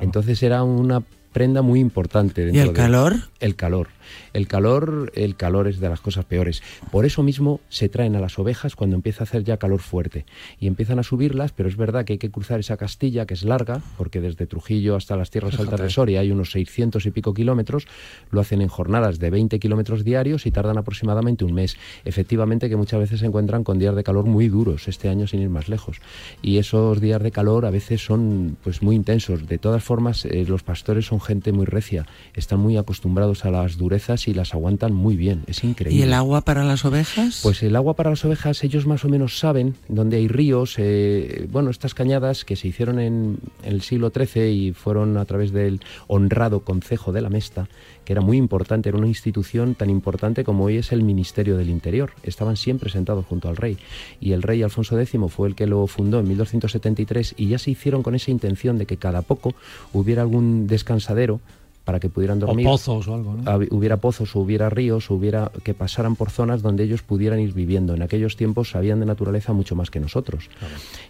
Entonces 0.00 0.42
era 0.42 0.62
una 0.62 1.02
prenda 1.38 1.62
muy 1.62 1.78
importante. 1.78 2.44
dentro 2.46 2.62
el 2.62 2.68
de- 2.68 2.74
calor? 2.74 3.14
El 3.38 3.54
calor. 3.54 3.88
El 4.32 4.48
calor, 4.48 5.12
el 5.14 5.36
calor 5.36 5.68
es 5.68 5.80
de 5.80 5.88
las 5.88 6.00
cosas 6.00 6.24
peores. 6.24 6.62
Por 6.90 7.04
eso 7.04 7.22
mismo 7.22 7.60
se 7.68 7.88
traen 7.90 8.16
a 8.16 8.20
las 8.20 8.38
ovejas 8.38 8.74
cuando 8.74 8.96
empieza 8.96 9.22
a 9.22 9.24
hacer 9.24 9.44
ya 9.44 9.58
calor 9.58 9.80
fuerte 9.80 10.24
y 10.58 10.66
empiezan 10.66 10.98
a 10.98 11.02
subirlas, 11.02 11.52
pero 11.52 11.68
es 11.68 11.76
verdad 11.76 12.04
que 12.06 12.14
hay 12.14 12.18
que 12.18 12.30
cruzar 12.30 12.58
esa 12.58 12.76
castilla 12.78 13.26
que 13.26 13.34
es 13.34 13.42
larga, 13.44 13.82
porque 13.98 14.20
desde 14.22 14.46
Trujillo 14.46 14.96
hasta 14.96 15.16
las 15.16 15.30
tierras 15.30 15.52
Fíjate. 15.52 15.68
altas 15.70 15.80
de 15.86 15.90
Soria 15.90 16.20
hay 16.20 16.30
unos 16.32 16.50
600 16.52 17.04
y 17.04 17.10
pico 17.10 17.34
kilómetros, 17.34 17.86
lo 18.30 18.40
hacen 18.40 18.62
en 18.62 18.68
jornadas 18.68 19.18
de 19.18 19.28
20 19.30 19.58
kilómetros 19.60 20.04
diarios 20.04 20.46
y 20.46 20.50
tardan 20.50 20.78
aproximadamente 20.78 21.44
un 21.44 21.52
mes. 21.52 21.76
Efectivamente 22.06 22.68
que 22.70 22.76
muchas 22.76 23.00
veces 23.00 23.20
se 23.20 23.26
encuentran 23.26 23.62
con 23.62 23.78
días 23.78 23.94
de 23.94 24.02
calor 24.04 24.24
muy 24.24 24.48
duros, 24.48 24.88
este 24.88 25.08
año 25.10 25.26
sin 25.26 25.42
ir 25.42 25.50
más 25.50 25.68
lejos. 25.68 26.00
Y 26.40 26.56
esos 26.58 27.00
días 27.02 27.22
de 27.22 27.30
calor 27.30 27.66
a 27.66 27.70
veces 27.70 28.02
son 28.04 28.56
pues 28.64 28.82
muy 28.82 28.96
intensos. 28.96 29.46
De 29.46 29.58
todas 29.58 29.84
formas, 29.84 30.24
eh, 30.24 30.46
los 30.48 30.62
pastores 30.62 31.04
son 31.06 31.20
gente 31.28 31.52
muy 31.52 31.66
recia, 31.66 32.06
están 32.34 32.58
muy 32.60 32.78
acostumbrados 32.78 33.44
a 33.44 33.50
las 33.50 33.76
durezas 33.76 34.28
y 34.28 34.34
las 34.34 34.54
aguantan 34.54 34.94
muy 34.94 35.14
bien. 35.16 35.44
Es 35.46 35.62
increíble. 35.62 35.98
¿Y 35.98 36.02
el 36.02 36.14
agua 36.14 36.40
para 36.40 36.64
las 36.64 36.86
ovejas? 36.86 37.40
Pues 37.42 37.62
el 37.62 37.76
agua 37.76 37.94
para 37.94 38.10
las 38.10 38.24
ovejas, 38.24 38.64
ellos 38.64 38.86
más 38.86 39.04
o 39.04 39.08
menos 39.08 39.38
saben 39.38 39.74
dónde 39.88 40.16
hay 40.16 40.28
ríos. 40.28 40.76
eh, 40.78 41.46
bueno, 41.52 41.68
estas 41.70 41.92
cañadas 41.92 42.46
que 42.46 42.56
se 42.56 42.68
hicieron 42.68 42.98
en, 42.98 43.38
en 43.62 43.72
el 43.72 43.82
siglo 43.82 44.10
XIII 44.10 44.50
y 44.50 44.72
fueron 44.72 45.18
a 45.18 45.24
través 45.26 45.52
del 45.52 45.80
honrado 46.06 46.60
Concejo 46.60 47.12
de 47.12 47.20
la 47.20 47.28
Mesta, 47.28 47.68
que 48.08 48.14
era 48.14 48.22
muy 48.22 48.38
importante, 48.38 48.88
era 48.88 48.96
una 48.96 49.06
institución 49.06 49.74
tan 49.74 49.90
importante 49.90 50.42
como 50.42 50.64
hoy 50.64 50.78
es 50.78 50.92
el 50.92 51.02
Ministerio 51.02 51.58
del 51.58 51.68
Interior. 51.68 52.12
Estaban 52.22 52.56
siempre 52.56 52.88
sentados 52.88 53.26
junto 53.26 53.50
al 53.50 53.56
rey. 53.58 53.76
Y 54.18 54.32
el 54.32 54.40
rey 54.40 54.62
Alfonso 54.62 54.98
X 54.98 55.20
fue 55.28 55.46
el 55.46 55.54
que 55.54 55.66
lo 55.66 55.86
fundó 55.86 56.18
en 56.18 56.26
1273 56.26 57.34
y 57.36 57.48
ya 57.48 57.58
se 57.58 57.70
hicieron 57.70 58.02
con 58.02 58.14
esa 58.14 58.30
intención 58.30 58.78
de 58.78 58.86
que 58.86 58.96
cada 58.96 59.20
poco 59.20 59.52
hubiera 59.92 60.22
algún 60.22 60.66
descansadero 60.66 61.40
para 61.84 62.00
que 62.00 62.08
pudieran 62.08 62.38
O 62.38 62.46
dormir. 62.46 62.64
pozos 62.64 63.06
o 63.08 63.14
algo, 63.14 63.34
¿no? 63.34 63.58
hubiera 63.72 63.98
pozos, 63.98 64.34
o 64.34 64.40
hubiera 64.40 64.70
ríos, 64.70 65.10
o 65.10 65.14
hubiera 65.14 65.52
que 65.62 65.74
pasaran 65.74 66.16
por 66.16 66.30
zonas 66.30 66.62
donde 66.62 66.84
ellos 66.84 67.02
pudieran 67.02 67.40
ir 67.40 67.52
viviendo. 67.52 67.92
En 67.92 68.00
aquellos 68.00 68.38
tiempos 68.38 68.70
sabían 68.70 69.00
de 69.00 69.04
naturaleza 69.04 69.52
mucho 69.52 69.76
más 69.76 69.90
que 69.90 70.00
nosotros. 70.00 70.48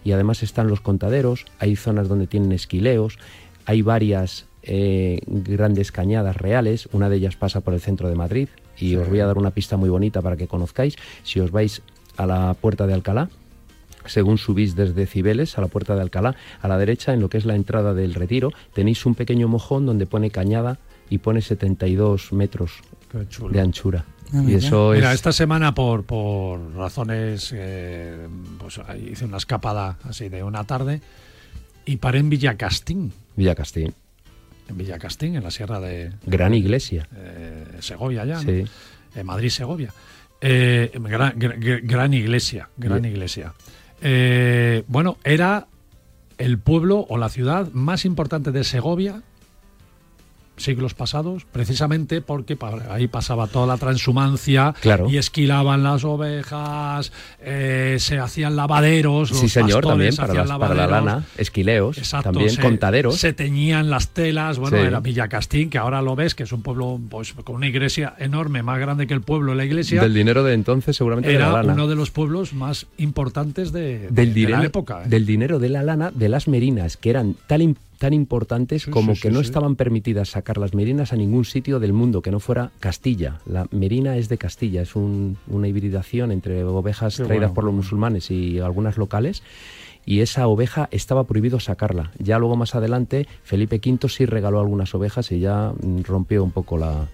Y 0.03 0.11
además 0.11 0.43
están 0.43 0.67
los 0.67 0.81
contaderos, 0.81 1.45
hay 1.59 1.77
zonas 1.77 2.09
donde 2.09 2.27
tienen 2.27 2.51
esquileos, 2.51 3.19
hay 3.65 3.83
varias 3.83 4.48
eh, 4.71 5.21
grandes 5.25 5.91
cañadas 5.91 6.37
reales, 6.37 6.89
una 6.91 7.09
de 7.09 7.15
ellas 7.15 7.35
pasa 7.35 7.61
por 7.61 7.73
el 7.73 7.81
centro 7.81 8.07
de 8.07 8.13
Madrid 8.13 8.49
y 8.77 8.95
os 8.97 9.09
voy 9.09 9.19
a 9.19 9.25
dar 9.25 9.39
una 9.39 9.49
pista 9.49 9.77
muy 9.77 9.89
bonita 9.89 10.21
para 10.21 10.37
que 10.37 10.47
conozcáis. 10.47 10.95
Si 11.23 11.39
os 11.39 11.49
vais 11.49 11.81
a 12.17 12.27
la 12.27 12.53
puerta 12.53 12.85
de 12.85 12.93
Alcalá, 12.93 13.29
según 14.05 14.37
subís 14.37 14.75
desde 14.75 15.07
Cibeles 15.07 15.57
a 15.57 15.61
la 15.61 15.69
puerta 15.69 15.95
de 15.95 16.01
Alcalá, 16.01 16.35
a 16.61 16.67
la 16.67 16.77
derecha, 16.77 17.15
en 17.15 17.19
lo 17.19 17.29
que 17.29 17.39
es 17.39 17.45
la 17.45 17.55
entrada 17.55 17.95
del 17.95 18.13
retiro, 18.13 18.51
tenéis 18.71 19.07
un 19.07 19.15
pequeño 19.15 19.47
mojón 19.47 19.87
donde 19.87 20.05
pone 20.05 20.29
cañada 20.29 20.77
y 21.09 21.17
pone 21.17 21.41
72 21.41 22.31
metros 22.31 22.73
de 23.51 23.59
anchura. 23.59 24.05
Ah, 24.31 24.41
y 24.43 24.45
mira. 24.45 24.57
eso 24.59 24.91
Mira, 24.93 25.09
es... 25.09 25.15
esta 25.15 25.31
semana 25.31 25.73
por, 25.73 26.03
por 26.03 26.75
razones, 26.75 27.51
eh, 27.55 28.27
pues 28.59 28.79
hice 29.03 29.25
una 29.25 29.37
escapada 29.37 29.97
así 30.03 30.29
de 30.29 30.43
una 30.43 30.63
tarde 30.63 31.01
y 31.85 31.97
paré 31.97 32.19
en 32.19 32.29
Villacastín, 32.29 33.11
Villacastín. 33.35 33.95
En 34.69 34.77
Villacastín, 34.77 35.35
en 35.35 35.43
la 35.43 35.51
sierra 35.51 35.79
de 35.79 36.11
Gran 36.25 36.53
iglesia. 36.53 37.07
eh, 37.15 37.65
Segovia 37.79 38.25
ya, 38.25 38.35
¿no? 38.35 38.41
Sí. 38.41 38.63
Eh, 39.15 39.23
Madrid-Segovia. 39.23 39.91
Eh, 40.41 40.91
gran, 40.95 41.33
gran- 41.37 41.59
gran 41.83 42.13
iglesia, 42.13 42.69
gran 42.77 43.01
Bien. 43.01 43.13
iglesia. 43.13 43.53
Bueno, 44.87 45.17
era 45.23 45.67
el 46.37 46.57
pueblo 46.57 47.05
o 47.09 47.17
la 47.17 47.29
ciudad 47.29 47.69
más 47.73 48.05
importante 48.05 48.51
de 48.51 48.63
Segovia 48.63 49.21
siglos 50.59 50.93
pasados, 50.93 51.45
precisamente 51.51 52.21
porque 52.21 52.57
ahí 52.89 53.07
pasaba 53.07 53.47
toda 53.47 53.65
la 53.67 53.77
transhumancia 53.77 54.73
Claro. 54.81 55.09
y 55.09 55.17
esquilaban 55.17 55.83
las 55.83 56.03
ovejas, 56.03 57.11
eh, 57.41 57.97
se 57.99 58.19
hacían 58.19 58.55
lavaderos, 58.55 59.31
los 59.31 59.39
Sí, 59.39 59.49
señor, 59.49 59.83
pastores 59.83 59.89
también 59.89 60.15
para, 60.15 60.27
hacían 60.41 60.47
las- 60.47 60.57
para 60.59 60.75
la 60.75 60.87
lana, 60.87 61.25
esquileos, 61.37 61.97
Exacto, 61.97 62.31
también 62.31 62.49
se, 62.51 62.61
contaderos. 62.61 63.17
Se 63.17 63.33
teñían 63.33 63.89
las 63.89 64.09
telas, 64.09 64.57
bueno, 64.59 64.77
Sí. 64.77 64.83
era 64.83 64.99
Villacastín, 64.99 65.69
que 65.69 65.77
ahora 65.77 66.01
lo 66.01 66.15
ves, 66.15 66.35
que 66.35 66.43
es 66.43 66.51
un 66.51 66.61
pueblo 66.61 66.99
pues, 67.09 67.33
con 67.33 67.55
una 67.55 67.67
iglesia 67.67 68.13
enorme, 68.19 68.63
más 68.63 68.79
grande 68.79 69.07
que 69.07 69.13
el 69.13 69.21
pueblo, 69.21 69.55
la 69.55 69.65
iglesia. 69.65 70.01
Del 70.01 70.13
dinero 70.13 70.43
de 70.43 70.53
entonces, 70.53 70.95
seguramente 70.95 71.29
de 71.29 71.35
era 71.35 71.47
la 71.51 71.63
lana. 71.63 71.73
uno 71.73 71.87
de 71.87 71.95
los 71.95 72.11
pueblos 72.11 72.53
más 72.53 72.87
importantes 72.97 73.71
de, 73.71 73.79
de- 73.79 73.99
del, 74.09 74.13
de 74.13 74.33
dinero, 74.33 74.57
la 74.59 74.65
época. 74.65 75.03
¿eh? 75.03 75.09
del 75.09 75.25
dinero 75.25 75.59
de 75.59 75.69
la 75.69 75.83
lana 75.83 76.11
de 76.13 76.29
las 76.29 76.47
merinas, 76.47 76.97
que 76.97 77.09
eran 77.09 77.35
tan, 77.47 77.61
im- 77.61 77.75
tan 77.99 78.13
importantes 78.13 78.87
como 78.87 79.13
sí, 79.13 79.21
que 79.21 79.27
sí, 79.27 79.33
no 79.33 79.41
estaban 79.41 79.75
permitidas 79.75 80.29
sacar 80.29 80.57
las 80.57 80.73
merinas 80.73 81.13
a 81.13 81.15
ningún 81.17 81.45
sitio 81.45 81.79
del 81.79 81.93
mundo 81.93 82.21
que 82.23 82.31
no 82.31 82.39
fuera 82.39 82.71
Castilla. 82.79 83.39
La 83.45 83.67
merina 83.71 84.17
es 84.17 84.29
de 84.29 84.37
Castilla, 84.39 84.81
es 84.81 84.95
un- 84.95 85.37
una 85.47 85.67
hibridación 85.67 86.31
entre 86.31 86.63
ovejas 86.63 87.17
Qué 87.17 87.23
traídas 87.25 87.49
bueno. 87.49 87.53
por 87.53 87.63
los 87.65 87.73
musulmanes 87.73 88.31
y 88.31 88.59
algunas 88.59 88.97
locales. 88.97 89.43
Y 90.05 90.21
esa 90.21 90.47
oveja 90.47 90.87
estaba 90.91 91.25
prohibido 91.25 91.59
sacarla. 91.59 92.11
Ya 92.17 92.39
luego 92.39 92.55
más 92.55 92.73
adelante 92.73 93.27
Felipe 93.43 93.79
V 93.85 94.09
sí 94.09 94.25
regaló 94.25 94.59
algunas 94.59 94.95
ovejas 94.95 95.31
y 95.31 95.39
ya 95.39 95.73
rompió 96.03 96.43
un 96.43 96.51
poco 96.51 96.77
la, 96.77 97.07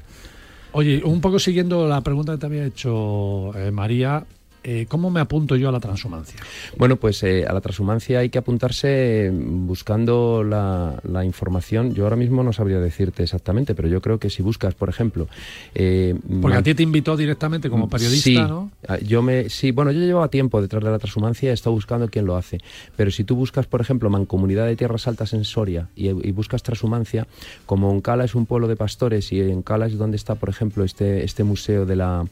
Oye, 0.71 1.01
un 1.05 1.19
poco 1.21 1.39
siguiendo 1.39 1.88
la 1.88 2.01
pregunta 2.01 2.33
que 2.33 2.38
te 2.38 2.45
había 2.45 2.65
hecho 2.65 3.57
eh, 3.57 3.71
María, 3.71 4.25
eh, 4.68 4.88
¿cómo 4.89 5.11
me 5.11 5.20
apunto 5.20 5.55
yo 5.55 5.70
a 5.70 5.72
la 5.72 5.80
transhumancia? 5.80 6.39
Bueno, 6.76 6.95
pues 6.95 7.22
eh, 7.24 7.45
a 7.47 7.53
la 7.53 7.61
transhumancia 7.61 8.20
hay 8.20 8.30
que 8.30 8.39
apuntarse 8.39 9.32
mm, 9.32 9.68
buscando 9.68 10.43
la, 10.43 10.99
la 11.03 11.24
información. 11.24 11.93
Yo 11.93 12.03
ahora 12.03 12.16
mismo 12.16 12.41
no 12.43 12.51
sabría 12.51 12.80
decirte 12.80 13.22
exactamente, 13.24 13.76
pero 13.76 13.88
yo 13.88 14.01
creo 14.01 14.18
que 14.18 14.30
si 14.32 14.41
buscas, 14.41 14.74
por 14.74 14.89
ejemplo... 14.89 15.28
eh, 15.76 16.16
Porque 16.41 16.57
a 16.57 16.63
ti 16.63 16.74
te 16.74 16.82
invitó 16.84 17.16
directamente 17.16 17.70
como 17.70 17.88
periodista, 17.88 18.24
sí, 18.24 18.36
¿no? 18.36 18.72
ah, 18.88 18.97
Yo 18.97 19.22
me, 19.22 19.49
sí, 19.49 19.70
bueno, 19.72 19.91
yo 19.91 19.99
llevaba 19.99 20.30
tiempo 20.30 20.61
detrás 20.61 20.84
de 20.84 20.89
la 20.89 20.97
transhumancia, 20.97 21.51
he 21.51 21.53
estado 21.53 21.76
buscando 21.76 22.09
quién 22.09 22.26
lo 22.26 22.36
hace. 22.36 22.57
Pero 22.95 23.11
si 23.11 23.24
tú 23.24 23.36
buscas, 23.36 23.68
por 23.68 23.82
ejemplo, 23.82 24.09
Mancomunidad 24.09 24.66
de 24.66 24.76
Tierras 24.76 25.07
Altas 25.07 25.34
en 25.34 25.43
Soria 25.45 25.89
y, 25.95 26.07
y 26.07 26.32
buscas 26.32 26.63
transhumancia, 26.63 27.28
como 27.68 27.91
Oncala 27.91 28.26
es 28.26 28.34
un 28.34 28.47
pueblo 28.47 28.68
de 28.68 28.76
pastores 28.76 29.32
y 29.32 29.41
Oncala 29.41 29.86
es 29.86 29.97
donde 29.97 30.18
está, 30.18 30.34
por 30.36 30.49
ejemplo, 30.49 30.84
este, 30.84 31.24
este 31.24 31.43
museo 31.43 31.86
de 31.86 31.95
la, 31.95 32.26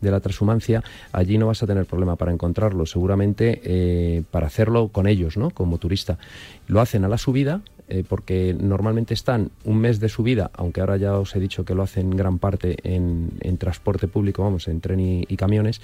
de 0.00 0.10
la 0.10 0.20
transhumancia, 0.20 0.82
allí 1.12 1.38
no 1.38 1.46
vas 1.46 1.62
a 1.62 1.66
tener 1.66 1.86
problema 1.86 2.16
para 2.16 2.32
encontrarlo. 2.32 2.86
Seguramente 2.86 3.60
eh, 3.64 4.22
para 4.30 4.46
hacerlo 4.46 4.88
con 4.88 5.06
ellos, 5.06 5.36
¿no? 5.36 5.50
Como 5.50 5.78
turista. 5.78 6.18
Lo 6.66 6.80
hacen 6.80 7.04
a 7.04 7.08
la 7.08 7.18
subida, 7.18 7.62
eh, 7.88 8.04
porque 8.08 8.56
normalmente 8.58 9.14
están 9.14 9.50
un 9.64 9.78
mes 9.78 9.98
de 9.98 10.08
subida, 10.08 10.52
aunque 10.54 10.80
ahora 10.80 10.96
ya 10.96 11.18
os 11.18 11.34
he 11.34 11.40
dicho 11.40 11.64
que 11.64 11.74
lo 11.74 11.82
hacen 11.82 12.10
gran 12.10 12.38
parte 12.38 12.76
en, 12.84 13.30
en 13.40 13.58
transporte 13.58 14.06
público, 14.06 14.44
vamos, 14.44 14.68
en 14.68 14.80
tren 14.80 15.00
y, 15.00 15.24
y 15.28 15.36
camiones, 15.36 15.80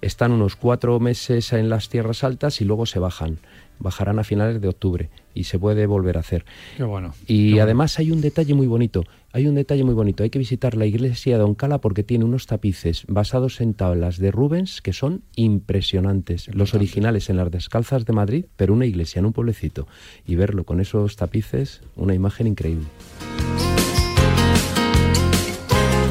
están 0.00 0.30
unos 0.30 0.54
cuatro 0.54 1.00
meses 1.00 1.52
en 1.52 1.68
las 1.68 1.88
tierras 1.88 2.22
altas 2.22 2.60
y 2.60 2.64
luego 2.64 2.86
se 2.86 3.00
bajan. 3.00 3.38
Bajarán 3.80 4.20
a 4.20 4.24
finales 4.24 4.60
de 4.60 4.68
octubre 4.68 5.08
y 5.34 5.44
se 5.44 5.58
puede 5.58 5.86
volver 5.86 6.16
a 6.16 6.20
hacer. 6.20 6.44
Qué 6.76 6.84
bueno. 6.84 7.14
Y 7.26 7.58
además 7.58 7.98
hay 7.98 8.12
un 8.12 8.20
detalle 8.20 8.54
muy 8.54 8.66
bonito. 8.66 9.04
Hay 9.32 9.46
un 9.46 9.54
detalle 9.54 9.84
muy 9.84 9.92
bonito. 9.94 10.22
Hay 10.22 10.30
que 10.30 10.38
visitar 10.38 10.74
la 10.74 10.86
iglesia 10.86 11.36
de 11.36 11.44
Oncala 11.44 11.78
porque 11.82 12.02
tiene 12.02 12.24
unos 12.24 12.46
tapices 12.46 13.04
basados 13.08 13.60
en 13.60 13.74
tablas 13.74 14.16
de 14.18 14.30
Rubens 14.30 14.80
que 14.80 14.94
son 14.94 15.22
impresionantes. 15.36 16.48
Los 16.54 16.72
originales 16.74 17.28
en 17.28 17.36
las 17.36 17.50
descalzas 17.50 18.06
de 18.06 18.12
Madrid, 18.14 18.46
pero 18.56 18.72
una 18.72 18.86
iglesia 18.86 19.18
en 19.20 19.26
un 19.26 19.34
pueblecito. 19.34 19.86
Y 20.26 20.36
verlo 20.36 20.64
con 20.64 20.80
esos 20.80 21.16
tapices, 21.16 21.82
una 21.94 22.14
imagen 22.14 22.46
increíble. 22.46 22.86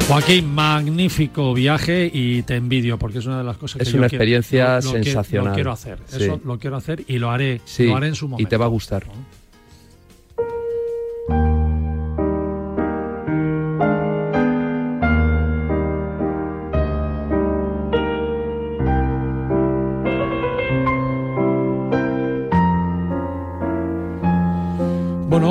Joaquín, 0.06 0.54
magnífico 0.54 1.52
viaje 1.52 2.08
y 2.10 2.42
te 2.42 2.54
envidio 2.54 2.98
porque 2.98 3.18
es 3.18 3.26
una 3.26 3.38
de 3.38 3.44
las 3.44 3.58
cosas 3.58 3.78
que 3.78 3.82
Es 3.82 3.92
yo 3.92 3.98
una 3.98 4.08
quiero- 4.08 4.22
experiencia 4.22 4.78
lo- 4.80 4.86
lo 4.86 4.92
que- 4.92 5.04
sensacional. 5.04 5.48
Lo 5.48 5.54
quiero 5.54 5.72
hacer, 5.72 5.98
Sí. 6.06 6.22
eso 6.22 6.40
lo 6.44 6.58
quiero 6.58 6.76
hacer 6.76 7.04
y 7.08 7.18
lo 7.18 7.30
haré, 7.30 7.60
Sí, 7.66 7.84
lo 7.86 7.96
haré 7.96 8.06
en 8.08 8.14
su 8.14 8.24
y 8.24 8.28
momento. 8.28 8.48
te 8.48 8.56
va 8.56 8.64
a 8.64 8.68
gustar. 8.68 9.04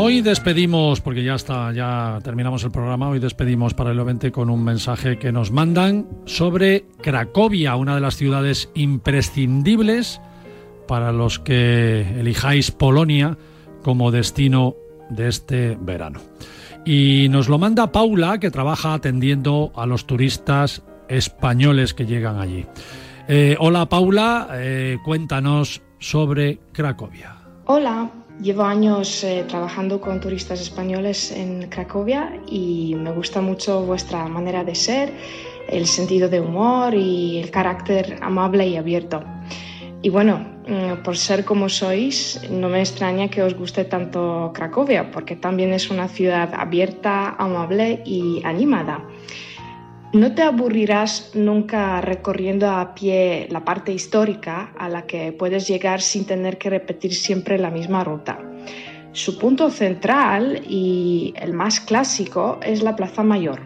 Hoy 0.08 0.22
despedimos, 0.22 1.02
porque 1.02 1.22
ya 1.22 1.36
está, 1.36 1.74
ya 1.74 2.20
terminamos 2.24 2.64
el 2.64 2.72
programa, 2.72 3.10
hoy 3.10 3.20
despedimos 3.20 3.74
para 3.74 3.92
el 3.92 4.02
20 4.02 4.32
con 4.32 4.50
un 4.50 4.64
mensaje 4.64 5.20
que 5.20 5.34
nos 5.34 5.52
mandan 5.52 6.08
sobre 6.24 6.86
Cracovia, 7.02 7.76
una 7.76 7.96
de 7.96 8.00
las 8.00 8.16
ciudades 8.16 8.70
imprescindibles 8.74 10.22
para 10.88 11.12
los 11.12 11.40
que 11.40 12.04
elijáis 12.18 12.72
Polonia 12.72 13.38
como 13.84 14.10
destino 14.10 14.76
de 15.10 15.28
este 15.28 15.78
verano. 15.82 16.22
Y 16.86 17.28
nos 17.30 17.50
lo 17.50 17.58
manda 17.58 17.92
Paula, 17.92 18.40
que 18.40 18.50
trabaja 18.50 18.94
atendiendo 18.94 19.74
a 19.76 19.86
los 19.86 20.08
turistas 20.08 20.84
españoles 21.10 21.94
que 21.94 22.06
llegan 22.06 22.40
allí. 22.40 22.66
Eh, 23.28 23.58
hola 23.60 23.90
Paula, 23.90 24.48
eh, 24.54 25.00
cuéntanos 25.04 25.82
sobre 26.00 26.60
Cracovia. 26.72 27.36
Hola, 27.66 28.10
llevo 28.42 28.64
años 28.64 29.24
eh, 29.24 29.46
trabajando 29.48 30.00
con 30.00 30.20
turistas 30.20 30.62
españoles 30.62 31.32
en 31.32 31.68
Cracovia 31.70 32.40
y 32.48 32.96
me 32.96 33.12
gusta 33.12 33.42
mucho 33.42 33.82
vuestra 33.84 34.28
manera 34.28 34.64
de 34.64 34.76
ser, 34.76 35.12
el 35.70 35.86
sentido 35.86 36.30
de 36.30 36.40
humor 36.40 36.94
y 36.94 37.40
el 37.40 37.52
carácter 37.52 38.18
amable 38.22 38.68
y 38.68 38.78
abierto. 38.78 39.24
Y 40.02 40.10
bueno, 40.10 40.46
mm, 40.68 41.04
por 41.04 41.18
ser 41.18 41.44
como 41.44 41.70
sois, 41.70 42.40
no 42.50 42.70
me 42.70 42.80
extraña 42.80 43.30
que 43.30 43.42
os 43.42 43.56
guste 43.56 43.84
tanto 43.84 44.52
Cracovia, 44.54 45.12
porque 45.12 45.36
también 45.36 45.74
es 45.74 45.90
una 45.90 46.08
ciudad 46.08 46.54
abierta, 46.54 47.36
amable 47.38 48.02
y 48.06 48.42
animada. 48.46 49.04
No 50.18 50.34
te 50.34 50.42
aburrirás 50.42 51.30
nunca 51.36 52.02
recorriendo 52.02 52.72
a 52.72 52.96
pie 52.96 53.48
la 53.52 53.64
parte 53.64 53.94
histórica 53.94 54.72
a 54.76 54.90
la 54.90 55.06
que 55.06 55.32
puedes 55.32 55.68
llegar 55.68 56.02
sin 56.02 56.26
tener 56.26 56.58
que 56.58 56.72
repetir 56.72 57.14
siempre 57.14 57.60
la 57.60 57.70
misma 57.70 58.04
ruta. 58.04 58.40
Su 59.12 59.38
punto 59.38 59.70
central 59.70 60.64
y 60.68 61.36
el 61.40 61.54
más 61.54 61.80
clásico 61.80 62.60
es 62.64 62.82
la 62.82 62.96
Plaza 62.96 63.22
Mayor. 63.22 63.62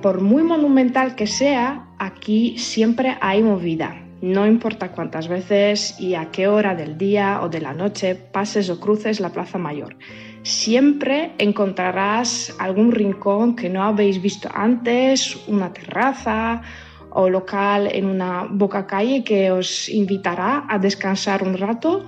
Por 0.00 0.22
muy 0.22 0.42
monumental 0.42 1.16
que 1.16 1.26
sea, 1.26 1.90
aquí 1.98 2.56
siempre 2.56 3.18
hay 3.20 3.42
movida. 3.42 4.02
No 4.22 4.46
importa 4.46 4.92
cuántas 4.92 5.28
veces 5.28 6.00
y 6.00 6.14
a 6.14 6.30
qué 6.30 6.48
hora 6.48 6.74
del 6.74 6.96
día 6.96 7.40
o 7.42 7.50
de 7.50 7.60
la 7.60 7.74
noche 7.74 8.14
pases 8.14 8.70
o 8.70 8.80
cruces 8.80 9.20
la 9.20 9.32
Plaza 9.32 9.58
Mayor. 9.58 9.98
Siempre 10.42 11.32
encontrarás 11.38 12.54
algún 12.58 12.92
rincón 12.92 13.56
que 13.56 13.68
no 13.68 13.82
habéis 13.82 14.22
visto 14.22 14.48
antes, 14.54 15.36
una 15.46 15.72
terraza 15.72 16.62
o 17.10 17.28
local 17.28 17.88
en 17.92 18.06
una 18.06 18.46
boca 18.48 18.86
calle 18.86 19.22
que 19.22 19.50
os 19.50 19.88
invitará 19.88 20.64
a 20.68 20.78
descansar 20.78 21.42
un 21.42 21.58
rato 21.58 22.06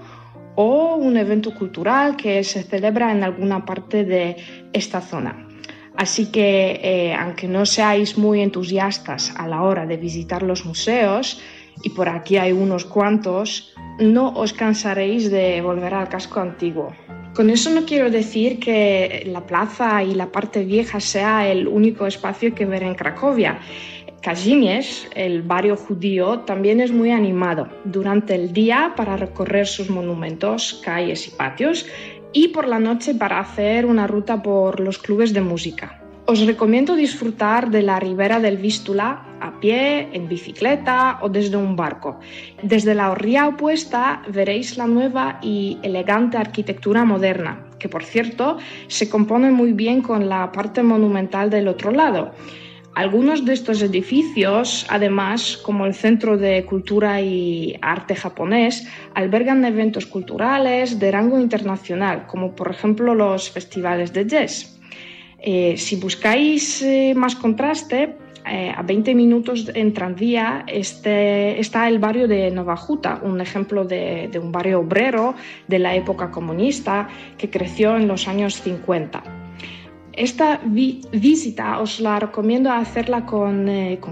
o 0.54 0.96
un 0.96 1.16
evento 1.16 1.54
cultural 1.54 2.16
que 2.16 2.44
se 2.44 2.62
celebra 2.62 3.12
en 3.12 3.22
alguna 3.24 3.64
parte 3.64 4.04
de 4.04 4.36
esta 4.72 5.00
zona. 5.00 5.48
Así 5.96 6.32
que, 6.32 6.80
eh, 6.82 7.14
aunque 7.14 7.48
no 7.48 7.66
seáis 7.66 8.16
muy 8.16 8.40
entusiastas 8.40 9.34
a 9.36 9.46
la 9.46 9.62
hora 9.62 9.86
de 9.86 9.96
visitar 9.98 10.42
los 10.42 10.64
museos, 10.64 11.40
y 11.82 11.90
por 11.90 12.08
aquí 12.08 12.36
hay 12.36 12.52
unos 12.52 12.84
cuantos, 12.84 13.74
no 13.98 14.32
os 14.34 14.52
cansaréis 14.52 15.30
de 15.30 15.60
volver 15.60 15.94
al 15.94 16.08
casco 16.08 16.40
antiguo. 16.40 16.92
Con 17.34 17.48
eso 17.48 17.70
no 17.70 17.86
quiero 17.86 18.10
decir 18.10 18.58
que 18.58 19.22
la 19.26 19.46
plaza 19.46 20.02
y 20.02 20.14
la 20.14 20.30
parte 20.30 20.64
vieja 20.64 21.00
sea 21.00 21.48
el 21.50 21.66
único 21.66 22.06
espacio 22.06 22.54
que 22.54 22.66
ver 22.66 22.82
en 22.82 22.94
Cracovia. 22.94 23.58
Kazimierz, 24.20 25.08
el 25.14 25.40
barrio 25.40 25.76
judío, 25.76 26.40
también 26.40 26.80
es 26.80 26.92
muy 26.92 27.10
animado 27.10 27.68
durante 27.84 28.34
el 28.34 28.52
día 28.52 28.92
para 28.96 29.16
recorrer 29.16 29.66
sus 29.66 29.88
monumentos, 29.88 30.80
calles 30.84 31.26
y 31.26 31.30
patios 31.30 31.86
y 32.34 32.48
por 32.48 32.68
la 32.68 32.78
noche 32.78 33.14
para 33.14 33.40
hacer 33.40 33.86
una 33.86 34.06
ruta 34.06 34.42
por 34.42 34.78
los 34.78 34.98
clubes 34.98 35.32
de 35.32 35.40
música. 35.40 36.01
Os 36.24 36.38
recomiendo 36.46 36.94
disfrutar 36.94 37.68
de 37.70 37.82
la 37.82 37.98
ribera 37.98 38.38
del 38.38 38.56
Vístula 38.56 39.26
a 39.40 39.58
pie, 39.58 40.08
en 40.12 40.28
bicicleta 40.28 41.18
o 41.20 41.28
desde 41.28 41.56
un 41.56 41.74
barco. 41.74 42.20
Desde 42.62 42.94
la 42.94 43.10
orilla 43.10 43.48
opuesta 43.48 44.22
veréis 44.28 44.76
la 44.76 44.86
nueva 44.86 45.40
y 45.42 45.78
elegante 45.82 46.38
arquitectura 46.38 47.04
moderna, 47.04 47.66
que 47.80 47.88
por 47.88 48.04
cierto 48.04 48.58
se 48.86 49.10
compone 49.10 49.50
muy 49.50 49.72
bien 49.72 50.00
con 50.00 50.28
la 50.28 50.52
parte 50.52 50.84
monumental 50.84 51.50
del 51.50 51.66
otro 51.66 51.90
lado. 51.90 52.30
Algunos 52.94 53.44
de 53.44 53.54
estos 53.54 53.82
edificios, 53.82 54.86
además, 54.88 55.56
como 55.56 55.86
el 55.86 55.94
Centro 55.94 56.38
de 56.38 56.64
Cultura 56.64 57.20
y 57.20 57.76
Arte 57.82 58.14
japonés, 58.14 58.86
albergan 59.14 59.64
eventos 59.64 60.06
culturales 60.06 61.00
de 61.00 61.10
rango 61.10 61.40
internacional, 61.40 62.28
como 62.28 62.54
por 62.54 62.70
ejemplo 62.70 63.12
los 63.12 63.50
festivales 63.50 64.12
de 64.12 64.26
jazz. 64.26 64.71
Eh, 65.42 65.76
si 65.76 65.96
buscáis 65.96 66.82
eh, 66.82 67.14
más 67.16 67.34
contraste, 67.34 68.16
eh, 68.48 68.72
a 68.76 68.82
20 68.82 69.14
minutos 69.14 69.70
en 69.74 69.92
tranvía 69.92 70.64
este, 70.68 71.58
está 71.60 71.88
el 71.88 71.98
barrio 71.98 72.28
de 72.28 72.50
Novajuta, 72.50 73.20
un 73.22 73.40
ejemplo 73.40 73.84
de, 73.84 74.30
un 74.40 74.52
barrio 74.52 74.80
obrero 74.80 75.34
de 75.66 75.78
la 75.80 75.94
época 75.96 76.30
comunista 76.30 77.08
que 77.38 77.50
creció 77.50 77.96
en 77.96 78.06
los 78.06 78.28
años 78.28 78.60
50. 78.62 79.22
Esta 80.12 80.60
vi- 80.64 81.00
visita 81.12 81.80
os 81.80 81.98
la 81.98 82.20
recomiendo 82.20 82.70
hacerla 82.70 83.24
con, 83.24 83.66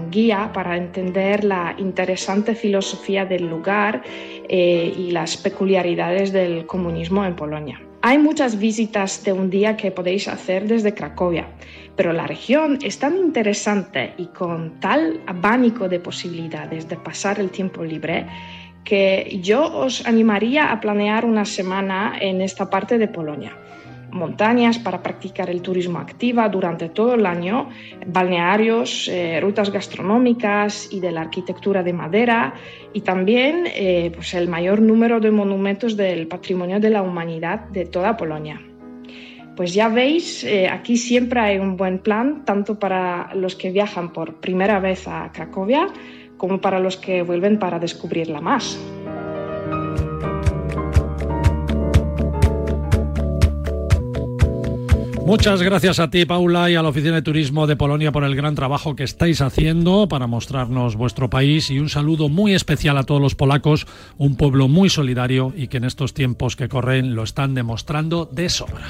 guía 0.09 0.49
para 0.51 0.75
entender 0.75 1.43
la 1.43 1.75
interesante 1.77 2.55
filosofía 2.55 3.25
del 3.25 3.47
lugar 3.47 4.01
y 4.49 5.11
las 5.11 5.37
peculiaridades 5.37 6.33
del 6.33 6.65
comunismo 6.65 7.23
en 7.23 7.35
Polonia. 7.35 7.90
Hay 8.03 8.17
muchas 8.17 8.57
visitas 8.57 9.23
de 9.23 9.31
un 9.31 9.51
día 9.51 9.77
que 9.77 9.91
podéis 9.91 10.27
hacer 10.27 10.67
desde 10.67 10.95
Cracovia, 10.95 11.49
pero 11.95 12.13
la 12.13 12.25
región 12.25 12.79
es 12.81 12.97
tan 12.97 13.15
interesante 13.15 14.15
y 14.17 14.25
con 14.27 14.79
tal 14.79 15.21
abanico 15.27 15.87
de 15.87 15.99
posibilidades 15.99 16.89
de 16.89 16.95
pasar 16.95 17.39
el 17.39 17.51
tiempo 17.51 17.83
libre 17.83 18.25
que 18.83 19.39
yo 19.43 19.71
os 19.71 20.03
animaría 20.07 20.71
a 20.71 20.79
planear 20.79 21.25
una 21.25 21.45
semana 21.45 22.15
en 22.19 22.41
esta 22.41 22.71
parte 22.71 22.97
de 22.97 23.07
Polonia 23.07 23.55
montañas 24.11 24.77
para 24.79 25.01
practicar 25.01 25.49
el 25.49 25.61
turismo 25.61 25.99
activa 25.99 26.47
durante 26.49 26.89
todo 26.89 27.15
el 27.15 27.25
año, 27.25 27.69
balnearios, 28.05 29.07
eh, 29.07 29.39
rutas 29.41 29.71
gastronómicas 29.71 30.91
y 30.91 30.99
de 30.99 31.11
la 31.11 31.21
arquitectura 31.21 31.83
de 31.83 31.93
madera 31.93 32.53
y 32.93 33.01
también 33.01 33.65
eh, 33.67 34.11
pues 34.13 34.33
el 34.33 34.47
mayor 34.47 34.81
número 34.81 35.19
de 35.19 35.31
monumentos 35.31 35.97
del 35.97 36.27
patrimonio 36.27 36.79
de 36.79 36.89
la 36.89 37.01
humanidad 37.01 37.61
de 37.69 37.85
toda 37.85 38.17
Polonia. 38.17 38.61
Pues 39.55 39.73
ya 39.73 39.89
veis, 39.89 40.43
eh, 40.43 40.67
aquí 40.69 40.97
siempre 40.97 41.39
hay 41.39 41.57
un 41.57 41.75
buen 41.75 41.99
plan, 41.99 42.45
tanto 42.45 42.79
para 42.79 43.33
los 43.35 43.55
que 43.55 43.69
viajan 43.69 44.13
por 44.13 44.39
primera 44.39 44.79
vez 44.79 45.07
a 45.07 45.31
Cracovia 45.31 45.87
como 46.37 46.59
para 46.59 46.79
los 46.79 46.97
que 46.97 47.21
vuelven 47.21 47.59
para 47.59 47.77
descubrirla 47.77 48.41
más. 48.41 48.79
Muchas 55.25 55.61
gracias 55.61 55.99
a 55.99 56.09
ti, 56.09 56.25
Paula, 56.25 56.69
y 56.69 56.75
a 56.75 56.81
la 56.81 56.89
Oficina 56.89 57.15
de 57.15 57.21
Turismo 57.21 57.67
de 57.67 57.75
Polonia 57.75 58.11
por 58.11 58.23
el 58.23 58.35
gran 58.35 58.55
trabajo 58.55 58.95
que 58.95 59.03
estáis 59.03 59.41
haciendo 59.41 60.07
para 60.07 60.27
mostrarnos 60.27 60.95
vuestro 60.95 61.29
país 61.29 61.69
y 61.69 61.79
un 61.79 61.89
saludo 61.89 62.27
muy 62.27 62.53
especial 62.53 62.97
a 62.97 63.03
todos 63.03 63.21
los 63.21 63.35
polacos, 63.35 63.87
un 64.17 64.35
pueblo 64.35 64.67
muy 64.67 64.89
solidario 64.89 65.53
y 65.55 65.67
que 65.67 65.77
en 65.77 65.85
estos 65.85 66.13
tiempos 66.13 66.55
que 66.55 66.67
corren 66.67 67.15
lo 67.15 67.23
están 67.23 67.53
demostrando 67.53 68.25
de 68.25 68.49
sobra. 68.49 68.87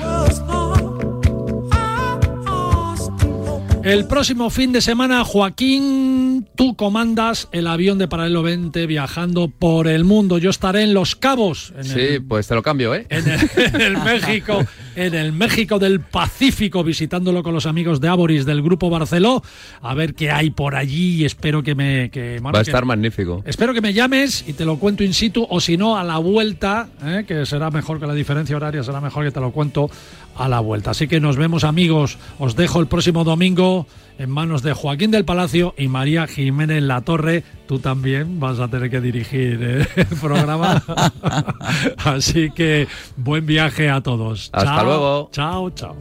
El 3.83 4.05
próximo 4.05 4.51
fin 4.51 4.71
de 4.71 4.79
semana, 4.79 5.25
Joaquín, 5.25 6.20
tú 6.55 6.75
comandas 6.75 7.47
el 7.51 7.67
avión 7.67 7.97
de 7.97 8.07
Paralelo 8.07 8.43
20 8.43 8.85
viajando 8.87 9.47
por 9.49 9.87
el 9.87 10.03
mundo. 10.03 10.37
Yo 10.37 10.49
estaré 10.49 10.83
en 10.83 10.93
Los 10.93 11.15
Cabos, 11.15 11.73
en 11.77 11.83
Sí, 11.83 11.99
el 11.99 12.23
pues 12.23 12.47
te 12.47 12.55
lo 12.55 12.63
cambio, 12.63 12.93
¿eh? 12.95 13.05
en 13.09 13.27
el, 13.29 13.39
en 13.57 13.81
el 13.81 13.97
México, 13.97 14.65
en 14.95 15.13
el 15.15 15.31
México 15.33 15.79
del 15.79 15.99
Pacífico, 16.01 16.83
visitándolo 16.83 17.43
con 17.43 17.53
los 17.53 17.65
amigos 17.65 18.01
de 18.01 18.07
Aboris 18.07 18.45
del 18.45 18.61
Grupo 18.61 18.89
Barceló, 18.89 19.43
a 19.81 19.93
ver 19.93 20.13
qué 20.13 20.31
hay 20.31 20.49
por 20.51 20.75
allí 20.75 21.21
y 21.21 21.25
espero 21.25 21.63
que 21.63 21.75
me... 21.75 22.09
Que, 22.11 22.39
bueno, 22.41 22.53
Va 22.55 22.59
a 22.59 22.63
que- 22.63 22.69
estar 22.71 22.85
magnífico. 22.85 23.43
Espero 23.45 23.73
que 23.73 23.81
me 23.81 23.93
llames 23.93 24.43
y 24.47 24.53
te 24.53 24.65
lo 24.65 24.77
cuento 24.77 25.03
in 25.03 25.13
situ, 25.13 25.45
o 25.49 25.59
si 25.59 25.77
no, 25.77 25.97
a 25.97 26.03
la 26.03 26.17
vuelta, 26.17 26.89
¿eh? 27.03 27.23
que 27.27 27.45
será 27.45 27.69
mejor 27.71 27.99
que 27.99 28.07
la 28.07 28.13
diferencia 28.13 28.55
horaria, 28.55 28.83
será 28.83 29.01
mejor 29.01 29.25
que 29.25 29.31
te 29.31 29.39
lo 29.39 29.51
cuento 29.51 29.89
a 30.35 30.47
la 30.47 30.59
vuelta. 30.59 30.91
Así 30.91 31.07
que 31.07 31.19
nos 31.19 31.37
vemos, 31.37 31.63
amigos. 31.63 32.17
Os 32.39 32.55
dejo 32.55 32.79
el 32.79 32.87
próximo 32.87 33.23
domingo 33.23 33.87
en 34.17 34.29
manos 34.29 34.61
de 34.61 34.73
Joaquín 34.73 35.11
del 35.11 35.25
Palacio 35.25 35.73
y 35.77 35.87
María 35.87 36.27
Jiménez 36.27 36.83
La 36.83 37.01
Torre. 37.01 37.43
Tú 37.67 37.79
también 37.79 38.39
vas 38.39 38.59
a 38.59 38.67
tener 38.67 38.89
que 38.89 39.01
dirigir 39.01 39.59
eh, 39.61 39.87
el 39.95 40.05
programa. 40.21 40.83
Así 41.97 42.51
que 42.51 42.87
buen 43.17 43.45
viaje 43.45 43.89
a 43.89 44.01
todos. 44.01 44.49
Hasta 44.53 44.75
Chao, 44.75 44.85
luego. 44.85 45.29
Chao, 45.31 45.69
chao. 45.71 45.95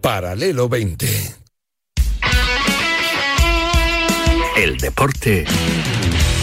Paralelo 0.00 0.68
20. 0.68 1.06
El 4.56 4.76
deporte 4.76 5.44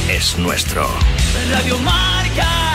es 0.09 0.38
nuestro. 0.38 0.86
Radio 1.51 1.77
Marca. 1.79 2.70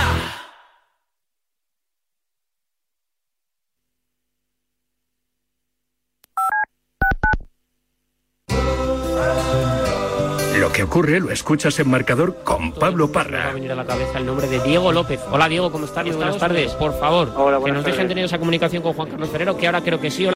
Que 10.77 10.83
ocurre 10.83 11.21
lo 11.21 11.31
escuchas 11.31 11.79
en 11.81 11.89
marcador 11.89 12.37
con 12.45 12.71
Pablo 12.73 13.09
Me 13.09 13.15
va 13.15 13.21
a 13.21 13.25
Parra. 13.25 13.53
venir 13.55 13.73
a 13.73 13.75
la 13.75 13.87
cabeza 13.87 14.19
el 14.19 14.27
nombre 14.27 14.47
de 14.47 14.61
Diego 14.61 14.93
López. 14.93 15.19
Hola 15.31 15.49
Diego, 15.49 15.73
¿cómo 15.73 15.87
estás? 15.87 16.05
Buenas 16.15 16.37
tardes. 16.37 16.73
Por 16.73 16.93
favor, 17.01 17.29
que 17.31 17.33
buenas 17.41 17.77
nos 17.79 17.85
dejen 17.87 18.07
tener 18.07 18.27
esa 18.27 18.39
comunicación 18.39 18.83
con 18.83 18.93
Juan 18.93 19.09
Carlos 19.09 19.31
Ferrero, 19.31 19.57
que 19.57 19.65
ahora 19.67 19.81
creo 19.81 19.99
que 19.99 20.11
sí. 20.11 20.27
Hola 20.27 20.36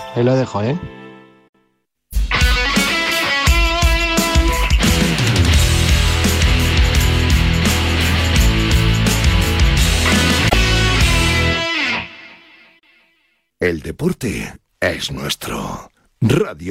ahí 0.15 0.23
lo 0.23 0.35
dejo, 0.35 0.61
¿eh? 0.61 0.79
El 13.59 13.81
deporte 13.81 14.53
es 14.79 15.11
nuestro. 15.11 15.91
Radio 16.19 16.69